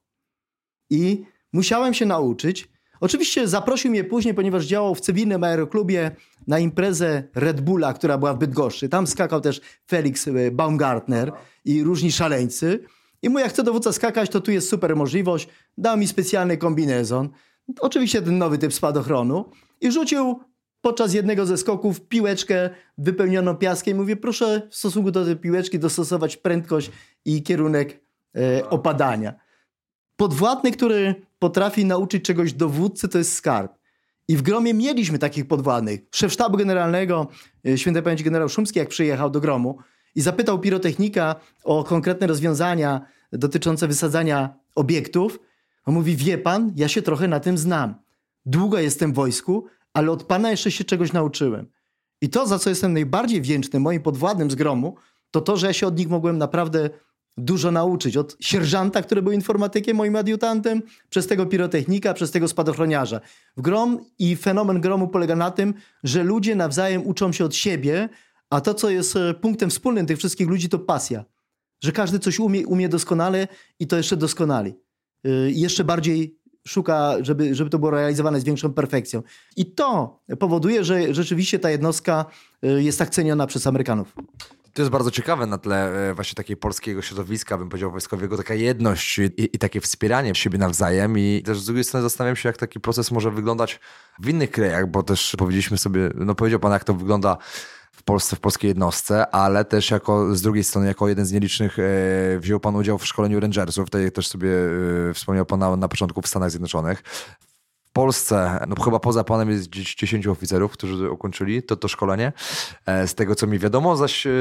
I 0.89 1.23
musiałem 1.53 1.93
się 1.93 2.05
nauczyć. 2.05 2.69
Oczywiście 2.99 3.47
zaprosił 3.47 3.91
mnie 3.91 4.03
później, 4.03 4.33
ponieważ 4.33 4.65
działał 4.65 4.95
w 4.95 5.01
cywilnym 5.01 5.43
aeroklubie 5.43 6.12
na 6.47 6.60
imprezę 6.60 7.23
Red 7.36 7.62
Bulla, 7.62 7.93
która 7.93 8.17
była 8.17 8.33
w 8.33 8.38
Bydgoszczy. 8.38 8.89
Tam 8.89 9.07
skakał 9.07 9.41
też 9.41 9.62
Felix 9.88 10.27
e, 10.27 10.51
Baumgartner 10.51 11.31
i 11.65 11.83
różni 11.83 12.12
szaleńcy. 12.12 12.79
I 13.21 13.29
mu 13.29 13.39
jak 13.39 13.49
chce 13.49 13.63
dowódca 13.63 13.93
skakać, 13.93 14.29
to 14.29 14.41
tu 14.41 14.51
jest 14.51 14.69
super 14.69 14.95
możliwość. 14.95 15.47
Dał 15.77 15.97
mi 15.97 16.07
specjalny 16.07 16.57
kombinezon. 16.57 17.29
Oczywiście 17.79 18.21
ten 18.21 18.38
nowy 18.38 18.57
typ 18.57 18.73
spadochronu. 18.73 19.45
I 19.81 19.91
rzucił 19.91 20.39
podczas 20.82 21.13
jednego 21.13 21.46
ze 21.46 21.58
skoków 21.58 22.02
piłeczkę 22.02 22.70
wypełnioną 22.98 23.56
piaskiem. 23.56 23.98
Mówię, 23.98 24.16
proszę 24.16 24.68
w 24.70 24.76
stosunku 24.76 25.12
do 25.12 25.26
tej 25.26 25.36
piłeczki 25.36 25.80
dostosować 25.80 26.38
prędkość 26.38 26.92
i 27.26 27.44
kierunek 27.44 28.00
e, 28.36 28.70
opadania. 28.70 29.34
Podwładny, 30.16 30.72
który 30.72 31.16
potrafi 31.40 31.86
nauczyć 31.86 32.26
czegoś 32.26 32.54
dowódcy, 32.54 33.08
to 33.08 33.18
jest 33.18 33.34
skarb. 33.34 33.78
I 34.28 34.38
w 34.38 34.42
Gromie 34.42 34.74
mieliśmy 34.74 35.20
takich 35.20 35.48
podwładnych. 35.48 36.00
Szef 36.16 36.34
sztabu 36.34 36.58
generalnego, 36.58 37.28
e, 37.68 37.78
świętej 37.78 38.04
pamięci 38.04 38.24
generał 38.24 38.50
Szumski, 38.50 38.80
jak 38.80 38.90
przyjechał 38.90 39.30
do 39.30 39.40
Gromu 39.40 39.78
i 40.16 40.22
zapytał 40.22 40.60
pirotechnika 40.60 41.36
o 41.63 41.84
konkretne 41.84 42.28
rozwiązania 42.28 43.02
dotyczące 43.32 43.88
wysadzania 43.88 44.54
obiektów, 44.76 45.40
on 45.86 45.94
mówi, 45.94 46.16
wie 46.16 46.38
pan, 46.38 46.74
ja 46.76 46.88
się 46.88 47.02
trochę 47.02 47.28
na 47.28 47.40
tym 47.40 47.58
znam. 47.58 47.96
Długo 48.46 48.80
jestem 48.80 49.12
w 49.12 49.16
wojsku, 49.16 49.66
ale 49.98 50.12
od 50.12 50.23
Pana 50.23 50.52
jeszcze 50.52 50.71
się 50.71 50.83
czegoś 50.83 51.13
nauczyłem. 51.13 51.67
I 52.21 52.29
to, 52.29 52.48
za 52.48 52.60
co 52.60 52.69
jestem 52.69 52.93
najbardziej 52.93 53.41
wdzięczny 53.41 53.79
moim 53.79 54.02
podwładnym 54.02 54.52
z 54.52 54.56
gromu, 54.56 54.95
to 55.31 55.41
to, 55.41 55.58
że 55.58 55.67
ja 55.67 55.73
się 55.73 55.87
od 55.87 55.98
nich 55.98 56.10
mogłem 56.10 56.37
naprawdę 56.37 56.89
dużo 57.37 57.71
nauczyć. 57.71 58.17
Od 58.17 58.37
sierżanta, 58.39 59.02
który 59.02 59.21
był 59.21 59.31
informatykiem, 59.31 59.98
moim 59.98 60.15
adiutantem, 60.15 60.81
przez 61.10 61.27
tego 61.27 61.45
pirotechnika, 61.45 62.13
przez 62.13 62.31
tego 62.31 62.48
spadochroniarza. 62.48 63.21
W 63.58 63.62
grom 63.62 64.06
i 64.19 64.35
fenomen 64.35 64.81
gromu 64.81 65.08
polega 65.08 65.35
na 65.35 65.52
tym, 65.52 65.73
że 66.04 66.23
ludzie 66.23 66.56
nawzajem 66.56 67.08
uczą 67.08 67.31
się 67.31 67.45
od 67.45 67.56
siebie, 67.56 68.10
a 68.50 68.62
to, 68.62 68.73
co 68.73 68.89
jest 68.89 69.15
e, 69.15 69.33
punktem 69.33 69.69
wspólnym 69.69 70.06
tych 70.06 70.17
wszystkich 70.17 70.48
ludzi, 70.48 70.69
to 70.69 70.79
pasja. 70.79 71.25
Że 71.83 71.91
każdy 71.91 72.19
coś 72.19 72.39
umie, 72.39 72.67
umie 72.67 72.89
doskonale 72.89 73.48
i 73.79 73.87
to 73.87 73.98
jeszcze 73.98 74.17
doskonali. 74.17 74.75
Yy, 75.23 75.52
jeszcze 75.52 75.83
bardziej 75.83 76.37
szuka, 76.68 77.13
żeby, 77.22 77.56
żeby 77.56 77.70
to 77.70 77.80
było 77.80 77.92
realizowane 77.92 78.40
z 78.40 78.44
większą 78.44 78.74
perfekcją. 78.74 79.24
I 79.56 79.65
to 79.65 80.20
powoduje, 80.40 80.84
że 80.84 81.13
rzeczywiście 81.13 81.60
ta 81.60 81.70
jednostka 81.70 82.26
y, 82.63 82.84
jest 82.84 83.00
tak 83.00 83.10
ceniona 83.10 83.48
przez 83.48 83.68
Amerykanów. 83.68 84.13
To 84.78 84.82
jest 84.82 84.92
bardzo 84.92 85.12
ciekawe 85.12 85.46
na 85.46 85.58
tle 85.58 86.10
e, 86.10 86.13
właśnie 86.13 86.36
takiego 86.36 86.60
polskiego 86.60 87.02
środowiska, 87.02 87.58
bym 87.58 87.70
powiedział 87.70 87.92
wojskowego, 87.92 88.38
taka 88.38 88.54
jedność 88.54 89.20
i, 89.20 89.32
i, 89.38 89.60
takie 89.60 89.82
wspieranie 89.82 90.36
siebie 90.36 90.58
nawzajem 90.58 91.20
i 91.20 91.44
też 91.46 91.60
z 91.60 91.65
drugiej 91.65 91.84
strony 91.84 92.04
zastanawiam 92.04 92.36
się, 92.36 92.50
jak 92.50 92.58
taki 92.58 92.80
proces 92.80 93.12
może 93.12 93.32
wyglądać 93.32 93.80
w 94.20 94.30
innych 94.30 94.52
krajach, 94.52 94.92
bo 94.92 95.04
też 95.04 95.36
powiedzieliśmy 95.38 95.78
sobie, 95.78 96.10
no 96.15 96.36
powiedział 96.36 96.60
pan, 96.60 96.72
jak 96.72 96.84
to 96.84 96.94
wygląda 96.94 97.38
w 97.98 98.04
Polsce, 98.04 98.35
w 98.35 98.39
polskiej 98.39 98.67
jednostce, 98.67 99.35
ale 99.35 99.65
też 99.65 99.91
jako 99.91 100.35
z 100.35 100.41
drugiej 100.41 100.63
strony, 100.63 100.87
jako 100.87 101.08
jeden 101.08 101.25
z 101.25 101.31
nielicznych 101.31 101.79
e, 101.79 101.83
wziął 102.39 102.60
pan 102.60 102.75
udział 102.75 102.98
w 102.98 103.06
szkoleniu 103.06 103.39
Rangersów, 103.39 103.85
tutaj 103.85 104.12
też 104.12 104.27
sobie 104.27 104.50
e, 105.10 105.13
wspomniał 105.13 105.45
pan 105.45 105.60
na, 105.60 105.75
na 105.75 105.87
początku 105.87 106.21
w 106.21 106.27
Stanach 106.27 106.52
Zjednoczonych. 106.52 107.04
W 107.85 107.91
Polsce, 107.93 108.65
no 108.67 108.83
chyba 108.83 109.00
poza 109.00 109.23
panem 109.23 109.50
jest 109.50 109.69
10 109.69 110.27
oficerów, 110.27 110.71
którzy 110.71 111.12
ukończyli 111.12 111.63
to, 111.63 111.75
to 111.75 111.87
szkolenie. 111.87 112.33
E, 112.85 113.08
z 113.08 113.15
tego, 113.15 113.35
co 113.35 113.48
mi 113.48 113.60
wiadomo, 113.60 113.95
zaś 113.95 114.27
e, 114.27 114.31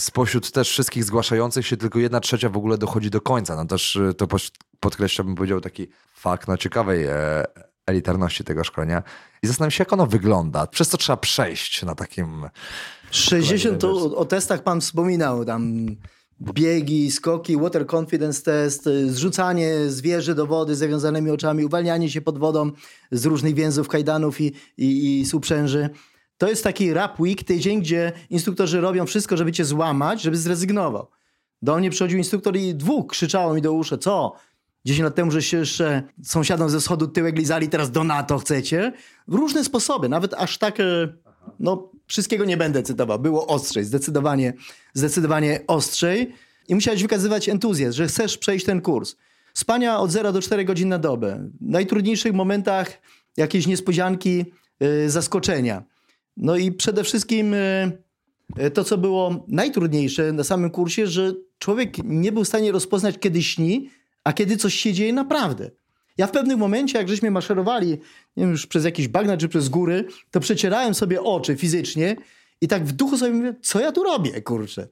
spośród 0.00 0.50
też 0.50 0.70
wszystkich 0.70 1.04
zgłaszających 1.04 1.66
się 1.66 1.76
tylko 1.76 1.98
jedna 1.98 2.20
trzecia 2.20 2.48
w 2.48 2.56
ogóle 2.56 2.78
dochodzi 2.78 3.10
do 3.10 3.20
końca. 3.20 3.56
No 3.56 3.66
też 3.66 3.96
e, 3.96 4.14
to 4.14 4.26
podkreśla, 4.80 5.24
bym 5.24 5.34
powiedział, 5.34 5.60
taki 5.60 5.88
fakt 6.14 6.48
no, 6.48 6.56
ciekawej 6.56 7.04
e, 7.04 7.44
elitarności 7.86 8.44
tego 8.44 8.64
szkolenia. 8.64 9.02
I 9.42 9.46
zastanawiam 9.46 9.70
się, 9.70 9.82
jak 9.82 9.92
ono 9.92 10.06
wygląda. 10.06 10.66
Przez 10.66 10.88
co 10.88 10.96
trzeba 10.96 11.16
przejść 11.16 11.82
na 11.82 11.94
takim... 11.94 12.44
60 13.10 13.80
to 13.80 14.16
o 14.16 14.24
testach 14.24 14.62
pan 14.62 14.80
wspominał, 14.80 15.44
tam 15.44 15.86
biegi, 16.40 17.10
skoki, 17.10 17.56
water 17.56 17.86
confidence 17.86 18.42
test, 18.42 18.88
zrzucanie 19.06 19.74
zwierzy 19.88 20.34
do 20.34 20.46
wody 20.46 20.74
z 20.74 20.78
zawiązanymi 20.78 21.30
oczami, 21.30 21.64
uwalnianie 21.64 22.10
się 22.10 22.20
pod 22.20 22.38
wodą 22.38 22.70
z 23.10 23.26
różnych 23.26 23.54
więzów, 23.54 23.88
kajdanów 23.88 24.40
i, 24.40 24.52
i, 24.76 25.20
i 25.20 25.26
suprzęży. 25.26 25.90
To 26.38 26.48
jest 26.48 26.64
taki 26.64 26.92
rap 26.92 27.20
week, 27.20 27.44
tydzień, 27.44 27.80
gdzie 27.80 28.12
instruktorzy 28.30 28.80
robią 28.80 29.06
wszystko, 29.06 29.36
żeby 29.36 29.52
cię 29.52 29.64
złamać, 29.64 30.22
żeby 30.22 30.36
zrezygnował. 30.36 31.06
Do 31.62 31.76
mnie 31.78 31.90
przychodził 31.90 32.18
instruktor 32.18 32.56
i 32.56 32.74
dwóch 32.74 33.06
krzyczało 33.06 33.54
mi 33.54 33.62
do 33.62 33.72
uszy, 33.72 33.98
co? 33.98 34.32
10 34.86 35.04
lat 35.04 35.14
temu, 35.14 35.30
że 35.30 35.42
się 35.42 35.56
jeszcze 35.56 36.02
sąsiadom 36.22 36.70
ze 36.70 36.80
wschodu 36.80 37.08
tyłek 37.08 37.36
lizali, 37.38 37.68
teraz 37.68 37.90
do 37.90 38.04
NATO 38.04 38.38
chcecie. 38.38 38.92
Różne 39.28 39.64
sposoby, 39.64 40.08
nawet 40.08 40.34
aż 40.34 40.58
tak, 40.58 40.80
e, 40.80 40.84
no 41.60 41.90
wszystkiego 42.06 42.44
nie 42.44 42.56
będę 42.56 42.82
cytował. 42.82 43.18
Było 43.18 43.46
ostrzej, 43.46 43.84
zdecydowanie, 43.84 44.52
zdecydowanie 44.94 45.60
ostrzej. 45.66 46.32
I 46.68 46.74
musiałeś 46.74 47.02
wykazywać 47.02 47.48
entuzjazm, 47.48 47.96
że 47.96 48.06
chcesz 48.06 48.38
przejść 48.38 48.66
ten 48.66 48.80
kurs. 48.80 49.16
Spania 49.54 49.98
od 49.98 50.10
0 50.10 50.32
do 50.32 50.42
4 50.42 50.64
godzin 50.64 50.88
na 50.88 50.98
dobę. 50.98 51.50
W 51.60 51.70
najtrudniejszych 51.70 52.32
momentach 52.32 53.00
jakieś 53.36 53.66
niespodzianki, 53.66 54.44
yy, 54.80 55.10
zaskoczenia. 55.10 55.82
No 56.36 56.56
i 56.56 56.72
przede 56.72 57.04
wszystkim 57.04 57.52
yy, 58.58 58.70
to, 58.70 58.84
co 58.84 58.98
było 58.98 59.44
najtrudniejsze 59.48 60.32
na 60.32 60.44
samym 60.44 60.70
kursie, 60.70 61.06
że 61.06 61.32
człowiek 61.58 62.04
nie 62.04 62.32
był 62.32 62.44
w 62.44 62.48
stanie 62.48 62.72
rozpoznać, 62.72 63.18
kiedy 63.20 63.42
śni, 63.42 63.90
a 64.26 64.32
kiedy 64.32 64.56
coś 64.56 64.74
się 64.74 64.92
dzieje 64.92 65.12
naprawdę. 65.12 65.70
Ja 66.18 66.26
w 66.26 66.30
pewnym 66.30 66.58
momencie, 66.58 66.98
jak 66.98 67.08
żeśmy 67.08 67.30
maszerowali, 67.30 67.90
nie 67.90 67.98
wiem, 68.36 68.50
już 68.50 68.66
przez 68.66 68.84
jakieś 68.84 69.08
bagna 69.08 69.36
czy 69.36 69.48
przez 69.48 69.68
góry, 69.68 70.04
to 70.30 70.40
przecierałem 70.40 70.94
sobie 70.94 71.22
oczy 71.22 71.56
fizycznie 71.56 72.16
i 72.60 72.68
tak 72.68 72.84
w 72.84 72.92
duchu 72.92 73.18
sobie 73.18 73.32
mówię, 73.32 73.54
co 73.62 73.80
ja 73.80 73.92
tu 73.92 74.02
robię, 74.02 74.42
kurczę? 74.42 74.88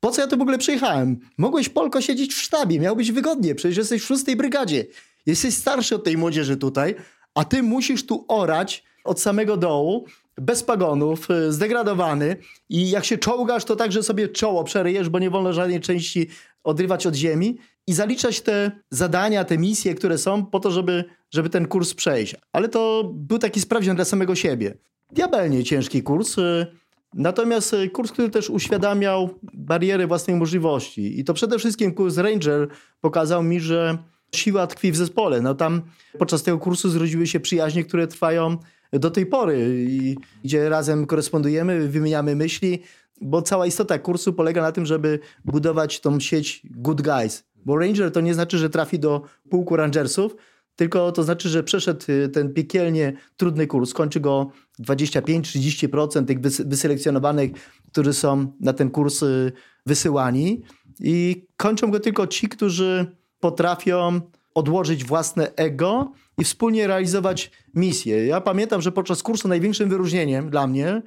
Po 0.00 0.10
co 0.10 0.20
ja 0.20 0.26
tu 0.26 0.38
w 0.38 0.42
ogóle 0.42 0.58
przyjechałem? 0.58 1.20
Mogłeś, 1.38 1.68
Polko, 1.68 2.00
siedzieć 2.00 2.34
w 2.34 2.42
sztabie, 2.42 2.80
miał 2.80 2.96
być 2.96 3.12
wygodnie, 3.12 3.54
przecież 3.54 3.76
jesteś 3.76 4.02
w 4.02 4.06
szóstej 4.06 4.36
brygadzie. 4.36 4.84
Jesteś 5.26 5.54
starszy 5.54 5.94
od 5.94 6.04
tej 6.04 6.16
młodzieży 6.16 6.56
tutaj, 6.56 6.94
a 7.34 7.44
ty 7.44 7.62
musisz 7.62 8.06
tu 8.06 8.24
orać 8.28 8.84
od 9.04 9.20
samego 9.20 9.56
dołu, 9.56 10.06
bez 10.36 10.62
pagonów, 10.62 11.30
y, 11.30 11.52
zdegradowany 11.52 12.36
i 12.68 12.90
jak 12.90 13.04
się 13.04 13.18
czołgasz, 13.18 13.64
to 13.64 13.76
także 13.76 14.02
sobie 14.02 14.28
czoło 14.28 14.64
przeryjesz, 14.64 15.08
bo 15.08 15.18
nie 15.18 15.30
wolno 15.30 15.52
żadnej 15.52 15.80
części 15.80 16.28
odrywać 16.64 17.06
od 17.06 17.14
ziemi 17.14 17.58
i 17.86 17.92
zaliczać 17.92 18.40
te 18.40 18.70
zadania, 18.90 19.44
te 19.44 19.58
misje, 19.58 19.94
które 19.94 20.18
są 20.18 20.46
po 20.46 20.60
to, 20.60 20.70
żeby, 20.70 21.04
żeby 21.30 21.50
ten 21.50 21.66
kurs 21.66 21.94
przejść. 21.94 22.36
Ale 22.52 22.68
to 22.68 23.10
był 23.14 23.38
taki 23.38 23.60
sprawdzian 23.60 23.96
dla 23.96 24.04
samego 24.04 24.34
siebie. 24.34 24.74
Diabelnie 25.10 25.64
ciężki 25.64 26.02
kurs, 26.02 26.38
y, 26.38 26.66
natomiast 27.14 27.74
y, 27.74 27.90
kurs, 27.90 28.12
który 28.12 28.30
też 28.30 28.50
uświadamiał 28.50 29.30
bariery 29.54 30.06
własnej 30.06 30.36
możliwości. 30.36 31.20
I 31.20 31.24
to 31.24 31.34
przede 31.34 31.58
wszystkim 31.58 31.94
kurs 31.94 32.16
Ranger 32.16 32.68
pokazał 33.00 33.42
mi, 33.42 33.60
że 33.60 33.98
siła 34.34 34.66
tkwi 34.66 34.92
w 34.92 34.96
zespole. 34.96 35.40
No 35.40 35.54
tam 35.54 35.82
podczas 36.18 36.42
tego 36.42 36.58
kursu 36.58 36.90
zrodziły 36.90 37.26
się 37.26 37.40
przyjaźnie, 37.40 37.84
które 37.84 38.06
trwają 38.06 38.56
do 38.92 39.10
tej 39.10 39.26
pory 39.26 39.86
i 39.88 40.16
gdzie 40.44 40.68
razem 40.68 41.06
korespondujemy, 41.06 41.88
wymieniamy 41.88 42.36
myśli, 42.36 42.82
bo 43.22 43.42
cała 43.42 43.66
istota 43.66 43.98
kursu 43.98 44.32
polega 44.32 44.62
na 44.62 44.72
tym, 44.72 44.86
żeby 44.86 45.18
budować 45.44 46.00
tą 46.00 46.20
sieć 46.20 46.62
good 46.70 47.02
guys. 47.02 47.44
Bo 47.64 47.78
ranger 47.78 48.12
to 48.12 48.20
nie 48.20 48.34
znaczy, 48.34 48.58
że 48.58 48.70
trafi 48.70 48.98
do 48.98 49.22
pułku 49.50 49.76
rangersów, 49.76 50.36
tylko 50.76 51.12
to 51.12 51.22
znaczy, 51.22 51.48
że 51.48 51.62
przeszedł 51.62 52.04
y, 52.08 52.28
ten 52.28 52.54
piekielnie 52.54 53.12
trudny 53.36 53.66
kurs. 53.66 53.94
Kończy 53.94 54.20
go 54.20 54.50
25-30% 54.80 56.24
tych 56.24 56.40
wyselekcjonowanych, 56.68 57.50
którzy 57.92 58.12
są 58.12 58.52
na 58.60 58.72
ten 58.72 58.90
kurs 58.90 59.22
y, 59.22 59.52
wysyłani. 59.86 60.62
I 61.00 61.46
kończą 61.56 61.90
go 61.90 62.00
tylko 62.00 62.26
ci, 62.26 62.48
którzy 62.48 63.06
potrafią 63.40 64.20
odłożyć 64.54 65.04
własne 65.04 65.54
ego 65.56 66.12
i 66.38 66.44
wspólnie 66.44 66.86
realizować 66.86 67.50
misję. 67.74 68.26
Ja 68.26 68.40
pamiętam, 68.40 68.82
że 68.82 68.92
podczas 68.92 69.22
kursu 69.22 69.48
największym 69.48 69.88
wyróżnieniem 69.88 70.50
dla 70.50 70.66
mnie 70.66 71.02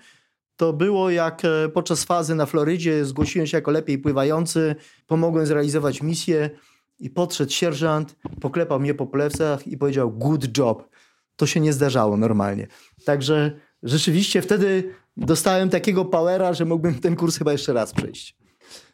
to 0.57 0.73
było 0.73 1.09
jak 1.09 1.45
e, 1.45 1.69
podczas 1.69 2.03
fazy 2.03 2.35
na 2.35 2.45
Florydzie 2.45 3.05
zgłosiłem 3.05 3.47
się 3.47 3.57
jako 3.57 3.71
lepiej 3.71 3.97
pływający, 3.97 4.75
pomogłem 5.07 5.45
zrealizować 5.45 6.01
misję 6.01 6.49
i 6.99 7.09
podszedł 7.09 7.51
sierżant, 7.51 8.15
poklepał 8.41 8.79
mnie 8.79 8.93
po 8.93 9.07
plecach 9.07 9.67
i 9.67 9.77
powiedział 9.77 10.11
good 10.11 10.57
job. 10.57 10.89
To 11.35 11.45
się 11.45 11.59
nie 11.59 11.73
zdarzało 11.73 12.17
normalnie. 12.17 12.67
Także 13.05 13.59
rzeczywiście 13.83 14.41
wtedy 14.41 14.93
dostałem 15.17 15.69
takiego 15.69 16.05
powera, 16.05 16.53
że 16.53 16.65
mógłbym 16.65 16.99
ten 16.99 17.15
kurs 17.15 17.37
chyba 17.37 17.51
jeszcze 17.51 17.73
raz 17.73 17.93
przejść. 17.93 18.37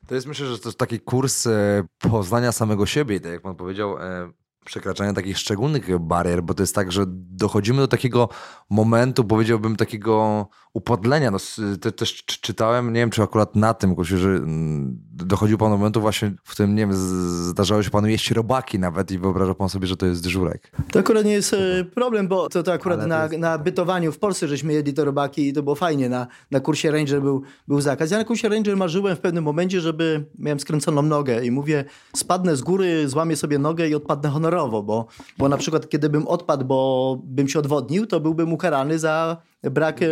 To 0.08 0.16
jest 0.16 0.28
myślę, 0.28 0.48
że 0.48 0.60
to 0.60 0.70
jest 0.70 0.80
taki 0.80 1.00
kurs 1.00 1.48
e, 1.48 1.84
poznania 2.00 2.52
samego 2.52 2.86
siebie, 2.86 3.20
tak 3.20 3.32
jak 3.32 3.42
pan 3.42 3.56
powiedział, 3.56 3.98
e, 3.98 4.32
przekraczania 4.66 5.14
takich 5.14 5.38
szczególnych 5.38 6.00
barier, 6.00 6.44
bo 6.44 6.54
to 6.54 6.64
jest 6.64 6.76
tak, 6.76 6.92
że 6.92 7.04
dochodzimy 7.08 7.78
do 7.78 7.88
takiego 7.88 8.30
momentu, 8.70 9.24
powiedziałbym, 9.24 9.76
takiego 9.76 10.48
upodlenia. 10.74 11.32
No, 11.32 11.38
te, 11.82 11.92
też 11.92 12.24
czytałem, 12.26 12.94
nie 12.94 13.00
wiem, 13.00 13.10
czy 13.10 13.24
akurat 13.24 13.56
na 13.56 13.74
tym 13.74 13.96
kursie, 13.96 14.18
że 14.18 14.30
mm, 14.30 15.00
dochodził 15.14 15.58
pan 15.58 15.72
do 15.72 15.78
momentu 15.78 16.02
właśnie, 16.02 16.34
w 16.44 16.52
którym, 16.52 16.76
nie 16.76 16.82
wiem, 16.82 16.94
zdarzało 16.94 17.84
się 17.84 17.90
panu 17.90 18.08
jeść 18.08 18.32
robaki 18.32 18.80
nawet 18.80 19.12
i 19.12 19.18
wyobrażał 19.18 19.56
pan 19.56 19.70
sobie, 19.70 19.88
że 19.88 19.98
to 19.98 20.06
jest 20.06 20.26
żurek. 20.26 20.72
To 20.92 21.00
akurat 21.00 21.26
nie 21.26 21.32
jest 21.32 21.54
e, 21.54 21.84
problem, 21.84 22.28
bo 22.28 22.50
to, 22.50 22.64
to 22.64 22.74
akurat 22.74 23.08
na, 23.08 23.24
jest... 23.24 23.38
na 23.38 23.58
bytowaniu 23.58 24.12
w 24.12 24.20
Polsce 24.20 24.48
żeśmy 24.48 24.74
jedli 24.74 24.94
te 24.94 25.06
robaki 25.06 25.48
i 25.48 25.54
to 25.54 25.64
było 25.64 25.76
fajnie. 25.76 26.10
Na, 26.10 26.28
na 26.52 26.60
kursie 26.60 26.92
Ranger 26.92 27.22
był, 27.22 27.42
był 27.68 27.82
zakaz. 27.82 28.12
Ja 28.12 28.18
na 28.18 28.24
kursie 28.24 28.50
Ranger 28.50 28.78
marzyłem 28.78 29.16
w 29.16 29.20
pewnym 29.20 29.44
momencie, 29.44 29.82
żeby, 29.82 30.26
miałem 30.40 30.60
skręconą 30.60 31.02
nogę 31.02 31.46
i 31.46 31.52
mówię, 31.52 31.86
spadnę 32.16 32.56
z 32.56 32.62
góry, 32.62 33.10
złamię 33.10 33.36
sobie 33.36 33.60
nogę 33.60 33.90
i 33.90 33.96
odpadnę 33.96 34.30
honorowo, 34.30 34.84
bo, 34.84 35.06
bo 35.38 35.50
na 35.50 35.58
przykład 35.58 35.90
kiedy 35.90 36.10
bym 36.10 36.28
odpadł, 36.28 36.66
bo 36.66 37.20
bym 37.24 37.48
się 37.48 37.60
odwodnił, 37.60 38.08
to 38.08 38.20
byłbym 38.20 38.54
ukarany 38.54 39.00
za 39.00 39.38
brak 39.64 40.02
e, 40.02 40.08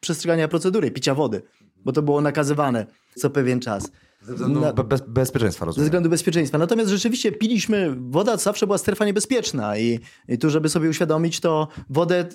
przestrzegania 0.00 0.48
procedury, 0.48 0.90
picia 0.90 1.14
wody, 1.14 1.42
bo 1.84 1.92
to 1.92 2.02
było 2.02 2.20
nakazywane 2.20 2.86
co 3.14 3.30
pewien 3.30 3.60
czas. 3.60 3.90
Ze 4.22 4.34
względu 4.34 4.60
Na, 4.60 4.72
be, 4.72 4.98
bezpieczeństwa, 5.08 5.64
rozumiem. 5.64 5.84
Ze 5.84 5.88
względu 5.88 6.10
bezpieczeństwa. 6.10 6.58
Natomiast 6.58 6.90
rzeczywiście 6.90 7.32
piliśmy, 7.32 7.96
woda 7.98 8.36
zawsze 8.36 8.66
była 8.66 8.78
strefa 8.78 9.04
niebezpieczna 9.04 9.78
i, 9.78 10.00
i 10.28 10.38
tu, 10.38 10.50
żeby 10.50 10.68
sobie 10.68 10.88
uświadomić, 10.88 11.40
to 11.40 11.68
wodę 11.90 12.28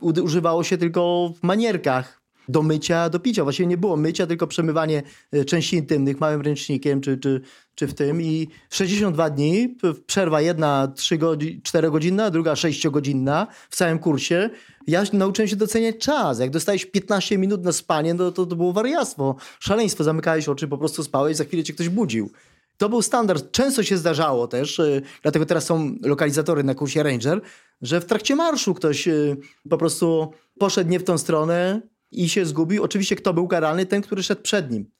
używało 0.00 0.64
się 0.64 0.78
tylko 0.78 1.32
w 1.40 1.42
manierkach 1.42 2.17
do 2.48 2.62
mycia, 2.62 3.10
do 3.10 3.20
picia. 3.20 3.42
Właściwie 3.42 3.66
nie 3.66 3.76
było 3.76 3.96
mycia, 3.96 4.26
tylko 4.26 4.46
przemywanie 4.46 5.02
e, 5.32 5.44
części 5.44 5.76
intymnych 5.76 6.20
małym 6.20 6.40
ręcznikiem 6.40 7.00
czy, 7.00 7.18
czy, 7.18 7.40
czy 7.74 7.86
w 7.86 7.94
tym. 7.94 8.22
I 8.22 8.48
62 8.70 9.30
dni, 9.30 9.76
przerwa 10.06 10.40
jedna 10.40 10.92
3 10.96 11.18
godzin, 11.18 11.60
4 11.62 11.90
godzinna, 11.90 12.30
druga 12.30 12.56
6 12.56 12.88
godzinna 12.88 13.46
w 13.70 13.76
całym 13.76 13.98
kursie. 13.98 14.50
Ja 14.86 15.04
nauczyłem 15.12 15.48
się 15.48 15.56
doceniać 15.56 15.96
czas. 15.98 16.38
Jak 16.38 16.50
dostałeś 16.50 16.86
15 16.86 17.38
minut 17.38 17.64
na 17.64 17.72
spanie, 17.72 18.14
no 18.14 18.32
to, 18.32 18.46
to 18.46 18.56
było 18.56 18.72
wariactwo, 18.72 19.36
szaleństwo. 19.60 20.04
Zamykałeś 20.04 20.48
oczy, 20.48 20.68
po 20.68 20.78
prostu 20.78 21.04
spałeś, 21.04 21.36
za 21.36 21.44
chwilę 21.44 21.64
cię 21.64 21.72
ktoś 21.72 21.88
budził. 21.88 22.30
To 22.76 22.88
był 22.88 23.02
standard. 23.02 23.50
Często 23.50 23.82
się 23.82 23.96
zdarzało 23.96 24.48
też, 24.48 24.80
e, 24.80 25.00
dlatego 25.22 25.46
teraz 25.46 25.64
są 25.64 25.96
lokalizatory 26.02 26.64
na 26.64 26.74
kursie 26.74 27.02
Ranger, 27.02 27.40
że 27.82 28.00
w 28.00 28.04
trakcie 28.04 28.36
marszu 28.36 28.74
ktoś 28.74 29.08
e, 29.08 29.36
po 29.70 29.78
prostu 29.78 30.32
poszedł 30.58 30.90
nie 30.90 30.98
w 30.98 31.04
tą 31.04 31.18
stronę, 31.18 31.82
i 32.10 32.28
się 32.28 32.46
zgubił. 32.46 32.82
Oczywiście 32.82 33.16
kto 33.16 33.34
był 33.34 33.48
karalny? 33.48 33.86
Ten, 33.86 34.02
który 34.02 34.22
szedł 34.22 34.42
przed 34.42 34.70
nim. 34.70 34.90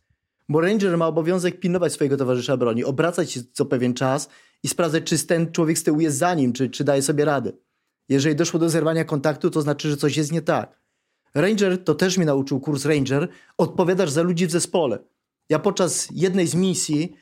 Bo 0.49 0.61
ranger 0.61 0.99
ma 0.99 1.07
obowiązek 1.07 1.61
pilnować 1.61 1.93
swojego 1.93 2.17
towarzysza 2.17 2.57
broni, 2.57 2.85
obracać 2.85 3.33
się 3.33 3.41
co 3.53 3.67
pewien 3.67 3.95
czas 3.95 4.29
i 4.63 4.69
sprawdzać, 4.69 5.05
czy 5.05 5.27
ten 5.27 5.53
człowiek 5.53 5.79
z 5.79 5.83
tyłu 5.83 6.01
jest 6.01 6.19
za 6.19 6.35
nim, 6.35 6.53
czy, 6.53 6.71
czy 6.71 6.85
daje 6.85 7.03
sobie 7.03 7.25
radę. 7.25 7.53
Jeżeli 8.09 8.37
doszło 8.37 8.61
do 8.61 8.71
zerwania 8.71 9.05
kontaktu, 9.05 9.51
to 9.51 9.63
znaczy, 9.63 9.91
że 9.91 9.97
coś 9.97 10.17
jest 10.17 10.33
nie 10.33 10.43
tak. 10.43 10.81
Ranger 11.35 11.85
to 11.85 11.95
też 11.95 12.17
mnie 12.17 12.27
nauczył 12.27 12.61
kurs 12.61 12.85
Ranger. 12.85 13.29
Odpowiadasz 13.59 14.11
za 14.11 14.23
ludzi 14.23 14.47
w 14.47 14.51
zespole. 14.51 14.99
Ja 15.49 15.59
podczas 15.59 16.09
jednej 16.13 16.47
z 16.47 16.55
misji 16.55 17.15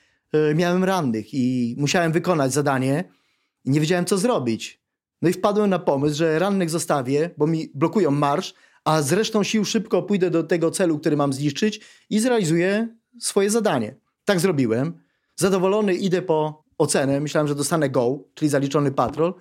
y, 0.51 0.55
miałem 0.55 0.85
rannych 0.85 1.35
i 1.35 1.75
musiałem 1.79 2.13
wykonać 2.13 2.53
zadanie 2.53 3.05
i 3.65 3.71
nie 3.71 3.81
wiedziałem, 3.81 4.05
co 4.05 4.19
zrobić. 4.19 4.81
No 5.23 5.29
i 5.29 5.33
wpadłem 5.33 5.71
na 5.71 5.79
pomysł, 5.79 6.17
że 6.17 6.39
rannych 6.39 6.71
zostawię, 6.71 7.31
bo 7.37 7.47
mi 7.47 7.71
blokują 7.75 8.11
marsz, 8.11 8.55
a 8.87 9.03
z 9.03 9.13
resztą 9.13 9.43
sił 9.43 9.65
szybko 9.65 10.03
pójdę 10.03 10.31
do 10.31 10.43
tego 10.43 10.71
celu, 10.71 10.99
który 10.99 11.17
mam 11.17 11.33
zniszczyć 11.33 11.81
i 12.11 12.21
zrealizuję 12.21 12.89
swoje 13.21 13.51
zadanie. 13.51 13.97
Tak 14.25 14.41
zrobiłem. 14.41 15.03
Zadowolony 15.37 15.95
idę 15.95 16.23
po 16.23 16.65
ocenę. 16.79 17.21
Myślałem, 17.21 17.49
że 17.49 17.55
dostanę 17.55 17.91
go, 17.91 18.19
czyli 18.35 18.49
zaliczony 18.49 18.93
patrol, 18.93 19.35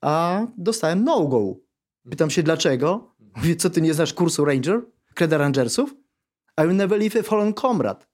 a 0.00 0.46
dostałem 0.58 1.04
no 1.04 1.26
go. 1.26 1.54
Pytam 2.10 2.30
się 2.30 2.42
dlaczego. 2.42 3.14
Mówię, 3.36 3.56
co 3.56 3.70
ty 3.70 3.80
nie 3.80 3.94
znasz 3.94 4.14
kursu 4.14 4.44
Ranger? 4.44 4.80
Kreda 5.14 5.38
Rangersów? 5.38 5.94
I 6.58 6.62
will 6.62 6.76
never 6.76 6.98
leave 6.98 7.20
a 7.20 7.22
fallen 7.22 7.54
comrade. 7.54 8.06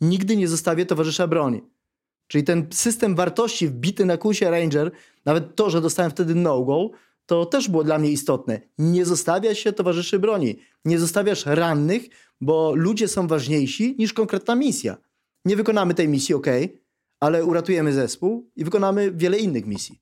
Nigdy 0.00 0.36
nie 0.36 0.48
zostawię 0.48 0.86
towarzysza 0.86 1.26
broni. 1.26 1.62
Czyli 2.26 2.44
ten 2.44 2.66
system 2.70 3.14
wartości 3.14 3.68
wbity 3.68 4.04
na 4.04 4.16
kursie 4.16 4.50
Ranger, 4.50 4.90
nawet 5.24 5.56
to, 5.56 5.70
że 5.70 5.80
dostałem 5.80 6.10
wtedy 6.10 6.34
no-go, 6.34 6.90
to 7.28 7.46
też 7.46 7.68
było 7.68 7.84
dla 7.84 7.98
mnie 7.98 8.10
istotne. 8.10 8.60
Nie 8.78 9.04
zostawia 9.04 9.54
się 9.54 9.72
towarzyszy 9.72 10.18
broni. 10.18 10.58
Nie 10.84 10.98
zostawiasz 10.98 11.46
rannych, 11.46 12.02
bo 12.40 12.74
ludzie 12.74 13.08
są 13.08 13.26
ważniejsi 13.26 13.96
niż 13.98 14.12
konkretna 14.12 14.54
misja. 14.54 14.96
Nie 15.44 15.56
wykonamy 15.56 15.94
tej 15.94 16.08
misji, 16.08 16.34
ok, 16.34 16.46
ale 17.20 17.44
uratujemy 17.44 17.92
zespół 17.92 18.50
i 18.56 18.64
wykonamy 18.64 19.12
wiele 19.12 19.38
innych 19.38 19.66
misji. 19.66 20.00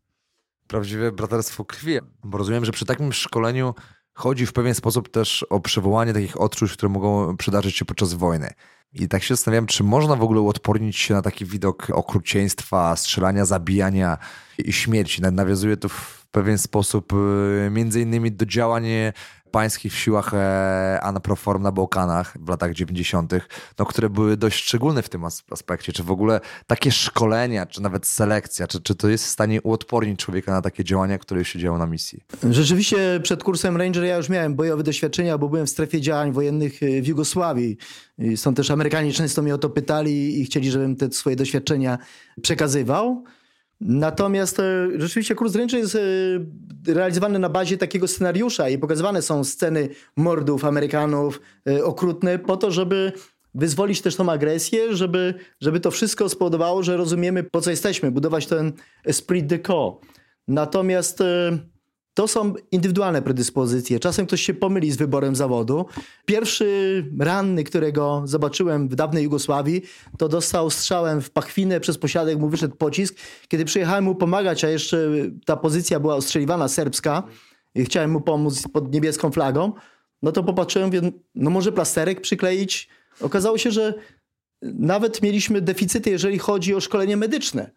Prawdziwe 0.66 1.12
braterstwo 1.12 1.64
krwi. 1.64 1.98
Bo 2.24 2.38
rozumiem, 2.38 2.64
że 2.64 2.72
przy 2.72 2.84
takim 2.84 3.12
szkoleniu 3.12 3.74
chodzi 4.14 4.46
w 4.46 4.52
pewien 4.52 4.74
sposób 4.74 5.08
też 5.08 5.42
o 5.42 5.60
przywołanie 5.60 6.12
takich 6.12 6.40
odczuć, 6.40 6.72
które 6.72 6.88
mogą 6.92 7.36
przydarzyć 7.36 7.76
się 7.76 7.84
podczas 7.84 8.14
wojny. 8.14 8.52
I 8.92 9.08
tak 9.08 9.22
się 9.22 9.34
zastanawiam, 9.34 9.66
czy 9.66 9.84
można 9.84 10.16
w 10.16 10.22
ogóle 10.22 10.40
uodpornić 10.40 10.96
się 10.96 11.14
na 11.14 11.22
taki 11.22 11.44
widok 11.44 11.90
okrucieństwa, 11.90 12.96
strzelania, 12.96 13.44
zabijania 13.44 14.18
i 14.58 14.72
śmierci. 14.72 15.22
Nawiązuje 15.22 15.76
to 15.76 15.88
w 15.88 16.25
pewien 16.36 16.58
sposób 16.58 17.12
y, 17.12 17.70
między 17.70 18.00
innymi 18.00 18.32
do 18.32 18.46
działań 18.46 18.84
pańskich 19.50 19.92
w 19.92 19.96
siłach 19.96 20.34
e, 20.34 21.00
Anaproform 21.02 21.62
na 21.62 21.72
Bałkanach 21.72 22.36
w 22.40 22.48
latach 22.48 22.72
90., 22.72 23.32
no, 23.78 23.86
które 23.86 24.10
były 24.10 24.36
dość 24.36 24.64
szczególne 24.64 25.02
w 25.02 25.08
tym 25.08 25.24
aspekcie. 25.50 25.92
Czy 25.92 26.02
w 26.02 26.10
ogóle 26.10 26.40
takie 26.66 26.92
szkolenia, 26.92 27.66
czy 27.66 27.82
nawet 27.82 28.06
selekcja, 28.06 28.66
czy, 28.66 28.80
czy 28.80 28.94
to 28.94 29.08
jest 29.08 29.24
w 29.24 29.28
stanie 29.28 29.62
uodpornić 29.62 30.20
człowieka 30.20 30.52
na 30.52 30.62
takie 30.62 30.84
działania, 30.84 31.18
które 31.18 31.44
się 31.44 31.58
działo 31.58 31.78
na 31.78 31.86
misji? 31.86 32.22
Rzeczywiście 32.50 33.20
przed 33.22 33.44
kursem 33.44 33.76
Ranger 33.76 34.04
ja 34.04 34.16
już 34.16 34.28
miałem 34.28 34.54
bojowe 34.54 34.82
doświadczenia, 34.82 35.38
bo 35.38 35.48
byłem 35.48 35.66
w 35.66 35.70
strefie 35.70 36.00
działań 36.00 36.32
wojennych 36.32 36.82
e, 36.82 37.02
w 37.02 37.06
Jugosławii. 37.06 37.76
Stąd 38.36 38.56
też 38.56 38.70
Amerykanie 38.70 39.12
często 39.12 39.42
mnie 39.42 39.54
o 39.54 39.58
to 39.58 39.70
pytali 39.70 40.40
i 40.40 40.44
chcieli, 40.44 40.70
żebym 40.70 40.96
te 40.96 41.12
swoje 41.12 41.36
doświadczenia 41.36 41.98
przekazywał. 42.42 43.24
Natomiast 43.80 44.60
e, 44.60 44.88
rzeczywiście 44.96 45.34
kurs 45.34 45.54
Ranger 45.54 45.80
jest 45.80 45.94
e, 45.94 45.98
realizowany 46.94 47.38
na 47.38 47.48
bazie 47.48 47.78
takiego 47.78 48.08
scenariusza 48.08 48.68
i 48.68 48.78
pokazywane 48.78 49.22
są 49.22 49.44
sceny 49.44 49.88
mordów 50.16 50.64
Amerykanów 50.64 51.40
e, 51.68 51.84
okrutne 51.84 52.38
po 52.38 52.56
to, 52.56 52.70
żeby 52.70 53.12
wyzwolić 53.54 54.02
też 54.02 54.16
tą 54.16 54.32
agresję, 54.32 54.96
żeby, 54.96 55.34
żeby 55.60 55.80
to 55.80 55.90
wszystko 55.90 56.28
spowodowało, 56.28 56.82
że 56.82 56.96
rozumiemy 56.96 57.42
po 57.42 57.60
co 57.60 57.70
jesteśmy, 57.70 58.10
budować 58.10 58.46
ten 58.46 58.72
esprit 59.04 59.46
de 59.46 59.58
corps. 59.58 60.00
Natomiast 60.48 61.22
to 62.16 62.28
są 62.28 62.54
indywidualne 62.72 63.22
predyspozycje. 63.22 64.00
Czasem 64.00 64.26
ktoś 64.26 64.42
się 64.42 64.54
pomyli 64.54 64.92
z 64.92 64.96
wyborem 64.96 65.36
zawodu. 65.36 65.86
Pierwszy 66.26 67.04
ranny, 67.18 67.64
którego 67.64 68.22
zobaczyłem 68.24 68.88
w 68.88 68.94
dawnej 68.94 69.24
Jugosławii, 69.24 69.82
to 70.18 70.28
dostał 70.28 70.70
strzałem 70.70 71.20
w 71.22 71.30
pachwinę, 71.30 71.80
przez 71.80 71.98
posiadek 71.98 72.38
mu 72.38 72.48
wyszedł 72.48 72.76
pocisk. 72.76 73.14
Kiedy 73.48 73.64
przyjechałem 73.64 74.04
mu 74.04 74.14
pomagać, 74.14 74.64
a 74.64 74.68
jeszcze 74.68 75.10
ta 75.44 75.56
pozycja 75.56 76.00
była 76.00 76.14
ostrzeliwana 76.14 76.68
serbska, 76.68 77.22
i 77.74 77.84
chciałem 77.84 78.10
mu 78.10 78.20
pomóc 78.20 78.64
pod 78.72 78.92
niebieską 78.92 79.30
flagą, 79.30 79.72
no 80.22 80.32
to 80.32 80.42
popatrzyłem, 80.42 80.88
mówię, 80.88 81.12
no 81.34 81.50
może 81.50 81.72
plasterek 81.72 82.20
przykleić. 82.20 82.88
Okazało 83.20 83.58
się, 83.58 83.70
że 83.70 83.94
nawet 84.62 85.22
mieliśmy 85.22 85.60
deficyty, 85.60 86.10
jeżeli 86.10 86.38
chodzi 86.38 86.74
o 86.74 86.80
szkolenie 86.80 87.16
medyczne. 87.16 87.70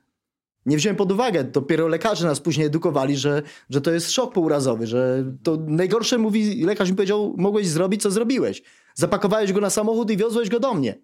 Nie 0.69 0.77
wziąłem 0.77 0.95
pod 0.95 1.11
uwagę, 1.11 1.43
dopiero 1.43 1.87
lekarze 1.87 2.27
nas 2.27 2.39
później 2.39 2.67
edukowali, 2.67 3.17
że, 3.17 3.41
że 3.69 3.81
to 3.81 3.91
jest 3.91 4.11
szok 4.11 4.33
pourazowy, 4.33 4.87
że 4.87 5.25
to 5.43 5.57
najgorsze 5.67 6.17
mówi, 6.17 6.63
lekarz 6.65 6.89
mi 6.89 6.95
powiedział, 6.95 7.35
mogłeś 7.37 7.67
zrobić, 7.67 8.01
co 8.01 8.11
zrobiłeś. 8.11 8.61
Zapakowałeś 8.95 9.53
go 9.53 9.61
na 9.61 9.69
samochód 9.69 10.11
i 10.11 10.17
wiozłeś 10.17 10.49
go 10.49 10.59
do 10.59 10.73
mnie. 10.73 10.95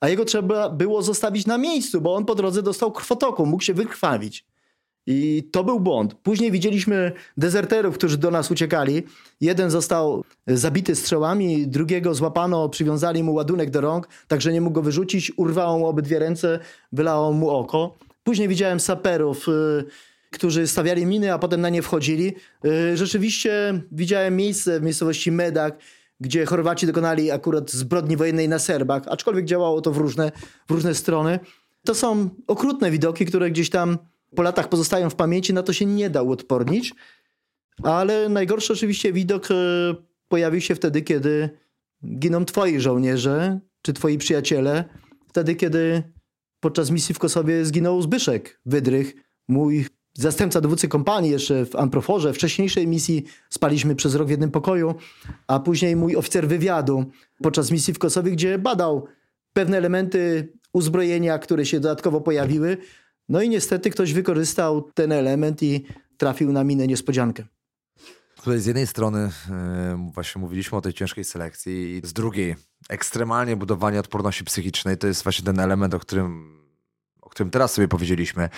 A 0.00 0.08
jego 0.08 0.24
trzeba 0.24 0.68
było 0.68 1.02
zostawić 1.02 1.46
na 1.46 1.58
miejscu, 1.58 2.00
bo 2.00 2.14
on 2.14 2.24
po 2.24 2.34
drodze 2.34 2.62
dostał 2.62 2.92
krwotoku, 2.92 3.46
mógł 3.46 3.62
się 3.62 3.74
wykrwawić. 3.74 4.46
I 5.06 5.48
to 5.52 5.64
był 5.64 5.80
błąd. 5.80 6.14
Później 6.14 6.50
widzieliśmy 6.50 7.12
dezerterów, 7.36 7.94
którzy 7.94 8.18
do 8.18 8.30
nas 8.30 8.50
uciekali. 8.50 9.02
Jeden 9.40 9.70
został 9.70 10.24
zabity 10.46 10.96
strzałami, 10.96 11.66
drugiego 11.66 12.14
złapano, 12.14 12.68
przywiązali 12.68 13.22
mu 13.22 13.34
ładunek 13.34 13.70
do 13.70 13.80
rąk, 13.80 14.08
tak 14.28 14.40
że 14.40 14.52
nie 14.52 14.60
mógł 14.60 14.74
go 14.74 14.82
wyrzucić, 14.82 15.32
urwało 15.36 15.78
mu 15.78 15.86
obydwie 15.86 16.18
ręce, 16.18 16.58
wylało 16.92 17.32
mu 17.32 17.50
oko. 17.50 17.98
Później 18.30 18.48
widziałem 18.48 18.80
saperów, 18.80 19.48
y, 19.48 19.84
którzy 20.30 20.66
stawiali 20.66 21.06
miny, 21.06 21.32
a 21.32 21.38
potem 21.38 21.60
na 21.60 21.68
nie 21.68 21.82
wchodzili. 21.82 22.34
Y, 22.64 22.96
rzeczywiście 22.96 23.82
widziałem 23.92 24.36
miejsce 24.36 24.80
w 24.80 24.82
miejscowości 24.82 25.32
Medak, 25.32 25.78
gdzie 26.20 26.46
Chorwaci 26.46 26.86
dokonali 26.86 27.30
akurat 27.30 27.70
zbrodni 27.70 28.16
wojennej 28.16 28.48
na 28.48 28.58
Serbach, 28.58 29.02
aczkolwiek 29.08 29.44
działało 29.44 29.80
to 29.80 29.92
w 29.92 29.96
różne, 29.96 30.32
w 30.68 30.70
różne 30.70 30.94
strony. 30.94 31.38
To 31.84 31.94
są 31.94 32.30
okrutne 32.46 32.90
widoki, 32.90 33.26
które 33.26 33.50
gdzieś 33.50 33.70
tam 33.70 33.98
po 34.36 34.42
latach 34.42 34.68
pozostają 34.68 35.10
w 35.10 35.14
pamięci, 35.14 35.54
na 35.54 35.62
to 35.62 35.72
się 35.72 35.86
nie 35.86 36.10
da 36.10 36.22
uodpornić. 36.22 36.94
Ale 37.82 38.28
najgorszy 38.28 38.72
oczywiście 38.72 39.12
widok 39.12 39.50
y, 39.50 39.54
pojawił 40.28 40.60
się 40.60 40.74
wtedy, 40.74 41.02
kiedy 41.02 41.50
giną 42.18 42.44
twoi 42.44 42.80
żołnierze, 42.80 43.60
czy 43.82 43.92
twoi 43.92 44.18
przyjaciele. 44.18 44.84
Wtedy, 45.28 45.54
kiedy 45.54 46.02
podczas 46.60 46.90
misji 46.90 47.14
w 47.14 47.18
Kosowie 47.18 47.64
zginął 47.64 48.02
Zbyszek 48.02 48.60
Wydrych, 48.66 49.14
mój 49.48 49.86
zastępca 50.14 50.60
dowódcy 50.60 50.88
kompanii 50.88 51.30
jeszcze 51.30 51.66
w 51.66 51.76
Amproforze. 51.76 52.32
Wcześniejszej 52.32 52.86
misji 52.86 53.24
spaliśmy 53.50 53.94
przez 53.94 54.14
rok 54.14 54.28
w 54.28 54.30
jednym 54.30 54.50
pokoju, 54.50 54.94
a 55.46 55.60
później 55.60 55.96
mój 55.96 56.16
oficer 56.16 56.48
wywiadu 56.48 57.04
podczas 57.42 57.70
misji 57.70 57.94
w 57.94 57.98
Kosowie, 57.98 58.32
gdzie 58.32 58.58
badał 58.58 59.06
pewne 59.52 59.76
elementy 59.76 60.52
uzbrojenia, 60.72 61.38
które 61.38 61.66
się 61.66 61.80
dodatkowo 61.80 62.20
pojawiły. 62.20 62.76
No 63.28 63.42
i 63.42 63.48
niestety 63.48 63.90
ktoś 63.90 64.12
wykorzystał 64.12 64.90
ten 64.94 65.12
element 65.12 65.62
i 65.62 65.84
trafił 66.16 66.52
na 66.52 66.64
minę 66.64 66.86
niespodziankę. 66.86 67.44
Tutaj 68.44 68.60
z 68.60 68.66
jednej 68.66 68.86
strony 68.86 69.30
yy, 69.98 70.12
właśnie 70.12 70.40
mówiliśmy 70.40 70.78
o 70.78 70.80
tej 70.80 70.92
ciężkiej 70.92 71.24
selekcji 71.24 71.96
i 71.96 72.06
z 72.06 72.12
drugiej 72.12 72.56
ekstremalnie 72.88 73.56
budowanie 73.56 74.00
odporności 74.00 74.44
psychicznej 74.44 74.98
to 74.98 75.06
jest 75.06 75.22
właśnie 75.22 75.44
ten 75.44 75.60
element, 75.60 75.94
o 75.94 75.98
którym, 75.98 76.60
o 77.20 77.30
którym 77.30 77.50
teraz 77.50 77.72
sobie 77.72 77.88
powiedzieliśmy. 77.88 78.48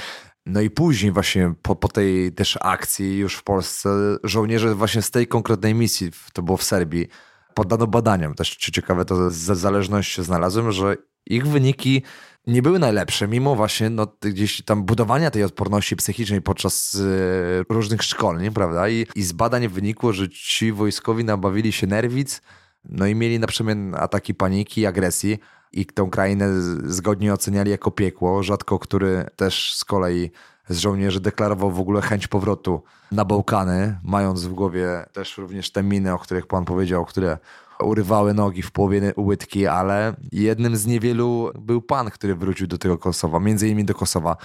No 0.46 0.60
i 0.60 0.70
później 0.70 1.12
właśnie 1.12 1.54
po, 1.62 1.76
po 1.76 1.88
tej 1.88 2.32
też 2.32 2.58
akcji 2.60 3.18
już 3.18 3.34
w 3.34 3.42
Polsce 3.42 3.88
żołnierze 4.24 4.74
właśnie 4.74 5.02
z 5.02 5.10
tej 5.10 5.26
konkretnej 5.26 5.74
misji, 5.74 6.10
to 6.32 6.42
było 6.42 6.56
w 6.56 6.64
Serbii, 6.64 7.08
poddano 7.54 7.86
badaniom. 7.86 8.34
Też 8.34 8.56
ciekawe 8.56 9.04
to 9.04 9.30
za 9.30 9.54
zależność 9.54 10.20
znalazłem, 10.20 10.72
że 10.72 10.96
ich 11.26 11.46
wyniki 11.46 12.02
nie 12.46 12.62
były 12.62 12.78
najlepsze, 12.78 13.28
mimo 13.28 13.54
właśnie 13.54 13.90
no, 13.90 14.06
gdzieś 14.20 14.62
tam 14.62 14.84
budowania 14.84 15.30
tej 15.30 15.44
odporności 15.44 15.96
psychicznej 15.96 16.42
podczas 16.42 16.94
y, 16.94 17.64
różnych 17.68 18.02
szkoleń, 18.02 18.50
prawda? 18.50 18.88
I, 18.88 19.06
I 19.14 19.22
z 19.22 19.32
badań 19.32 19.68
wynikło, 19.68 20.12
że 20.12 20.28
ci 20.28 20.72
wojskowi 20.72 21.24
nabawili 21.24 21.72
się 21.72 21.86
nerwic, 21.86 22.42
no 22.84 23.06
i 23.06 23.14
mieli 23.14 23.38
na 23.38 23.46
przemian 23.46 23.94
ataki 23.94 24.34
paniki, 24.34 24.86
agresji 24.86 25.38
i 25.72 25.86
tę 25.86 26.08
krainę 26.10 26.48
zgodnie 26.84 27.32
oceniali 27.32 27.70
jako 27.70 27.90
piekło. 27.90 28.42
Rzadko 28.42 28.78
który 28.78 29.26
też 29.36 29.74
z 29.74 29.84
kolei 29.84 30.30
z 30.68 30.78
żołnierzy 30.78 31.20
deklarował 31.20 31.70
w 31.70 31.80
ogóle 31.80 32.02
chęć 32.02 32.28
powrotu 32.28 32.82
na 33.12 33.24
Bałkany, 33.24 33.98
mając 34.02 34.44
w 34.44 34.52
głowie 34.52 34.88
też 35.12 35.38
również 35.38 35.72
te 35.72 35.82
miny, 35.82 36.12
o 36.14 36.18
których 36.18 36.46
pan 36.46 36.64
powiedział, 36.64 37.04
które 37.04 37.38
urywały 37.82 38.34
nogi 38.34 38.62
w 38.62 38.70
połowie 38.70 39.12
łydki, 39.16 39.66
ale 39.66 40.16
jednym 40.32 40.76
z 40.76 40.86
niewielu 40.86 41.50
był 41.58 41.82
pan, 41.82 42.10
który 42.10 42.34
wrócił 42.34 42.66
do 42.66 42.78
tego 42.78 42.98
Kosowa, 42.98 43.40
między 43.40 43.66
innymi 43.66 43.84
do 43.84 43.94
Kosowa. 43.94 44.36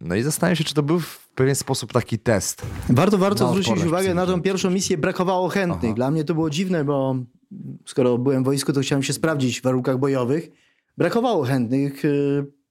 No 0.00 0.14
i 0.14 0.22
zastanawiam 0.22 0.56
się, 0.56 0.64
czy 0.64 0.74
to 0.74 0.82
był 0.82 1.00
w 1.00 1.28
pewien 1.34 1.54
sposób 1.54 1.92
taki 1.92 2.18
test. 2.18 2.62
Warto, 2.88 3.18
warto 3.18 3.48
zwrócić 3.48 3.84
uwagę 3.84 4.14
na 4.14 4.26
tą 4.26 4.42
pierwszą 4.42 4.70
misję, 4.70 4.98
brakowało 4.98 5.48
chętnych. 5.48 5.84
Aha. 5.84 5.94
Dla 5.94 6.10
mnie 6.10 6.24
to 6.24 6.34
było 6.34 6.50
dziwne, 6.50 6.84
bo 6.84 7.16
skoro 7.86 8.18
byłem 8.18 8.42
w 8.42 8.46
wojsku, 8.46 8.72
to 8.72 8.80
chciałem 8.80 9.02
się 9.02 9.12
sprawdzić 9.12 9.60
w 9.60 9.62
warunkach 9.62 9.98
bojowych. 9.98 10.50
Brakowało 10.98 11.44
chętnych. 11.44 12.02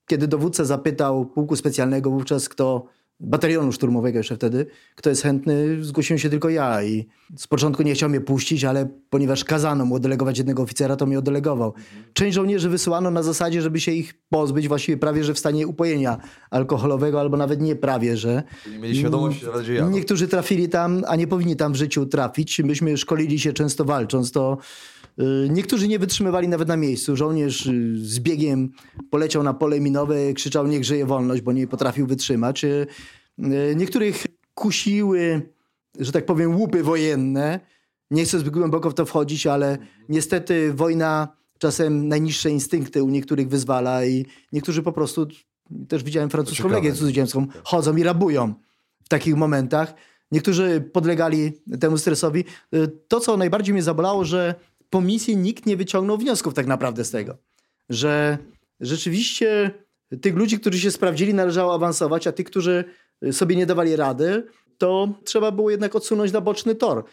Kiedy 0.06 0.28
dowódca 0.28 0.64
zapytał 0.64 1.26
pułku 1.26 1.56
specjalnego 1.56 2.10
wówczas, 2.10 2.48
kto 2.48 2.86
batalionu 3.22 3.72
szturmowego 3.72 4.18
jeszcze 4.18 4.36
wtedy. 4.36 4.66
Kto 4.94 5.10
jest 5.10 5.22
chętny, 5.22 5.84
zgłosiłem 5.84 6.18
się 6.18 6.30
tylko 6.30 6.48
ja 6.48 6.82
i 6.82 7.06
z 7.36 7.46
początku 7.46 7.82
nie 7.82 7.94
chciał 7.94 8.08
mnie 8.08 8.20
puścić, 8.20 8.64
ale 8.64 8.88
ponieważ 9.10 9.44
kazano 9.44 9.84
mu 9.84 9.94
oddelegować 9.94 10.38
jednego 10.38 10.62
oficera, 10.62 10.96
to 10.96 11.06
mnie 11.06 11.18
oddelegował. 11.18 11.74
Część 12.12 12.34
żołnierzy 12.34 12.68
wysyłano 12.68 13.10
na 13.10 13.22
zasadzie, 13.22 13.62
żeby 13.62 13.80
się 13.80 13.92
ich 13.92 14.14
pozbyć 14.28 14.68
właściwie 14.68 14.98
prawie, 14.98 15.24
że 15.24 15.34
w 15.34 15.38
stanie 15.38 15.66
upojenia 15.66 16.18
alkoholowego, 16.50 17.20
albo 17.20 17.36
nawet 17.36 17.60
nie 17.60 17.76
prawie, 17.76 18.16
że. 18.16 18.42
Nie 18.70 18.78
mieli 18.78 18.98
świadomości, 18.98 19.44
że 19.44 19.52
będzie 19.52 19.74
ja. 19.74 19.88
Niektórzy 19.88 20.28
trafili 20.28 20.68
tam, 20.68 21.02
a 21.06 21.16
nie 21.16 21.26
powinni 21.26 21.56
tam 21.56 21.72
w 21.72 21.76
życiu 21.76 22.06
trafić. 22.06 22.58
Myśmy 22.58 22.96
szkolili 22.96 23.40
się 23.40 23.52
często 23.52 23.84
walcząc, 23.84 24.32
to 24.32 24.58
Niektórzy 25.48 25.88
nie 25.88 25.98
wytrzymywali 25.98 26.48
nawet 26.48 26.68
na 26.68 26.76
miejscu. 26.76 27.16
Żołnierz 27.16 27.66
y, 27.66 27.92
z 27.96 28.20
biegiem 28.20 28.70
poleciał 29.10 29.42
na 29.42 29.54
pole 29.54 29.80
minowe, 29.80 30.32
krzyczał 30.32 30.66
niech 30.66 30.84
żyje 30.84 31.06
wolność, 31.06 31.42
bo 31.42 31.52
nie 31.52 31.66
potrafił 31.66 32.06
wytrzymać. 32.06 32.64
Y, 32.64 32.86
Niektórych 33.76 34.26
kusiły, 34.54 35.50
że 35.98 36.12
tak 36.12 36.26
powiem, 36.26 36.56
łupy 36.56 36.82
wojenne. 36.82 37.60
Nie 38.10 38.24
chcę 38.24 38.38
zbyt 38.38 38.52
głęboko 38.52 38.90
w 38.90 38.94
to 38.94 39.06
wchodzić, 39.06 39.46
ale 39.46 39.78
niestety 40.08 40.72
wojna 40.72 41.28
czasem 41.58 42.08
najniższe 42.08 42.50
instynkty 42.50 43.02
u 43.02 43.08
niektórych 43.08 43.48
wyzwala 43.48 44.04
i 44.04 44.26
niektórzy 44.52 44.82
po 44.82 44.92
prostu, 44.92 45.26
też 45.88 46.02
widziałem 46.02 46.30
francuską 46.30 46.68
legię 46.68 46.92
cudzoziemską, 46.92 47.46
chodzą 47.64 47.96
i 47.96 48.02
rabują 48.02 48.54
w 49.04 49.08
takich 49.08 49.36
momentach. 49.36 49.94
Niektórzy 50.32 50.90
podlegali 50.92 51.52
temu 51.80 51.98
stresowi. 51.98 52.44
To, 53.08 53.20
co 53.20 53.36
najbardziej 53.36 53.72
mnie 53.72 53.82
zabolało, 53.82 54.24
że 54.24 54.54
po 54.92 55.00
misji 55.00 55.36
nikt 55.36 55.66
nie 55.66 55.76
wyciągnął 55.76 56.18
wniosków 56.18 56.54
tak 56.54 56.66
naprawdę 56.66 57.04
z 57.04 57.10
tego. 57.10 57.36
Że 57.88 58.38
rzeczywiście 58.80 59.70
tych 60.20 60.36
ludzi, 60.36 60.60
którzy 60.60 60.80
się 60.80 60.90
sprawdzili, 60.90 61.34
należało 61.34 61.74
awansować, 61.74 62.26
a 62.26 62.32
tych, 62.32 62.46
którzy 62.46 62.84
sobie 63.32 63.56
nie 63.56 63.66
dawali 63.66 63.96
rady, 63.96 64.46
to 64.78 65.08
trzeba 65.24 65.50
było 65.50 65.70
jednak 65.70 65.96
odsunąć 65.96 66.32
na 66.32 66.40
boczny 66.40 66.74
tor. 66.74 67.04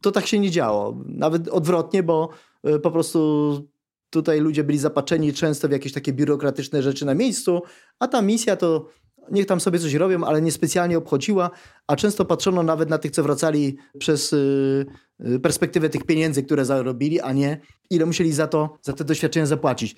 To 0.00 0.12
tak 0.12 0.26
się 0.26 0.38
nie 0.38 0.50
działo. 0.50 0.96
Nawet 1.06 1.48
odwrotnie, 1.48 2.02
bo 2.02 2.28
y, 2.68 2.78
po 2.78 2.90
prostu 2.90 3.68
tutaj 4.10 4.40
ludzie 4.40 4.64
byli 4.64 4.78
zapatrzeni 4.78 5.32
często 5.32 5.68
w 5.68 5.72
jakieś 5.72 5.92
takie 5.92 6.12
biurokratyczne 6.12 6.82
rzeczy 6.82 7.06
na 7.06 7.14
miejscu, 7.14 7.62
a 7.98 8.08
ta 8.08 8.22
misja 8.22 8.56
to 8.56 8.88
niech 9.30 9.46
tam 9.46 9.60
sobie 9.60 9.78
coś 9.78 9.94
robią, 9.94 10.24
ale 10.24 10.42
niespecjalnie 10.42 10.98
obchodziła, 10.98 11.50
a 11.86 11.96
często 11.96 12.24
patrzono 12.24 12.62
nawet 12.62 12.88
na 12.88 12.98
tych, 12.98 13.10
co 13.10 13.22
wracali 13.22 13.76
przez 13.98 14.32
y, 14.32 14.86
y, 15.26 15.40
perspektywę 15.40 15.88
tych 15.88 16.04
pieniędzy, 16.04 16.42
które 16.42 16.64
zarobili, 16.64 17.20
a 17.20 17.32
nie 17.32 17.60
ile 17.90 18.06
musieli 18.06 18.32
za 18.32 18.46
to, 18.46 18.78
za 18.82 18.92
te 18.92 19.04
doświadczenia 19.04 19.46
zapłacić. 19.46 19.96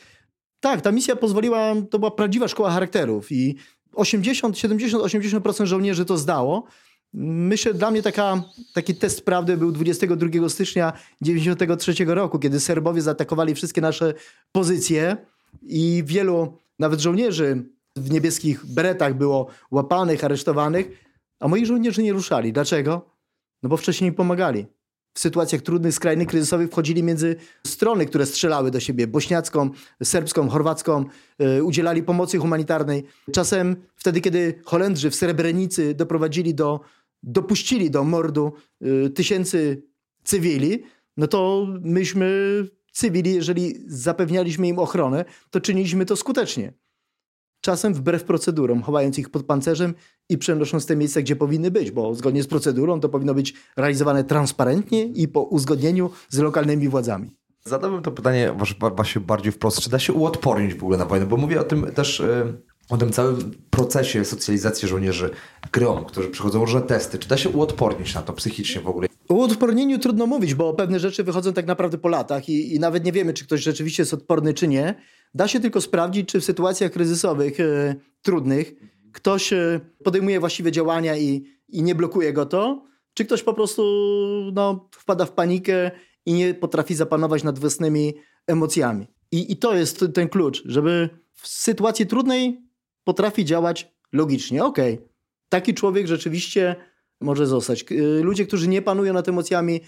Tak, 0.61 0.81
ta 0.81 0.93
misja 0.93 1.17
pozwoliła, 1.17 1.75
to 1.91 1.99
była 1.99 2.11
prawdziwa 2.11 2.49
szkoła 2.49 2.71
charakterów 2.71 3.33
i 3.33 3.57
80, 3.95 4.59
70, 4.59 5.05
80% 5.05 5.67
żołnierzy 5.67 6.05
to 6.05 6.17
zdało. 6.17 6.65
Myślę, 7.13 7.75
dla 7.75 7.91
mnie 7.91 8.03
taka, 8.03 8.43
taki 8.75 8.95
test 8.95 9.25
prawdy 9.25 9.57
był 9.57 9.73
22 9.73 10.49
stycznia 10.49 10.93
93 11.21 11.95
roku, 12.07 12.39
kiedy 12.39 12.61
Serbowie 12.61 13.03
zaatakowali 13.03 13.55
wszystkie 13.55 13.81
nasze 13.81 14.15
pozycje 14.53 15.17
i 15.63 16.03
wielu 16.07 16.59
nawet 16.79 17.01
żołnierzy 17.01 17.65
w 17.97 18.11
niebieskich 18.11 18.67
beretach 18.67 19.15
było 19.15 19.47
łapanych, 19.71 20.25
aresztowanych, 20.25 20.87
a 21.41 21.49
moi 21.49 21.67
żołnierze 21.67 22.03
nie 22.03 22.13
ruszali. 22.13 22.53
Dlaczego? 22.53 23.11
No 23.63 23.69
bo 23.69 23.77
wcześniej 23.77 24.13
pomagali. 24.13 24.67
W 25.15 25.21
sytuacjach 25.21 25.63
trudnych, 25.63 25.95
skrajnych, 25.95 26.29
kryzysowych 26.29 26.71
wchodzili 26.71 27.03
między 27.03 27.37
strony, 27.67 28.07
które 28.07 28.27
strzelały 28.27 28.71
do 28.71 28.81
siebie, 28.81 29.07
bośniacką, 29.07 29.71
serbską, 30.03 30.49
chorwacką, 30.49 31.05
yy, 31.39 31.65
udzielali 31.65 32.03
pomocy 32.03 32.39
humanitarnej. 32.39 33.05
Czasem 33.33 33.77
wtedy, 33.97 34.21
kiedy 34.21 34.61
Holendrzy 34.65 35.11
w 35.11 35.15
Srebrenicy 35.15 35.95
doprowadzili 35.95 36.55
do, 36.55 36.81
dopuścili 37.23 37.91
do 37.91 38.05
mordu 38.05 38.53
yy, 38.81 39.11
tysięcy 39.11 39.83
cywili, 40.25 40.83
no 41.17 41.27
to 41.27 41.67
myśmy 41.81 42.29
cywili, 42.93 43.35
jeżeli 43.35 43.75
zapewnialiśmy 43.87 44.69
im 44.69 44.79
ochronę, 44.79 45.25
to 45.51 45.61
czyniliśmy 45.61 46.07
to 46.07 46.17
skutecznie 46.17 46.73
czasem 47.61 47.95
wbrew 47.95 48.25
procedurom, 48.25 48.83
chowając 48.83 49.19
ich 49.19 49.31
pod 49.31 49.47
pancerzem 49.47 49.95
i 50.29 50.39
przenosząc 50.39 50.87
te 50.87 50.97
miejsca, 50.97 51.21
gdzie 51.21 51.37
powinny 51.37 51.71
być, 51.71 51.91
bo 51.91 52.15
zgodnie 52.15 52.43
z 52.43 52.47
procedurą 52.47 53.01
to 53.01 53.09
powinno 53.09 53.35
być 53.35 53.55
realizowane 53.77 54.25
transparentnie 54.25 55.05
i 55.05 55.29
po 55.29 55.43
uzgodnieniu 55.43 56.11
z 56.29 56.39
lokalnymi 56.39 56.89
władzami. 56.89 57.31
Zadałbym 57.65 58.03
to 58.03 58.11
pytanie 58.11 58.55
właśnie 58.97 59.21
bardziej 59.21 59.53
wprost. 59.53 59.81
Czy 59.81 59.91
da 59.91 59.99
się 59.99 60.13
uodpornić 60.13 60.75
w 60.75 60.83
ogóle 60.83 60.99
na 60.99 61.05
wojnę? 61.05 61.27
Bo 61.27 61.37
mówię 61.37 61.61
o 61.61 61.65
tym 61.65 61.93
też, 61.93 62.23
o 62.91 62.97
tym 62.97 63.13
całym 63.13 63.51
procesie 63.71 64.25
socjalizacji 64.25 64.89
żołnierzy 64.89 65.31
grom, 65.73 66.05
którzy 66.05 66.29
przechodzą 66.29 66.61
różne 66.61 66.83
testy. 66.83 67.19
Czy 67.19 67.29
da 67.29 67.37
się 67.37 67.49
uodpornić 67.49 68.15
na 68.15 68.23
to 68.23 68.33
psychicznie 68.33 68.81
w 68.81 68.89
ogóle? 68.89 69.09
O 69.29 69.35
uodpornieniu 69.35 69.99
trudno 69.99 70.27
mówić, 70.27 70.55
bo 70.55 70.75
pewne 70.75 71.01
rzeczy 71.01 71.25
wychodzą 71.25 71.53
tak 71.53 71.67
naprawdę 71.67 71.99
po 71.99 72.09
latach 72.09 72.49
i, 72.49 72.75
i 72.75 72.81
nawet 72.81 73.05
nie 73.05 73.13
wiemy, 73.13 73.35
czy 73.35 73.45
ktoś 73.45 73.63
rzeczywiście 73.63 74.03
jest 74.03 74.15
odporny, 74.15 74.55
czy 74.55 74.69
nie. 74.69 74.95
Da 75.35 75.49
się 75.49 75.61
tylko 75.61 75.81
sprawdzić, 75.81 76.29
czy 76.29 76.41
w 76.41 76.45
sytuacjach 76.45 76.93
kryzysowych, 76.93 77.61
e, 77.61 77.95
trudnych, 78.23 78.75
ktoś 79.13 79.53
e, 79.53 79.81
podejmuje 80.05 80.41
właściwe 80.41 80.73
działania 80.73 81.17
i, 81.17 81.45
i 81.69 81.83
nie 81.83 81.95
blokuje 81.95 82.33
go 82.33 82.47
to, 82.47 82.85
czy 83.15 83.25
ktoś 83.25 83.43
po 83.43 83.55
prostu 83.55 83.83
no, 84.53 84.89
wpada 84.93 85.27
w 85.27 85.33
panikę 85.33 85.91
i 86.27 86.33
nie 86.33 86.55
potrafi 86.55 86.95
zapanować 86.95 87.43
nad 87.43 87.59
własnymi 87.59 88.15
emocjami. 88.47 89.07
I, 89.33 89.53
I 89.53 89.57
to 89.57 89.75
jest 89.75 90.05
ten 90.15 90.29
klucz, 90.29 90.63
żeby 90.65 91.09
w 91.35 91.49
sytuacji 91.49 92.07
trudnej 92.07 92.61
potrafi 93.05 93.45
działać 93.45 93.93
logicznie. 94.13 94.65
Okej, 94.65 94.95
okay. 94.95 95.09
taki 95.49 95.75
człowiek 95.75 96.07
rzeczywiście 96.07 96.77
może 97.21 97.47
zostać. 97.47 97.85
E, 97.93 97.95
ludzie, 98.23 98.47
którzy 98.47 98.69
nie 98.69 98.83
panują 98.83 99.13
nad 99.13 99.29
emocjami, 99.29 99.81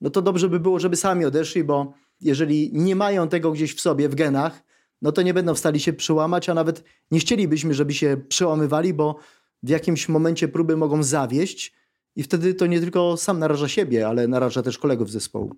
no 0.00 0.10
to 0.10 0.22
dobrze 0.22 0.48
by 0.48 0.60
było, 0.60 0.78
żeby 0.78 0.96
sami 0.96 1.24
odeszli, 1.24 1.64
bo 1.64 1.92
jeżeli 2.20 2.70
nie 2.72 2.96
mają 2.96 3.28
tego 3.28 3.52
gdzieś 3.52 3.74
w 3.74 3.80
sobie, 3.80 4.08
w 4.08 4.14
genach, 4.14 4.62
no 5.02 5.12
to 5.12 5.22
nie 5.22 5.34
będą 5.34 5.54
w 5.54 5.58
stali 5.58 5.80
się 5.80 5.92
przełamać, 5.92 6.48
a 6.48 6.54
nawet 6.54 6.84
nie 7.10 7.20
chcielibyśmy, 7.20 7.74
żeby 7.74 7.94
się 7.94 8.16
przełamywali, 8.28 8.94
bo 8.94 9.16
w 9.62 9.68
jakimś 9.68 10.08
momencie 10.08 10.48
próby 10.48 10.76
mogą 10.76 11.02
zawieść 11.02 11.74
i 12.16 12.22
wtedy 12.22 12.54
to 12.54 12.66
nie 12.66 12.80
tylko 12.80 13.16
sam 13.16 13.38
naraża 13.38 13.68
siebie, 13.68 14.08
ale 14.08 14.28
naraża 14.28 14.62
też 14.62 14.78
kolegów 14.78 15.10
zespołu. 15.10 15.56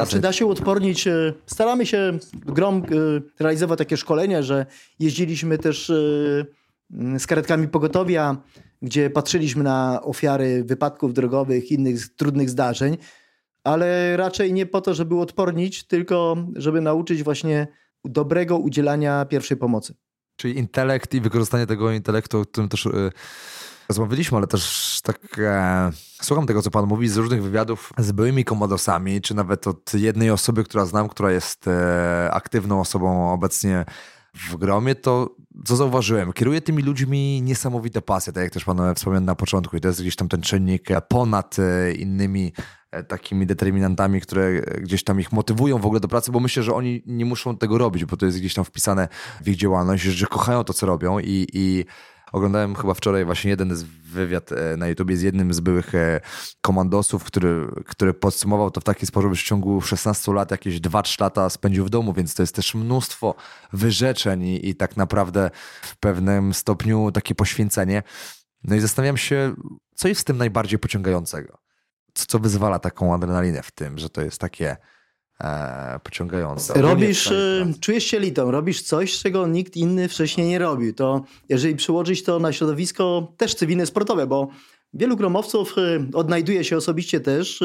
A 0.00 0.06
czy 0.06 0.20
da 0.20 0.32
się 0.32 0.46
uodpornić? 0.46 1.06
E, 1.06 1.32
staramy 1.46 1.86
się 1.86 2.18
grom 2.32 2.76
e, 2.76 2.82
realizować 3.38 3.78
takie 3.78 3.96
szkolenia, 3.96 4.42
że 4.42 4.66
jeździliśmy 4.98 5.58
też 5.58 5.90
e, 5.90 7.18
z 7.18 7.26
karetkami 7.26 7.68
pogotowia, 7.68 8.36
gdzie 8.82 9.10
patrzyliśmy 9.10 9.64
na 9.64 10.02
ofiary 10.02 10.64
wypadków 10.64 11.14
drogowych, 11.14 11.72
innych 11.72 12.08
trudnych 12.08 12.50
zdarzeń, 12.50 12.96
ale 13.64 14.16
raczej 14.16 14.52
nie 14.52 14.66
po 14.66 14.80
to, 14.80 14.94
żeby 14.94 15.14
uodpornić, 15.14 15.84
tylko 15.84 16.36
żeby 16.56 16.80
nauczyć 16.80 17.22
właśnie 17.22 17.66
dobrego 18.04 18.58
udzielania 18.58 19.24
pierwszej 19.24 19.56
pomocy. 19.56 19.94
Czyli 20.36 20.58
intelekt 20.58 21.14
i 21.14 21.20
wykorzystanie 21.20 21.66
tego 21.66 21.92
intelektu, 21.92 22.40
o 22.40 22.44
którym 22.44 22.68
też 22.68 22.84
yy, 22.84 23.10
rozmawialiśmy, 23.88 24.38
ale 24.38 24.46
też 24.46 25.00
tak 25.02 25.18
e, 25.38 25.90
słucham 26.22 26.46
tego, 26.46 26.62
co 26.62 26.70
pan 26.70 26.86
mówi 26.86 27.08
z 27.08 27.16
różnych 27.16 27.42
wywiadów 27.42 27.92
z 27.98 28.12
byłymi 28.12 28.44
komodosami, 28.44 29.20
czy 29.20 29.34
nawet 29.34 29.66
od 29.66 29.94
jednej 29.94 30.30
osoby, 30.30 30.64
która 30.64 30.86
znam, 30.86 31.08
która 31.08 31.32
jest 31.32 31.68
e, 31.68 32.30
aktywną 32.32 32.80
osobą 32.80 33.32
obecnie 33.32 33.84
w 34.34 34.56
gromie, 34.56 34.94
to 34.94 35.36
co 35.64 35.76
zauważyłem, 35.76 36.32
kieruje 36.32 36.60
tymi 36.60 36.82
ludźmi 36.82 37.42
niesamowite 37.42 38.02
pasje, 38.02 38.32
tak 38.32 38.42
jak 38.42 38.52
też 38.52 38.64
pan 38.64 38.94
wspomniał 38.94 39.22
na 39.22 39.34
początku 39.34 39.76
i 39.76 39.80
to 39.80 39.88
jest 39.88 40.00
gdzieś 40.00 40.16
tam 40.16 40.28
ten 40.28 40.42
czynnik 40.42 40.88
ponad 41.08 41.56
innymi 41.96 42.52
takimi 43.08 43.46
determinantami, 43.46 44.20
które 44.20 44.60
gdzieś 44.60 45.04
tam 45.04 45.20
ich 45.20 45.32
motywują 45.32 45.78
w 45.78 45.86
ogóle 45.86 46.00
do 46.00 46.08
pracy, 46.08 46.32
bo 46.32 46.40
myślę, 46.40 46.62
że 46.62 46.74
oni 46.74 47.02
nie 47.06 47.24
muszą 47.24 47.56
tego 47.56 47.78
robić, 47.78 48.04
bo 48.04 48.16
to 48.16 48.26
jest 48.26 48.38
gdzieś 48.38 48.54
tam 48.54 48.64
wpisane 48.64 49.08
w 49.42 49.48
ich 49.48 49.56
działalność, 49.56 50.02
że 50.02 50.26
kochają 50.26 50.64
to, 50.64 50.72
co 50.72 50.86
robią 50.86 51.18
i, 51.18 51.46
i 51.52 51.84
Oglądałem 52.32 52.74
chyba 52.74 52.94
wczoraj 52.94 53.24
właśnie 53.24 53.50
jeden 53.50 53.76
z 53.76 53.82
wywiad 53.82 54.52
e, 54.52 54.76
na 54.76 54.88
YouTubie 54.88 55.16
z 55.16 55.22
jednym 55.22 55.54
z 55.54 55.60
byłych 55.60 55.92
komandosów, 56.60 57.24
który, 57.24 57.68
który 57.86 58.14
podsumował 58.14 58.70
to 58.70 58.80
w 58.80 58.84
taki 58.84 59.06
sposób, 59.06 59.34
że 59.34 59.42
w 59.42 59.46
ciągu 59.46 59.80
16 59.80 60.32
lat 60.32 60.50
jakieś 60.50 60.80
2-3 60.80 61.20
lata 61.20 61.50
spędził 61.50 61.84
w 61.84 61.90
domu, 61.90 62.12
więc 62.12 62.34
to 62.34 62.42
jest 62.42 62.54
też 62.54 62.74
mnóstwo 62.74 63.34
wyrzeczeń 63.72 64.42
i, 64.42 64.68
i 64.68 64.74
tak 64.74 64.96
naprawdę 64.96 65.50
w 65.82 65.96
pewnym 65.96 66.54
stopniu 66.54 67.12
takie 67.12 67.34
poświęcenie. 67.34 68.02
No 68.64 68.76
i 68.76 68.80
zastanawiam 68.80 69.16
się, 69.16 69.54
co 69.94 70.08
jest 70.08 70.20
w 70.20 70.24
tym 70.24 70.38
najbardziej 70.38 70.78
pociągającego? 70.78 71.67
Co, 72.18 72.26
co 72.26 72.38
wyzwala 72.38 72.78
taką 72.78 73.14
adrenalinę 73.14 73.62
w 73.62 73.70
tym, 73.70 73.98
że 73.98 74.10
to 74.10 74.22
jest 74.22 74.40
takie 74.40 74.76
e, 75.40 76.00
pociągające. 76.02 76.82
Robisz, 76.82 77.32
czujesz 77.80 78.04
się 78.04 78.20
litą, 78.20 78.50
robisz 78.50 78.82
coś, 78.82 79.18
czego 79.18 79.46
nikt 79.46 79.76
inny 79.76 80.08
wcześniej 80.08 80.48
nie 80.48 80.58
robił. 80.58 80.94
To 80.94 81.24
jeżeli 81.48 81.76
przełożyć 81.76 82.22
to 82.22 82.38
na 82.38 82.52
środowisko 82.52 83.32
też 83.36 83.54
cywilne, 83.54 83.86
sportowe, 83.86 84.26
bo 84.26 84.48
wielu 84.94 85.16
gromowców 85.16 85.74
odnajduje 86.14 86.64
się 86.64 86.76
osobiście 86.76 87.20
też 87.20 87.62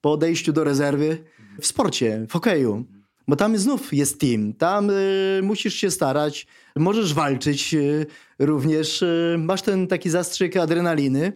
po 0.00 0.12
odejściu 0.12 0.52
do 0.52 0.64
rezerwy 0.64 1.24
w 1.60 1.66
sporcie, 1.66 2.26
w 2.28 2.32
hokeju. 2.32 2.84
Bo 3.28 3.36
tam 3.36 3.58
znów 3.58 3.92
jest 3.92 4.20
team, 4.20 4.52
tam 4.52 4.90
y, 4.90 5.40
musisz 5.42 5.74
się 5.74 5.90
starać, 5.90 6.46
możesz 6.76 7.14
walczyć 7.14 7.74
y, 7.74 8.06
również, 8.38 9.02
y, 9.02 9.36
masz 9.38 9.62
ten 9.62 9.86
taki 9.86 10.10
zastrzyk 10.10 10.56
adrenaliny. 10.56 11.32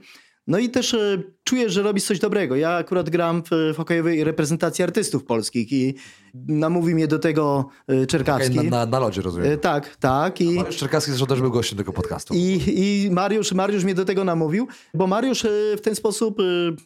No 0.47 0.59
i 0.59 0.71
też 0.71 0.95
y, 0.95 1.33
czujesz, 1.45 1.73
że 1.73 1.83
robisz 1.83 2.05
coś 2.05 2.19
dobrego. 2.19 2.57
Ja 2.57 2.71
akurat 2.71 3.11
gram 3.11 3.43
w, 3.43 3.75
w 3.75 3.77
hokejowej 3.77 4.25
reprezentacji 4.25 4.85
artystów 4.85 5.25
polskich 5.25 5.73
i 5.73 5.95
namówił 6.35 6.95
mnie 6.95 7.09
do 7.09 7.19
tego 7.19 7.69
y, 7.91 8.07
Czerkawski. 8.07 8.57
Na, 8.57 8.63
na, 8.63 8.87
na 8.87 8.99
lodzie 8.99 9.23
rozumiem. 9.23 9.53
Y, 9.53 9.59
tak, 9.59 9.97
tak. 9.97 10.41
I, 10.41 10.55
Mariusz 10.55 10.77
Czerkawski 10.77 11.11
zresztą 11.11 11.27
też 11.27 11.41
był 11.41 11.51
gościem 11.51 11.79
tego 11.79 11.93
podcastu. 11.93 12.35
i, 12.35 12.61
I 12.67 13.11
Mariusz, 13.11 13.53
Mariusz 13.53 13.85
mnie 13.85 13.95
do 13.95 14.05
tego 14.05 14.25
namówił, 14.25 14.69
bo 14.95 15.07
Mariusz 15.07 15.47
w 15.77 15.81
ten 15.81 15.95
sposób 15.95 16.39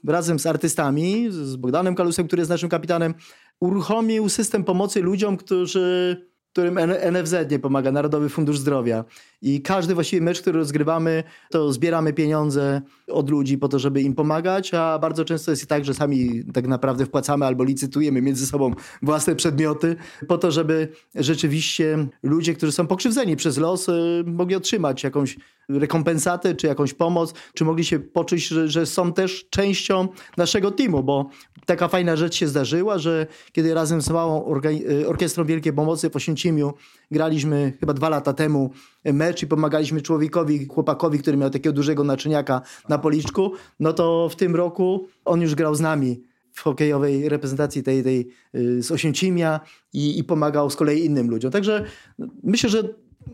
razem 0.06 0.38
z 0.38 0.46
artystami, 0.46 1.26
z 1.30 1.56
Bogdanem 1.56 1.94
Kalusem, 1.94 2.26
który 2.26 2.40
jest 2.40 2.50
naszym 2.50 2.68
kapitanem, 2.68 3.14
uruchomił 3.60 4.28
system 4.28 4.64
pomocy 4.64 5.02
ludziom, 5.02 5.36
którzy 5.36 6.16
którym 6.52 6.78
NFZ 7.12 7.34
nie 7.50 7.58
pomaga, 7.58 7.92
Narodowy 7.92 8.28
Fundusz 8.28 8.58
Zdrowia. 8.58 9.04
I 9.42 9.62
każdy 9.62 9.94
właściwie 9.94 10.22
mecz, 10.22 10.40
który 10.40 10.58
rozgrywamy, 10.58 11.24
to 11.50 11.72
zbieramy 11.72 12.12
pieniądze 12.12 12.82
od 13.08 13.30
ludzi 13.30 13.58
po 13.58 13.68
to, 13.68 13.78
żeby 13.78 14.02
im 14.02 14.14
pomagać, 14.14 14.74
a 14.74 14.98
bardzo 14.98 15.24
często 15.24 15.50
jest 15.50 15.66
tak, 15.66 15.84
że 15.84 15.94
sami 15.94 16.44
tak 16.54 16.66
naprawdę 16.66 17.06
wpłacamy 17.06 17.46
albo 17.46 17.64
licytujemy 17.64 18.22
między 18.22 18.46
sobą 18.46 18.74
własne 19.02 19.36
przedmioty 19.36 19.96
po 20.28 20.38
to, 20.38 20.50
żeby 20.50 20.88
rzeczywiście 21.14 22.06
ludzie, 22.22 22.54
którzy 22.54 22.72
są 22.72 22.86
pokrzywdzeni 22.86 23.36
przez 23.36 23.58
los, 23.58 23.88
y, 23.88 24.24
mogli 24.26 24.56
otrzymać 24.56 25.04
jakąś 25.04 25.36
rekompensatę, 25.68 26.54
czy 26.54 26.66
jakąś 26.66 26.94
pomoc, 26.94 27.34
czy 27.54 27.64
mogli 27.64 27.84
się 27.84 27.98
poczuć, 27.98 28.46
że, 28.46 28.68
że 28.68 28.86
są 28.86 29.12
też 29.12 29.48
częścią 29.50 30.08
naszego 30.36 30.70
teamu, 30.70 31.02
bo 31.02 31.30
taka 31.66 31.88
fajna 31.88 32.16
rzecz 32.16 32.34
się 32.34 32.48
zdarzyła, 32.48 32.98
że 32.98 33.26
kiedy 33.52 33.74
razem 33.74 34.02
z 34.02 34.10
małą 34.10 34.54
y, 34.90 35.08
Orkiestrą 35.08 35.44
Wielkiej 35.44 35.72
Pomocy 35.72 36.10
w 36.10 36.16
Oświęcimiu 36.16 36.72
graliśmy 37.10 37.72
chyba 37.80 37.92
dwa 37.92 38.08
lata 38.08 38.32
temu 38.32 38.70
mecz 39.04 39.42
i 39.42 39.46
pomagaliśmy 39.46 40.02
człowiekowi, 40.02 40.66
chłopakowi, 40.66 41.18
który 41.18 41.36
miał 41.36 41.50
takiego 41.50 41.72
dużego 41.72 42.04
naczyniaka 42.04 42.62
na 42.88 42.98
policzku, 42.98 43.52
no 43.80 43.92
to 43.92 44.28
w 44.28 44.36
tym 44.36 44.56
roku 44.56 45.08
on 45.24 45.40
już 45.40 45.54
grał 45.54 45.74
z 45.74 45.80
nami 45.80 46.22
w 46.52 46.60
hokejowej 46.60 47.28
reprezentacji 47.28 47.82
tej, 47.82 48.02
tej 48.02 48.28
y, 48.54 48.82
z 48.82 48.90
Osięcimia 48.90 49.60
i, 49.92 50.18
i 50.18 50.24
pomagał 50.24 50.70
z 50.70 50.76
kolei 50.76 51.04
innym 51.04 51.30
ludziom. 51.30 51.50
Także 51.50 51.84
myślę, 52.42 52.70
że 52.70 52.82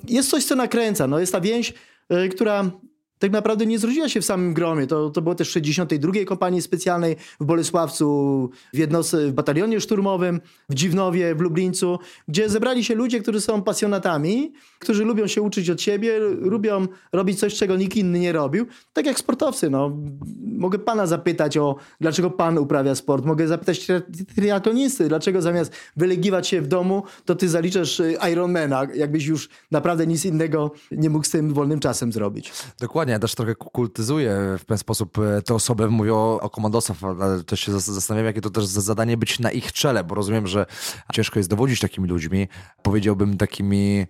jest 0.09 0.31
coś, 0.31 0.45
co 0.45 0.57
nakręca. 0.57 1.07
No 1.07 1.19
jest 1.19 1.33
ta 1.33 1.41
więź, 1.41 1.75
y, 2.13 2.29
która 2.29 2.71
tak 3.19 3.31
naprawdę 3.31 3.67
nie 3.67 3.79
zrodziła 3.79 4.09
się 4.09 4.21
w 4.21 4.25
samym 4.25 4.55
gromie. 4.55 4.87
To, 4.87 5.11
to 5.11 5.23
było 5.23 5.35
też 5.35 5.49
w 5.49 5.53
62. 5.53 6.13
kompanii 6.27 6.63
specjalnej 6.63 7.17
w 7.41 7.45
Bolesławcu, 7.45 8.51
w 8.75 8.79
jednostce, 8.79 9.27
w 9.27 9.33
batalionie 9.33 9.81
szturmowym, 9.81 10.41
w 10.69 10.75
Dziwnowie, 10.75 11.35
w 11.35 11.41
Lublińcu, 11.41 11.99
gdzie 12.29 12.49
zebrali 12.49 12.85
się 12.85 12.95
ludzie, 12.95 13.21
którzy 13.21 13.41
są 13.41 13.63
pasjonatami, 13.63 14.53
którzy 14.79 15.05
lubią 15.05 15.27
się 15.27 15.43
uczyć 15.43 15.71
od 15.71 15.81
siebie, 15.81 16.19
lubią 16.41 16.87
robić 17.13 17.41
coś, 17.41 17.55
czego 17.55 17.77
nikt 17.77 17.97
inny 17.97 18.19
nie 18.19 18.33
robił. 18.33 18.67
Tak 18.93 19.07
jak 19.07 19.19
sportowcy. 19.19 19.71
No. 19.71 19.97
Mogę 20.45 20.79
pana 20.79 21.07
zapytać 21.07 21.59
o, 21.59 21.77
dlaczego 22.01 22.31
pan 22.31 22.59
uprawia 22.59 22.95
sport. 22.95 23.25
Mogę 23.25 23.49
zapytać 23.49 23.87
tri- 23.87 24.25
triatlonisty, 24.35 25.09
dlaczego 25.09 25.43
zamiast 25.43 25.73
wylegiwać 25.97 26.49
się 26.49 26.61
w 26.61 26.67
domu, 26.67 27.03
to 27.25 27.35
ty 27.35 27.49
zaliczasz 27.49 28.01
y, 28.01 28.17
Ironmana, 28.33 28.87
jakbyś 28.95 29.27
już 29.27 29.49
naprawdę 29.71 30.07
nic 30.07 30.25
innego 30.25 30.71
nie 30.91 31.11
mógł 31.11 31.25
z 31.25 31.31
tym 31.31 31.55
wolnym 31.55 31.81
czasem 31.81 32.13
zrobić. 32.13 32.53
Dokładnie, 32.81 33.06
ja 33.13 33.19
też 33.19 33.35
trochę 33.35 33.55
kultyzuję 33.55 34.37
w 34.59 34.65
ten 34.65 34.79
sposób 34.79 35.19
e, 35.19 35.43
tę 35.43 35.55
osobę, 35.55 35.89
mówię 35.89 36.15
o, 36.15 36.51
komandosach, 36.51 36.97
ale 37.21 37.45
też 37.45 37.61
się 37.61 37.73
zas- 37.73 37.93
zastanawiam, 37.93 38.27
jakie 38.27 38.41
to 38.41 38.51
też 38.51 38.67
za 38.67 38.81
zadanie 38.81 39.17
być 39.17 39.39
na 39.39 39.51
ich 39.51 39.73
czele, 39.73 40.05
bo 40.05 40.15
rozumiem, 40.15 40.47
że 40.47 40.67
ciężko 41.13 41.39
jest 41.39 41.51
dowodzić 41.51 41.81
takimi 41.81 42.09
ludźmi, 42.09 42.49
powiedziałbym 42.83 43.37
takimi 43.37 44.07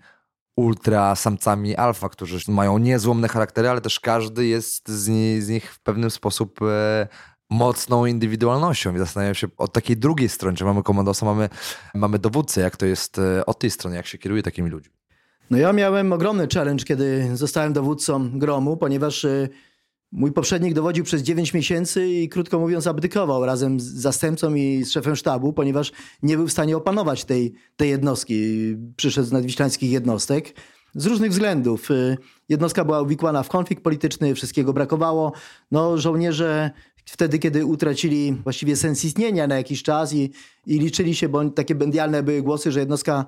ultra 0.57 1.17
samcami 1.17 1.77
alfa, 1.77 2.09
którzy 2.09 2.53
mają 2.53 2.79
niezłomne 2.79 3.29
charaktery, 3.29 3.69
ale 3.69 3.81
też 3.81 4.01
każdy 4.01 4.47
jest 4.47 4.89
z, 4.89 5.05
z 5.45 5.49
nich 5.49 5.73
w 5.75 5.81
pewnym 5.81 6.11
sposób 6.11 6.63
e, 6.63 7.09
mocną 7.51 8.07
indywidualnością 8.07 8.95
i 8.95 8.99
zastanawiam 8.99 9.35
się 9.35 9.47
od 9.57 9.73
takiej 9.73 9.97
drugiej 9.97 10.29
strony, 10.29 10.57
czy 10.57 10.65
mamy 10.65 10.83
komandosa, 10.83 11.27
mamy, 11.27 11.49
mamy 11.95 12.19
dowódcę, 12.19 12.61
jak 12.61 12.77
to 12.77 12.87
jest 12.87 13.19
e, 13.19 13.47
od 13.47 13.59
tej 13.59 13.71
strony, 13.71 13.97
jak 13.97 14.07
się 14.07 14.19
kieruje 14.19 14.43
takimi 14.43 14.71
ludźmi. 14.71 14.95
No 15.51 15.59
ja 15.59 15.73
miałem 15.73 16.13
ogromny 16.13 16.47
challenge, 16.55 16.85
kiedy 16.85 17.31
zostałem 17.35 17.73
dowódcą 17.73 18.39
gromu, 18.39 18.77
ponieważ 18.77 19.25
y, 19.25 19.49
mój 20.13 20.33
poprzednik 20.33 20.75
dowodził 20.75 21.05
przez 21.05 21.23
9 21.23 21.55
miesięcy 21.55 22.09
i 22.09 22.29
krótko 22.29 22.59
mówiąc 22.59 22.87
abdykował 22.87 23.47
razem 23.47 23.81
z 23.81 23.85
zastępcą 23.85 24.55
i 24.55 24.85
z 24.85 24.91
szefem 24.91 25.17
sztabu, 25.17 25.53
ponieważ 25.53 25.93
nie 26.23 26.37
był 26.37 26.47
w 26.47 26.53
stanie 26.53 26.77
opanować 26.77 27.25
tej, 27.25 27.55
tej 27.77 27.91
jednostki. 27.91 28.77
Przyszedł 28.97 29.29
z 29.29 29.33
nadwiślańskich 29.33 29.91
jednostek. 29.91 30.55
Z 30.95 31.07
różnych 31.07 31.31
względów. 31.31 31.91
Y, 31.91 32.17
Jednostka 32.49 32.85
była 32.85 33.03
uwikłana 33.03 33.43
w 33.43 33.49
konflikt 33.49 33.83
polityczny, 33.83 34.35
wszystkiego 34.35 34.73
brakowało. 34.73 35.33
No, 35.71 35.99
żołnierze 35.99 36.71
wtedy, 37.05 37.39
kiedy 37.39 37.67
utracili 37.67 38.33
właściwie 38.33 38.77
sens 38.77 39.05
istnienia 39.05 39.47
na 39.47 39.57
jakiś 39.57 39.83
czas 39.83 40.15
i, 40.15 40.33
i 40.67 40.79
liczyli 40.79 41.15
się, 41.15 41.29
bo 41.29 41.51
takie 41.51 41.75
bendialne 41.75 42.23
były 42.23 42.43
głosy, 42.43 42.73
że 42.73 42.81
jednostka 42.81 43.27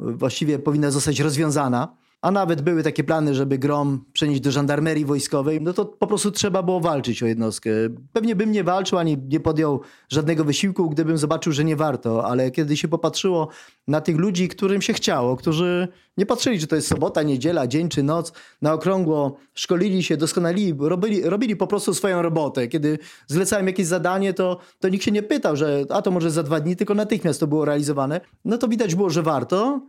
właściwie 0.00 0.58
powinna 0.58 0.90
zostać 0.90 1.20
rozwiązana, 1.20 1.96
a 2.22 2.30
nawet 2.30 2.62
były 2.62 2.82
takie 2.82 3.04
plany, 3.04 3.34
żeby 3.34 3.58
Grom 3.58 4.04
przenieść 4.12 4.40
do 4.40 4.50
żandarmerii 4.50 5.04
wojskowej, 5.04 5.60
no 5.60 5.72
to 5.72 5.84
po 5.84 6.06
prostu 6.06 6.30
trzeba 6.30 6.62
było 6.62 6.80
walczyć 6.80 7.22
o 7.22 7.26
jednostkę. 7.26 7.70
Pewnie 8.12 8.36
bym 8.36 8.52
nie 8.52 8.64
walczył, 8.64 8.98
ani 8.98 9.18
nie 9.28 9.40
podjął 9.40 9.80
żadnego 10.08 10.44
wysiłku, 10.44 10.90
gdybym 10.90 11.18
zobaczył, 11.18 11.52
że 11.52 11.64
nie 11.64 11.76
warto, 11.76 12.24
ale 12.26 12.50
kiedy 12.50 12.76
się 12.76 12.88
popatrzyło 12.88 13.48
na 13.88 14.00
tych 14.00 14.16
ludzi, 14.16 14.48
którym 14.48 14.82
się 14.82 14.92
chciało, 14.92 15.36
którzy 15.36 15.88
nie 16.16 16.26
patrzyli, 16.26 16.60
czy 16.60 16.66
to 16.66 16.76
jest 16.76 16.88
sobota, 16.88 17.22
niedziela, 17.22 17.66
dzień 17.66 17.88
czy 17.88 18.02
noc, 18.02 18.32
na 18.62 18.72
okrągło 18.72 19.36
szkolili 19.54 20.02
się, 20.02 20.16
doskonalili, 20.16 20.74
robili, 20.78 21.22
robili 21.22 21.56
po 21.56 21.66
prostu 21.66 21.94
swoją 21.94 22.22
robotę. 22.22 22.68
Kiedy 22.68 22.98
zlecałem 23.26 23.66
jakieś 23.66 23.86
zadanie, 23.86 24.34
to, 24.34 24.58
to 24.78 24.88
nikt 24.88 25.04
się 25.04 25.10
nie 25.10 25.22
pytał, 25.22 25.56
że 25.56 25.84
a 25.88 26.02
to 26.02 26.10
może 26.10 26.30
za 26.30 26.42
dwa 26.42 26.60
dni, 26.60 26.76
tylko 26.76 26.94
natychmiast 26.94 27.40
to 27.40 27.46
było 27.46 27.64
realizowane. 27.64 28.20
No 28.44 28.58
to 28.58 28.68
widać 28.68 28.94
było, 28.94 29.10
że 29.10 29.22
warto 29.22 29.80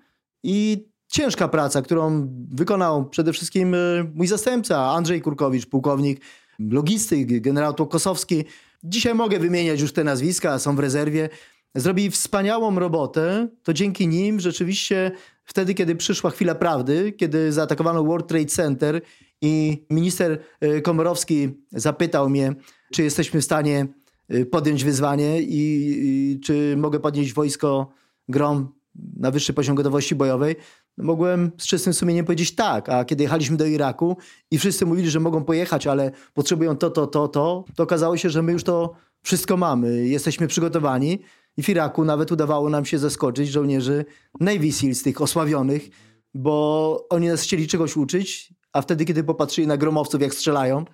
i 0.43 0.90
ciężka 1.11 1.47
praca, 1.47 1.81
którą 1.81 2.27
wykonał 2.51 3.09
przede 3.09 3.33
wszystkim 3.33 3.73
y, 3.73 4.11
mój 4.15 4.27
zastępca 4.27 4.91
Andrzej 4.91 5.21
Kurkowicz, 5.21 5.65
pułkownik, 5.65 6.21
logistyk, 6.59 7.41
generał 7.41 7.73
Tłokosowski. 7.73 8.43
Dzisiaj 8.83 9.15
mogę 9.15 9.39
wymieniać 9.39 9.81
już 9.81 9.93
te 9.93 10.03
nazwiska, 10.03 10.59
są 10.59 10.75
w 10.75 10.79
rezerwie. 10.79 11.29
Zrobili 11.75 12.11
wspaniałą 12.11 12.79
robotę. 12.79 13.47
To 13.63 13.73
dzięki 13.73 14.07
nim 14.07 14.39
rzeczywiście 14.39 15.11
wtedy, 15.45 15.73
kiedy 15.73 15.95
przyszła 15.95 16.29
chwila 16.29 16.55
prawdy, 16.55 17.11
kiedy 17.11 17.51
zaatakowano 17.51 18.03
World 18.03 18.27
Trade 18.27 18.45
Center 18.45 19.01
i 19.41 19.85
minister 19.89 20.39
y, 20.63 20.81
Komorowski 20.81 21.49
zapytał 21.71 22.29
mnie, 22.29 22.55
czy 22.93 23.03
jesteśmy 23.03 23.41
w 23.41 23.45
stanie 23.45 23.87
y, 24.33 24.45
podjąć 24.45 24.83
wyzwanie 24.83 25.41
i, 25.41 25.93
i 26.03 26.39
czy 26.39 26.75
mogę 26.77 26.99
podnieść 26.99 27.33
wojsko 27.33 27.91
Grom 28.29 28.80
na 28.95 29.31
wyższy 29.31 29.53
poziom 29.53 29.75
gotowości 29.75 30.15
bojowej, 30.15 30.55
mogłem 30.97 31.51
z 31.57 31.67
czystym 31.67 31.93
sumieniem 31.93 32.25
powiedzieć 32.25 32.55
tak. 32.55 32.89
A 32.89 33.05
kiedy 33.05 33.23
jechaliśmy 33.23 33.57
do 33.57 33.65
Iraku 33.65 34.17
i 34.51 34.57
wszyscy 34.57 34.85
mówili, 34.85 35.09
że 35.09 35.19
mogą 35.19 35.43
pojechać, 35.43 35.87
ale 35.87 36.11
potrzebują 36.33 36.77
to, 36.77 36.89
to, 36.89 37.07
to, 37.07 37.27
to, 37.27 37.65
to 37.75 37.83
okazało 37.83 38.17
się, 38.17 38.29
że 38.29 38.41
my 38.41 38.51
już 38.51 38.63
to 38.63 38.93
wszystko 39.23 39.57
mamy. 39.57 40.07
Jesteśmy 40.07 40.47
przygotowani 40.47 41.19
i 41.57 41.63
w 41.63 41.69
Iraku 41.69 42.05
nawet 42.05 42.31
udawało 42.31 42.69
nam 42.69 42.85
się 42.85 42.99
zaskoczyć 42.99 43.49
żołnierzy 43.49 44.05
Navy 44.39 44.71
Seals, 44.71 45.03
tych 45.03 45.21
osławionych, 45.21 45.89
bo 46.33 47.07
oni 47.09 47.27
nas 47.27 47.41
chcieli 47.41 47.67
czegoś 47.67 47.97
uczyć, 47.97 48.53
a 48.73 48.81
wtedy, 48.81 49.05
kiedy 49.05 49.23
popatrzyli 49.23 49.67
na 49.67 49.77
gromowców, 49.77 50.21
jak 50.21 50.33
strzelają, 50.33 50.85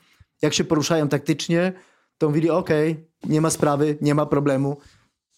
jak 0.41 0.53
się 0.53 0.63
poruszają 0.63 1.07
taktycznie, 1.07 1.73
to 2.17 2.27
mówili, 2.27 2.49
okej, 2.49 3.07
nie 3.23 3.41
ma 3.41 3.49
sprawy, 3.49 3.97
nie 4.01 4.15
ma 4.15 4.25
problemu. 4.25 4.77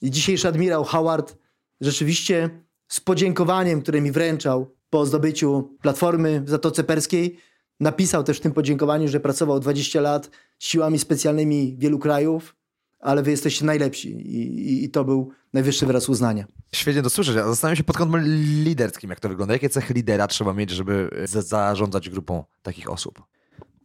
I 0.02 0.12
dzisiejszy 0.12 0.48
admirał 0.48 0.84
Howard 0.84 1.38
rzeczywiście 1.82 2.50
z 2.88 3.00
podziękowaniem, 3.00 3.82
które 3.82 4.02
mi 4.02 4.12
wręczał 4.12 4.76
po 4.90 5.06
zdobyciu 5.06 5.78
platformy 5.82 6.42
w 6.42 6.50
Zatoce 6.50 6.84
Perskiej, 6.84 7.38
napisał 7.80 8.24
też 8.24 8.38
w 8.38 8.42
tym 8.42 8.52
podziękowaniu, 8.52 9.08
że 9.08 9.20
pracował 9.20 9.60
20 9.60 10.02
lat 10.02 10.30
z 10.60 10.66
siłami 10.66 11.00
specjalnymi 11.00 11.76
wielu 11.78 12.00
krajów, 12.00 12.56
ale 13.00 13.24
wy 13.24 13.32
jesteście 13.32 13.66
najlepsi 13.66 14.10
i, 14.12 14.72
i, 14.72 14.84
i 14.84 14.90
to 14.90 15.04
był 15.06 15.32
najwyższy 15.54 15.86
wyraz 15.86 16.10
uznania. 16.10 16.46
Świetnie 16.74 17.02
to 17.02 17.10
słyszeć. 17.10 17.38
A 17.38 17.48
Zastanawiam 17.48 17.76
się 17.76 17.84
pod 17.84 17.98
kątem 17.98 18.22
liderskim, 18.64 19.10
jak 19.10 19.20
to 19.20 19.30
wygląda. 19.30 19.54
Jakie 19.54 19.70
cechy 19.70 19.94
lidera 19.94 20.28
trzeba 20.28 20.54
mieć, 20.54 20.70
żeby 20.70 21.10
za- 21.26 21.42
zarządzać 21.42 22.10
grupą 22.10 22.44
takich 22.62 22.90
osób? 22.92 23.24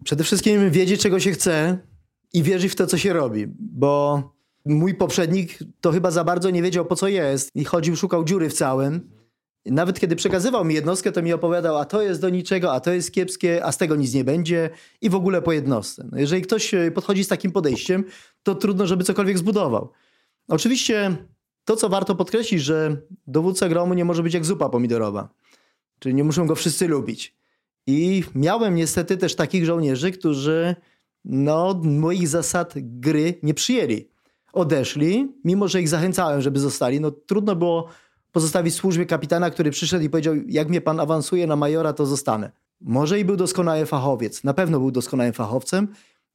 Przede 0.04 0.24
wszystkim 0.24 0.70
wiedzieć, 0.70 1.00
czego 1.02 1.20
się 1.20 1.32
chce 1.32 1.78
i 2.32 2.42
wierzyć 2.42 2.72
w 2.72 2.76
to, 2.76 2.86
co 2.86 2.98
się 2.98 3.12
robi, 3.12 3.46
bo 3.58 4.22
mój 4.64 4.94
poprzednik 4.94 5.58
to 5.80 5.92
chyba 5.92 6.10
za 6.10 6.24
bardzo 6.24 6.50
nie 6.50 6.62
wiedział, 6.62 6.84
po 6.84 6.96
co 6.96 7.08
jest 7.08 7.50
i 7.54 7.64
chodził, 7.64 7.96
szukał 7.96 8.24
dziury 8.24 8.48
w 8.48 8.54
całym. 8.54 9.10
Nawet 9.66 10.00
kiedy 10.00 10.16
przekazywał 10.16 10.64
mi 10.64 10.74
jednostkę, 10.74 11.12
to 11.12 11.22
mi 11.22 11.32
opowiadał, 11.32 11.78
a 11.78 11.84
to 11.84 12.02
jest 12.02 12.20
do 12.20 12.28
niczego, 12.28 12.72
a 12.72 12.80
to 12.80 12.92
jest 12.92 13.12
kiepskie, 13.12 13.64
a 13.64 13.72
z 13.72 13.78
tego 13.78 13.96
nic 13.96 14.14
nie 14.14 14.24
będzie 14.24 14.70
i 15.00 15.10
w 15.10 15.14
ogóle 15.14 15.42
po 15.42 15.52
jednostce. 15.52 16.08
No 16.12 16.18
jeżeli 16.18 16.42
ktoś 16.42 16.74
e, 16.74 16.90
podchodzi 16.90 17.24
z 17.24 17.28
takim 17.28 17.52
podejściem, 17.52 18.04
to 18.42 18.54
trudno, 18.54 18.86
żeby 18.86 19.04
cokolwiek 19.04 19.38
zbudował. 19.38 19.90
Oczywiście 20.48 21.16
to, 21.64 21.76
co 21.76 21.88
warto 21.88 22.14
podkreślić, 22.14 22.62
że 22.62 22.96
dowódca 23.26 23.68
gromu 23.68 23.94
nie 23.94 24.04
może 24.04 24.22
być 24.22 24.34
jak 24.34 24.44
zupa 24.44 24.68
pomidorowa. 24.68 25.28
Czyli 25.98 26.14
nie 26.14 26.24
muszą 26.24 26.46
go 26.46 26.54
wszyscy 26.54 26.88
lubić. 26.88 27.36
I 27.86 28.24
miałem 28.34 28.74
niestety 28.74 29.16
też 29.16 29.34
takich 29.34 29.64
żołnierzy, 29.64 30.12
którzy 30.12 30.76
no, 31.24 31.80
moich 31.84 32.28
zasad 32.28 32.74
gry 32.76 33.34
nie 33.42 33.54
przyjęli. 33.54 34.13
Odeszli, 34.54 35.32
mimo 35.44 35.68
że 35.68 35.80
ich 35.80 35.88
zachęcałem, 35.88 36.40
żeby 36.40 36.60
zostali. 36.60 37.00
No, 37.00 37.10
trudno 37.10 37.56
było 37.56 37.88
pozostawić 38.32 38.74
służbie 38.74 39.06
kapitana, 39.06 39.50
który 39.50 39.70
przyszedł 39.70 40.04
i 40.04 40.10
powiedział: 40.10 40.34
Jak 40.48 40.68
mnie 40.68 40.80
pan 40.80 41.00
awansuje 41.00 41.46
na 41.46 41.56
majora, 41.56 41.92
to 41.92 42.06
zostanę. 42.06 42.50
Może 42.80 43.20
i 43.20 43.24
był 43.24 43.36
doskonały 43.36 43.86
fachowiec, 43.86 44.44
na 44.44 44.54
pewno 44.54 44.78
był 44.78 44.90
doskonałym 44.90 45.32
fachowcem, 45.32 45.88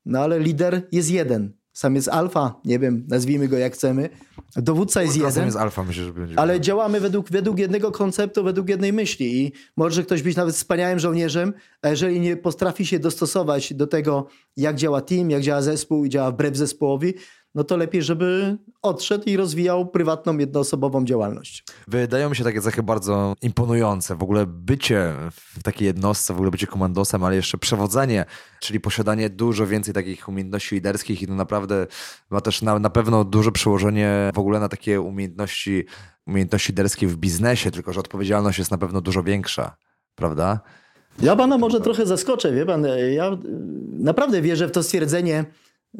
no 0.05 0.19
ale 0.19 0.39
lider 0.39 0.87
jest 0.91 1.11
jeden. 1.11 1.59
Sam 1.73 1.95
jest 1.95 2.07
alfa, 2.07 2.55
nie 2.65 2.79
wiem, 2.79 3.05
nazwijmy 3.07 3.47
go 3.47 3.57
jak 3.57 3.73
chcemy. 3.73 4.09
Dowódca 4.55 5.01
jest 5.03 5.17
jeden. 5.17 5.45
jest 5.45 5.57
alfa, 5.57 5.83
myślę, 5.83 6.03
że 6.03 6.13
będzie. 6.13 6.39
Ale 6.39 6.61
działamy 6.61 6.99
według, 6.99 7.29
według 7.29 7.59
jednego 7.59 7.91
konceptu, 7.91 8.43
według 8.43 8.69
jednej 8.69 8.93
myśli. 8.93 9.41
I 9.41 9.51
może 9.77 10.03
ktoś 10.03 10.21
być 10.21 10.35
nawet 10.35 10.55
wspaniałym 10.55 10.99
żołnierzem, 10.99 11.53
a 11.81 11.89
jeżeli 11.89 12.19
nie 12.19 12.37
potrafi 12.37 12.85
się 12.85 12.99
dostosować 12.99 13.73
do 13.73 13.87
tego, 13.87 14.27
jak 14.57 14.75
działa 14.75 15.01
team, 15.01 15.29
jak 15.29 15.41
działa 15.41 15.61
zespół 15.61 16.05
i 16.05 16.09
działa 16.09 16.31
wbrew 16.31 16.57
zespołowi, 16.57 17.13
no 17.55 17.63
to 17.63 17.77
lepiej, 17.77 18.03
żeby 18.03 18.57
odszedł 18.81 19.23
i 19.25 19.37
rozwijał 19.37 19.87
prywatną, 19.87 20.37
jednoosobową 20.37 21.05
działalność. 21.05 21.63
Wydają 21.87 22.29
mi 22.29 22.35
się 22.35 22.43
takie 22.43 22.61
cechy 22.61 22.83
bardzo 22.83 23.33
imponujące. 23.41 24.15
W 24.15 24.23
ogóle 24.23 24.45
bycie 24.45 25.13
w 25.33 25.63
takiej 25.63 25.85
jednostce, 25.85 26.33
w 26.33 26.35
ogóle 26.35 26.51
bycie 26.51 26.67
komandosem, 26.67 27.23
ale 27.23 27.35
jeszcze 27.35 27.57
przewodzenie, 27.57 28.25
czyli 28.59 28.79
posiadanie 28.79 29.29
dużo 29.29 29.67
więcej 29.67 29.93
takich 29.93 30.29
umiejętności 30.29 30.75
liderskich 30.75 31.21
i 31.21 31.27
to 31.27 31.35
naprawdę 31.35 31.87
ma 32.29 32.41
też 32.41 32.61
na, 32.61 32.79
na 32.79 32.89
pewno 32.89 33.23
duże 33.23 33.51
przełożenie 33.51 34.31
w 34.33 34.39
ogóle 34.39 34.59
na 34.59 34.69
takie 34.69 35.01
umiejętności, 35.01 35.85
umiejętności 36.27 36.71
liderskie 36.71 37.07
w 37.07 37.17
biznesie, 37.17 37.71
tylko 37.71 37.93
że 37.93 37.99
odpowiedzialność 37.99 38.59
jest 38.59 38.71
na 38.71 38.77
pewno 38.77 39.01
dużo 39.01 39.23
większa, 39.23 39.75
prawda? 40.15 40.59
Ja 41.21 41.35
pana 41.35 41.57
może 41.57 41.81
trochę 41.81 42.05
zaskoczę, 42.05 42.51
wie 42.51 42.65
pan, 42.65 42.85
ja 43.13 43.37
naprawdę 43.89 44.41
wierzę 44.41 44.67
w 44.67 44.71
to 44.71 44.83
stwierdzenie, 44.83 45.45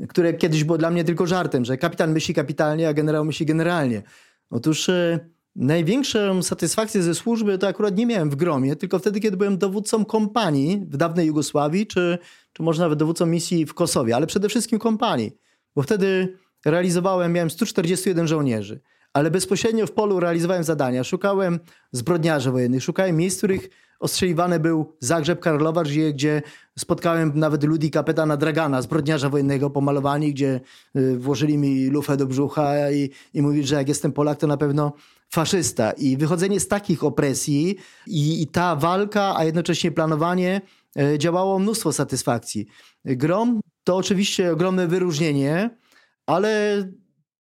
które 0.10 0.34
kiedyś 0.34 0.64
było 0.64 0.78
dla 0.78 0.90
mnie 0.90 1.04
tylko 1.04 1.28
żartem, 1.28 1.66
że 1.66 1.78
kapitan 1.78 2.12
myśli 2.12 2.34
kapitalnie, 2.34 2.90
a 2.90 2.94
generał 2.94 3.26
myśli 3.26 3.46
generalnie. 3.46 4.04
Otóż 4.50 4.90
e, 4.90 5.20
największą 5.56 6.44
satysfakcję 6.44 7.04
ze 7.04 7.16
służby 7.16 7.58
to 7.58 7.68
akurat 7.68 7.98
nie 7.98 8.06
miałem 8.06 8.30
w 8.30 8.36
gromie, 8.36 8.76
tylko 8.76 9.00
wtedy, 9.00 9.20
kiedy 9.20 9.38
byłem 9.38 9.58
dowódcą 9.58 10.06
kompanii 10.06 10.86
w 10.90 10.98
dawnej 10.98 11.28
Jugosławii, 11.28 11.88
czy, 11.88 12.18
czy 12.54 12.64
może 12.64 12.82
nawet 12.82 13.00
dowódcą 13.00 13.26
misji 13.26 13.66
w 13.66 13.74
Kosowie, 13.74 14.16
ale 14.16 14.28
przede 14.28 14.50
wszystkim 14.50 14.80
kompanii, 14.80 15.32
bo 15.76 15.82
wtedy 15.82 16.38
realizowałem, 16.66 17.34
miałem 17.34 17.50
141 17.50 18.28
żołnierzy, 18.28 18.82
ale 19.14 19.32
bezpośrednio 19.32 19.88
w 19.88 19.92
polu 19.92 20.20
realizowałem 20.20 20.64
zadania, 20.64 21.04
szukałem 21.04 21.60
zbrodniarzy 21.92 22.52
wojennych, 22.52 22.84
szukałem 22.84 23.18
miejsc, 23.18 23.38
w 23.38 23.40
których 23.40 23.70
ostrzeliwany 24.00 24.60
był 24.60 24.96
Zagrzeb 25.00 25.40
Karlowa, 25.40 25.84
gdzie, 25.84 26.14
gdzie 26.14 26.42
spotkałem 26.80 27.32
nawet 27.36 27.64
ludzi 27.64 27.92
kapetana 27.92 28.38
Dragana, 28.38 28.82
zbrodniarza 28.82 29.30
wojennego 29.30 29.70
pomalowani, 29.70 30.34
gdzie 30.34 30.60
y, 30.96 31.18
włożyli 31.18 31.58
mi 31.58 31.88
lufę 31.88 32.18
do 32.18 32.26
brzucha 32.26 32.92
i, 32.92 33.10
i 33.34 33.42
mówili, 33.42 33.68
że 33.68 33.76
jak 33.76 33.88
jestem 33.88 34.12
Polak, 34.12 34.40
to 34.40 34.48
na 34.48 34.58
pewno 34.58 34.94
faszysta. 35.30 35.92
I 35.92 36.18
wychodzenie 36.18 36.60
z 36.60 36.68
takich 36.68 37.04
opresji 37.04 37.76
i, 38.08 38.42
i 38.42 38.48
ta 38.48 38.76
walka, 38.76 39.36
a 39.38 39.44
jednocześnie 39.44 39.92
planowanie 39.92 40.62
y, 41.00 41.18
działało 41.18 41.60
mnóstwo 41.60 41.94
satysfakcji. 41.94 42.68
Grom 43.06 43.62
to 43.84 43.98
oczywiście 43.98 44.52
ogromne 44.52 44.88
wyróżnienie, 44.88 45.78
ale 46.26 46.84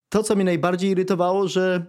to, 0.09 0.23
co 0.23 0.35
mnie 0.35 0.45
najbardziej 0.45 0.91
irytowało, 0.91 1.47
że, 1.47 1.85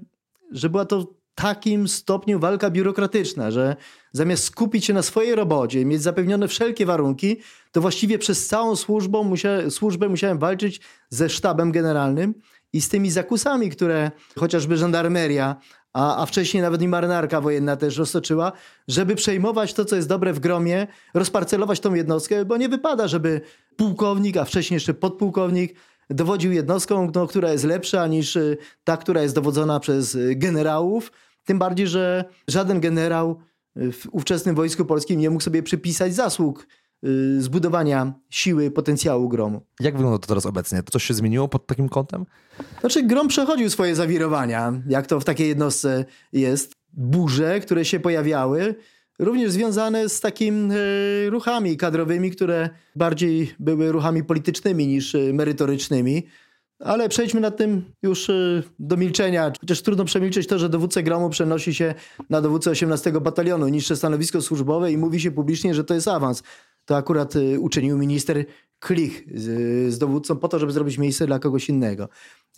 że 0.51 0.71
była 0.71 0.85
to 0.85 1.07
takim 1.35 1.89
stopniu 1.89 2.39
walka 2.39 2.71
biurokratyczna, 2.71 3.51
że 3.51 3.77
zamiast 4.13 4.45
skupić 4.45 4.85
się 4.85 4.95
na 4.95 5.03
swojej 5.03 5.35
robocie, 5.35 5.85
mieć 5.85 6.03
zapewnione 6.03 6.49
wszelkie 6.49 6.87
warunki, 6.87 7.37
to 7.73 7.81
właściwie 7.81 8.19
przez 8.19 8.47
całą 8.47 8.77
służbą 8.77 9.23
musia, 9.23 9.71
służbę 9.71 10.09
musiałem 10.09 10.39
walczyć 10.39 10.81
ze 11.09 11.29
sztabem 11.29 11.73
generalnym 11.73 12.35
i 12.73 12.81
z 12.81 12.89
tymi 12.89 13.11
zakusami, 13.11 13.71
które 13.71 14.11
chociażby 14.39 14.77
żandarmeria, 14.77 15.57
a, 15.93 16.23
a 16.23 16.27
wcześniej 16.27 16.63
nawet 16.63 16.83
i 16.83 16.89
marynarka 16.89 17.41
wojenna 17.41 17.77
też 17.77 17.97
roztoczyła, 17.97 18.53
żeby 18.89 19.15
przejmować 19.15 19.75
to, 19.75 19.85
co 19.85 19.97
jest 19.97 20.09
dobre 20.09 20.33
w 20.33 20.41
gromie, 20.41 20.87
rozparcelować 21.15 21.81
tą 21.81 21.95
jednostkę, 21.95 22.45
bo 22.45 22.57
nie 22.57 22.69
wypada, 22.69 23.09
żeby 23.09 23.41
pułkownik, 23.77 24.37
a 24.37 24.45
wcześniej 24.45 24.77
jeszcze 24.77 24.95
podpułkownik 24.95 25.75
dowodził 26.11 26.53
jednostką, 26.53 27.13
no, 27.15 27.27
która 27.27 27.53
jest 27.53 27.65
lepsza 27.65 28.07
niż 28.07 28.37
y, 28.37 28.57
ta, 28.85 28.97
która 28.97 29.23
jest 29.23 29.35
dowodzona 29.35 29.81
przez 29.81 30.15
y, 30.15 30.35
generałów. 30.37 31.13
Tym 31.45 31.59
bardziej, 31.59 31.89
że 31.89 32.25
żaden 32.49 32.81
generał 32.81 33.41
w 33.77 34.07
ówczesnym 34.13 34.55
wojsku 34.55 34.85
polskim 34.85 35.21
nie 35.21 35.31
mógł 35.31 35.43
sobie 35.43 35.63
przypisać 35.63 36.15
zasług 36.15 36.67
zbudowania 37.39 38.13
siły, 38.31 38.71
potencjału 38.71 39.29
gromu. 39.29 39.61
Jak 39.81 39.95
wygląda 39.95 40.19
to 40.19 40.27
teraz 40.27 40.47
obecnie? 40.47 40.83
To 40.83 40.93
coś 40.93 41.05
się 41.05 41.15
zmieniło 41.15 41.49
pod 41.49 41.67
takim 41.67 41.89
kątem? 41.89 42.27
Znaczy, 42.81 43.03
grom 43.03 43.29
przechodził 43.29 43.71
swoje 43.71 43.97
zawirowania, 43.97 44.83
jak 44.89 45.07
to 45.07 45.21
w 45.21 45.25
takiej 45.25 45.49
jednostce 45.49 46.05
jest. 46.33 46.75
Burze, 46.93 47.61
które 47.61 47.85
się 47.85 48.01
pojawiały, 48.01 48.75
również 49.19 49.51
związane 49.53 50.09
z 50.09 50.21
takimi 50.21 50.75
e, 50.75 51.31
ruchami 51.31 51.77
kadrowymi, 51.77 52.31
które 52.31 52.71
bardziej 52.97 53.55
były 53.59 53.93
ruchami 53.93 54.25
politycznymi 54.25 54.87
niż 54.87 55.15
e, 55.15 55.33
merytorycznymi. 55.33 56.27
Ale 56.81 57.09
przejdźmy 57.09 57.41
nad 57.41 57.57
tym 57.57 57.93
już 58.03 58.31
e, 58.31 58.63
do 58.79 58.97
milczenia. 58.97 59.53
Chociaż 59.61 59.83
trudno 59.83 60.05
przemilczeć 60.05 60.47
to, 60.47 60.59
że 60.59 60.69
dowódca 60.69 61.03
gromu 61.03 61.31
przenosi 61.31 61.75
się 61.75 61.95
na 62.31 62.41
dowódcę 62.41 62.71
18 62.71 63.13
batalionu, 63.13 63.69
niższe 63.69 63.97
stanowisko 63.97 64.43
służbowe 64.43 64.93
i 64.93 64.97
mówi 64.97 65.21
się 65.21 65.31
publicznie, 65.31 65.75
że 65.75 65.85
to 65.85 65.95
jest 65.95 66.09
awans. 66.09 66.43
To 66.85 66.97
akurat 66.97 67.35
uczynił 67.59 67.99
minister 67.99 68.45
Klich 68.79 69.25
z, 69.35 69.95
z 69.95 69.99
dowódcą 69.99 70.37
po 70.37 70.49
to, 70.49 70.59
żeby 70.59 70.73
zrobić 70.73 70.99
miejsce 70.99 71.27
dla 71.27 71.39
kogoś 71.39 71.69
innego. 71.69 72.09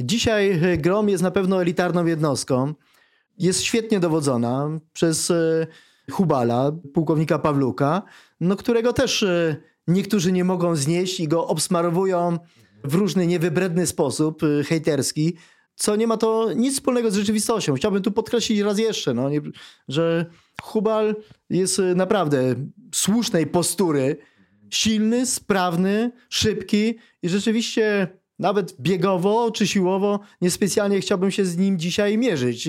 Dzisiaj 0.00 0.60
grom 0.78 1.08
jest 1.08 1.22
na 1.22 1.30
pewno 1.30 1.62
elitarną 1.62 2.06
jednostką. 2.06 2.74
Jest 3.38 3.62
świetnie 3.62 4.00
dowodzona 4.00 4.80
przez 4.92 5.32
Hubala, 6.10 6.72
pułkownika 6.94 7.38
Pawluka, 7.38 8.02
no, 8.40 8.56
którego 8.56 8.92
też 8.92 9.24
niektórzy 9.88 10.32
nie 10.32 10.44
mogą 10.44 10.76
znieść 10.76 11.20
i 11.20 11.28
go 11.28 11.46
obsmarowują 11.46 12.38
w 12.84 12.94
różny 12.94 13.26
niewybredny 13.26 13.86
sposób, 13.86 14.42
e, 14.42 14.64
hejterski, 14.64 15.36
co 15.76 15.96
nie 15.96 16.06
ma 16.06 16.16
to 16.16 16.52
nic 16.52 16.74
wspólnego 16.74 17.10
z 17.10 17.14
rzeczywistością. 17.14 17.74
Chciałbym 17.74 18.02
tu 18.02 18.12
podkreślić 18.12 18.60
raz 18.60 18.78
jeszcze, 18.78 19.14
no, 19.14 19.30
że 19.88 20.26
Hubal 20.62 21.16
jest 21.50 21.78
e, 21.78 21.94
naprawdę 21.94 22.54
słusznej 22.94 23.46
postury, 23.46 24.16
silny, 24.70 25.26
sprawny, 25.26 26.12
szybki 26.28 26.94
i 27.22 27.28
rzeczywiście 27.28 28.08
nawet 28.38 28.80
biegowo 28.80 29.50
czy 29.50 29.66
siłowo 29.66 30.20
niespecjalnie 30.40 31.00
chciałbym 31.00 31.30
się 31.30 31.44
z 31.44 31.56
nim 31.56 31.78
dzisiaj 31.78 32.18
mierzyć, 32.18 32.68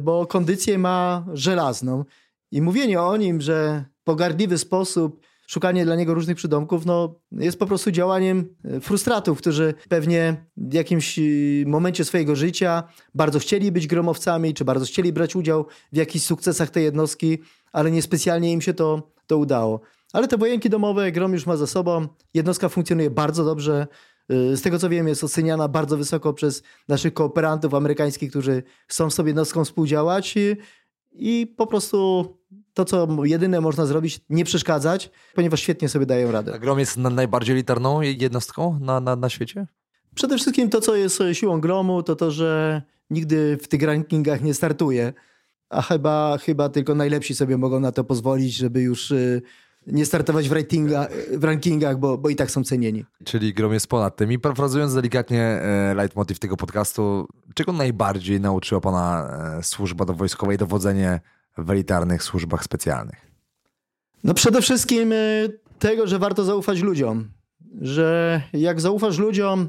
bo 0.00 0.26
kondycję 0.26 0.78
ma 0.78 1.26
żelazną. 1.32 2.04
I 2.50 2.62
mówienie 2.62 3.02
o 3.02 3.16
nim, 3.16 3.40
że 3.40 3.84
pogardliwy 4.04 4.58
sposób, 4.58 5.26
szukanie 5.46 5.84
dla 5.84 5.96
niego 5.96 6.14
różnych 6.14 6.36
przydomków, 6.36 6.86
no, 6.86 7.20
jest 7.32 7.58
po 7.58 7.66
prostu 7.66 7.90
działaniem 7.90 8.54
e, 8.64 8.80
frustratów, 8.80 9.38
którzy 9.38 9.74
pewnie 9.88 10.46
w 10.56 10.72
jakimś 10.72 11.18
e, 11.18 11.22
momencie 11.66 12.04
swojego 12.04 12.36
życia 12.36 12.82
bardzo 13.14 13.38
chcieli 13.38 13.72
być 13.72 13.86
gromowcami, 13.86 14.54
czy 14.54 14.64
bardzo 14.64 14.86
chcieli 14.86 15.12
brać 15.12 15.36
udział 15.36 15.66
w 15.92 15.96
jakichś 15.96 16.24
sukcesach 16.24 16.70
tej 16.70 16.84
jednostki, 16.84 17.38
ale 17.72 17.90
niespecjalnie 17.90 18.52
im 18.52 18.60
się 18.60 18.74
to, 18.74 19.12
to 19.26 19.38
udało. 19.38 19.80
Ale 20.12 20.28
te 20.28 20.38
wojenki 20.38 20.70
domowe 20.70 21.12
Grom 21.12 21.32
już 21.32 21.46
ma 21.46 21.56
za 21.56 21.66
sobą. 21.66 22.08
Jednostka 22.34 22.68
funkcjonuje 22.68 23.10
bardzo 23.10 23.44
dobrze. 23.44 23.86
E, 24.28 24.56
z 24.56 24.62
tego 24.62 24.78
co 24.78 24.88
wiem, 24.88 25.08
jest 25.08 25.24
oceniana 25.24 25.68
bardzo 25.68 25.96
wysoko 25.96 26.32
przez 26.32 26.62
naszych 26.88 27.14
kooperantów 27.14 27.74
amerykańskich, 27.74 28.30
którzy 28.30 28.62
chcą 28.86 29.08
tą 29.08 29.26
jednostką 29.26 29.64
współdziałać 29.64 30.34
i 31.12 31.54
po 31.56 31.66
prostu 31.66 32.28
to, 32.74 32.84
co 32.84 33.24
jedyne 33.24 33.60
można 33.60 33.86
zrobić, 33.86 34.20
nie 34.30 34.44
przeszkadzać, 34.44 35.10
ponieważ 35.34 35.60
świetnie 35.60 35.88
sobie 35.88 36.06
dają 36.06 36.32
radę. 36.32 36.54
A 36.54 36.58
Grom 36.58 36.78
jest 36.78 36.96
najbardziej 36.96 37.52
elitarną 37.52 38.00
jednostką 38.00 38.78
na, 38.80 39.00
na, 39.00 39.16
na 39.16 39.28
świecie? 39.28 39.66
Przede 40.14 40.36
wszystkim 40.36 40.70
to, 40.70 40.80
co 40.80 40.96
jest 40.96 41.22
siłą 41.32 41.60
Gromu, 41.60 42.02
to 42.02 42.16
to, 42.16 42.30
że 42.30 42.82
nigdy 43.10 43.58
w 43.62 43.68
tych 43.68 43.82
rankingach 43.82 44.42
nie 44.42 44.54
startuje, 44.54 45.12
a 45.68 45.82
chyba, 45.82 46.38
chyba 46.38 46.68
tylko 46.68 46.94
najlepsi 46.94 47.34
sobie 47.34 47.58
mogą 47.58 47.80
na 47.80 47.92
to 47.92 48.04
pozwolić, 48.04 48.54
żeby 48.54 48.82
już 48.82 49.10
y, 49.10 49.42
nie 49.86 50.06
startować 50.06 50.48
w, 50.48 50.52
ratinga, 50.52 51.08
w 51.32 51.44
rankingach, 51.44 51.98
bo, 51.98 52.18
bo 52.18 52.28
i 52.28 52.36
tak 52.36 52.50
są 52.50 52.64
cenieni. 52.64 53.04
Czyli 53.24 53.54
Grom 53.54 53.72
jest 53.72 53.86
ponad 53.86 54.16
tym. 54.16 54.32
I 54.32 54.38
parafrazując 54.38 54.94
delikatnie 54.94 55.42
e, 55.42 55.94
leitmotiv 55.94 56.38
tego 56.38 56.56
podcastu, 56.56 57.26
czego 57.54 57.72
najbardziej 57.72 58.40
nauczyła 58.40 58.80
pana 58.80 59.28
e, 59.58 59.62
służba 59.62 60.04
do 60.04 60.14
wojskowej, 60.14 60.58
dowodzenie 60.58 61.20
w 61.56 61.70
elitarnych 61.70 62.22
służbach 62.22 62.64
specjalnych? 62.64 63.30
No 64.24 64.34
przede 64.34 64.62
wszystkim 64.62 65.12
e, 65.12 65.16
tego, 65.78 66.06
że 66.06 66.18
warto 66.18 66.44
zaufać 66.44 66.80
ludziom. 66.80 67.28
Że 67.80 68.42
jak 68.52 68.80
zaufasz 68.80 69.18
ludziom 69.18 69.68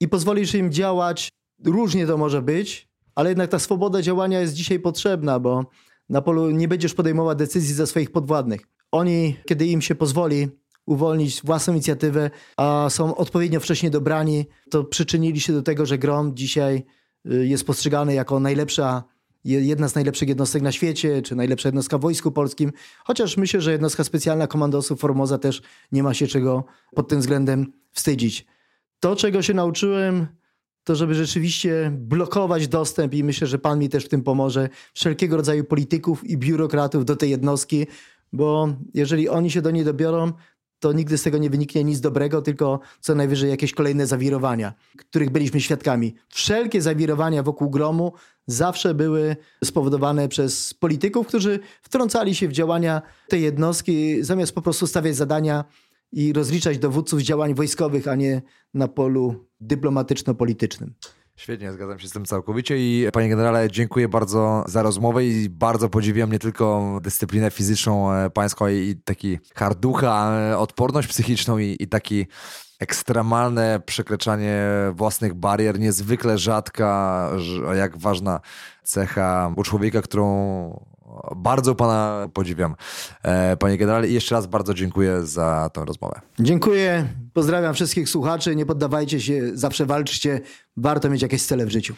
i 0.00 0.08
pozwolisz 0.08 0.54
im 0.54 0.72
działać, 0.72 1.28
różnie 1.64 2.06
to 2.06 2.18
może 2.18 2.42
być, 2.42 2.88
ale 3.14 3.28
jednak 3.28 3.50
ta 3.50 3.58
swoboda 3.58 4.02
działania 4.02 4.40
jest 4.40 4.54
dzisiaj 4.54 4.80
potrzebna, 4.80 5.40
bo 5.40 5.66
na 6.08 6.22
polu 6.22 6.50
nie 6.50 6.68
będziesz 6.68 6.94
podejmował 6.94 7.34
decyzji 7.34 7.74
za 7.74 7.86
swoich 7.86 8.12
podwładnych. 8.12 8.60
Oni, 8.92 9.36
kiedy 9.46 9.66
im 9.66 9.82
się 9.82 9.94
pozwoli 9.94 10.48
uwolnić 10.86 11.40
własną 11.44 11.72
inicjatywę, 11.72 12.30
a 12.56 12.86
są 12.90 13.14
odpowiednio 13.16 13.60
wcześnie 13.60 13.90
dobrani, 13.90 14.46
to 14.70 14.84
przyczynili 14.84 15.40
się 15.40 15.52
do 15.52 15.62
tego, 15.62 15.86
że 15.86 15.98
Grom 15.98 16.36
dzisiaj 16.36 16.84
y, 17.32 17.46
jest 17.46 17.66
postrzegany 17.66 18.14
jako 18.14 18.40
najlepsza 18.40 19.04
jedna 19.44 19.88
z 19.88 19.94
najlepszych 19.94 20.28
jednostek 20.28 20.62
na 20.62 20.72
świecie, 20.72 21.22
czy 21.22 21.36
najlepsza 21.36 21.68
jednostka 21.68 21.98
w 21.98 22.00
Wojsku 22.00 22.32
Polskim. 22.32 22.72
Chociaż 23.04 23.36
myślę, 23.36 23.60
że 23.60 23.72
jednostka 23.72 24.04
specjalna 24.04 24.46
komandosów 24.46 25.00
Formoza 25.00 25.38
też 25.38 25.62
nie 25.92 26.02
ma 26.02 26.14
się 26.14 26.26
czego 26.26 26.64
pod 26.94 27.08
tym 27.08 27.20
względem 27.20 27.72
wstydzić. 27.92 28.46
To, 29.00 29.16
czego 29.16 29.42
się 29.42 29.54
nauczyłem, 29.54 30.26
to 30.84 30.96
żeby 30.96 31.14
rzeczywiście 31.14 31.92
blokować 31.94 32.68
dostęp 32.68 33.14
i 33.14 33.24
myślę, 33.24 33.46
że 33.46 33.58
pan 33.58 33.78
mi 33.78 33.88
też 33.88 34.04
w 34.04 34.08
tym 34.08 34.22
pomoże, 34.22 34.68
wszelkiego 34.94 35.36
rodzaju 35.36 35.64
polityków 35.64 36.24
i 36.24 36.36
biurokratów 36.36 37.04
do 37.04 37.16
tej 37.16 37.30
jednostki, 37.30 37.86
bo 38.32 38.68
jeżeli 38.94 39.28
oni 39.28 39.50
się 39.50 39.62
do 39.62 39.70
niej 39.70 39.84
dobiorą, 39.84 40.32
to 40.78 40.92
nigdy 40.92 41.18
z 41.18 41.22
tego 41.22 41.38
nie 41.38 41.50
wyniknie 41.50 41.84
nic 41.84 42.00
dobrego, 42.00 42.42
tylko 42.42 42.80
co 43.00 43.14
najwyżej 43.14 43.50
jakieś 43.50 43.72
kolejne 43.72 44.06
zawirowania, 44.06 44.74
których 44.96 45.30
byliśmy 45.30 45.60
świadkami. 45.60 46.14
Wszelkie 46.28 46.82
zawirowania 46.82 47.42
wokół 47.42 47.70
gromu 47.70 48.12
zawsze 48.46 48.94
były 48.94 49.36
spowodowane 49.64 50.28
przez 50.28 50.74
polityków, 50.74 51.26
którzy 51.26 51.60
wtrącali 51.82 52.34
się 52.34 52.48
w 52.48 52.52
działania 52.52 53.02
tej 53.28 53.42
jednostki, 53.42 54.24
zamiast 54.24 54.54
po 54.54 54.62
prostu 54.62 54.86
stawiać 54.86 55.16
zadania 55.16 55.64
i 56.12 56.32
rozliczać 56.32 56.78
dowódców 56.78 57.20
działań 57.20 57.54
wojskowych, 57.54 58.08
a 58.08 58.14
nie 58.14 58.42
na 58.74 58.88
polu 58.88 59.48
dyplomatyczno-politycznym. 59.60 60.94
Świetnie, 61.36 61.72
zgadzam 61.72 61.98
się 61.98 62.08
z 62.08 62.10
tym 62.10 62.24
całkowicie 62.24 62.78
i 62.78 63.06
panie 63.12 63.28
generale, 63.28 63.70
dziękuję 63.70 64.08
bardzo 64.08 64.64
za 64.66 64.82
rozmowę 64.82 65.24
i 65.26 65.48
bardzo 65.50 65.88
podziwiam 65.88 66.32
nie 66.32 66.38
tylko 66.38 66.98
dyscyplinę 67.02 67.50
fizyczną 67.50 68.12
e, 68.12 68.30
pańską 68.30 68.68
i 68.68 68.96
taki 69.04 69.38
harducha, 69.54 70.38
e, 70.38 70.58
odporność 70.58 71.08
psychiczną 71.08 71.58
i, 71.58 71.76
i 71.80 71.88
taki 71.88 72.26
ekstremalne 72.80 73.80
przekraczanie 73.86 74.66
własnych 74.92 75.34
barier, 75.34 75.80
niezwykle 75.80 76.38
rzadka, 76.38 77.30
jak 77.76 77.98
ważna 77.98 78.40
cecha 78.82 79.52
u 79.56 79.62
człowieka, 79.62 80.02
którą 80.02 80.24
bardzo 81.36 81.74
pana 81.74 82.28
podziwiam, 82.32 82.74
e, 83.22 83.56
panie 83.56 83.78
generale. 83.78 84.08
I 84.08 84.14
jeszcze 84.14 84.34
raz 84.34 84.46
bardzo 84.46 84.74
dziękuję 84.74 85.26
za 85.26 85.70
tę 85.72 85.84
rozmowę. 85.84 86.20
Dziękuję. 86.38 87.08
Pozdrawiam 87.32 87.74
wszystkich 87.74 88.08
słuchaczy. 88.08 88.56
Nie 88.56 88.66
poddawajcie 88.66 89.20
się, 89.20 89.50
zawsze 89.54 89.86
walczcie. 89.86 90.40
Warto 90.76 91.10
mieć 91.10 91.22
jakieś 91.22 91.42
cele 91.42 91.66
w 91.66 91.70
życiu. 91.70 91.94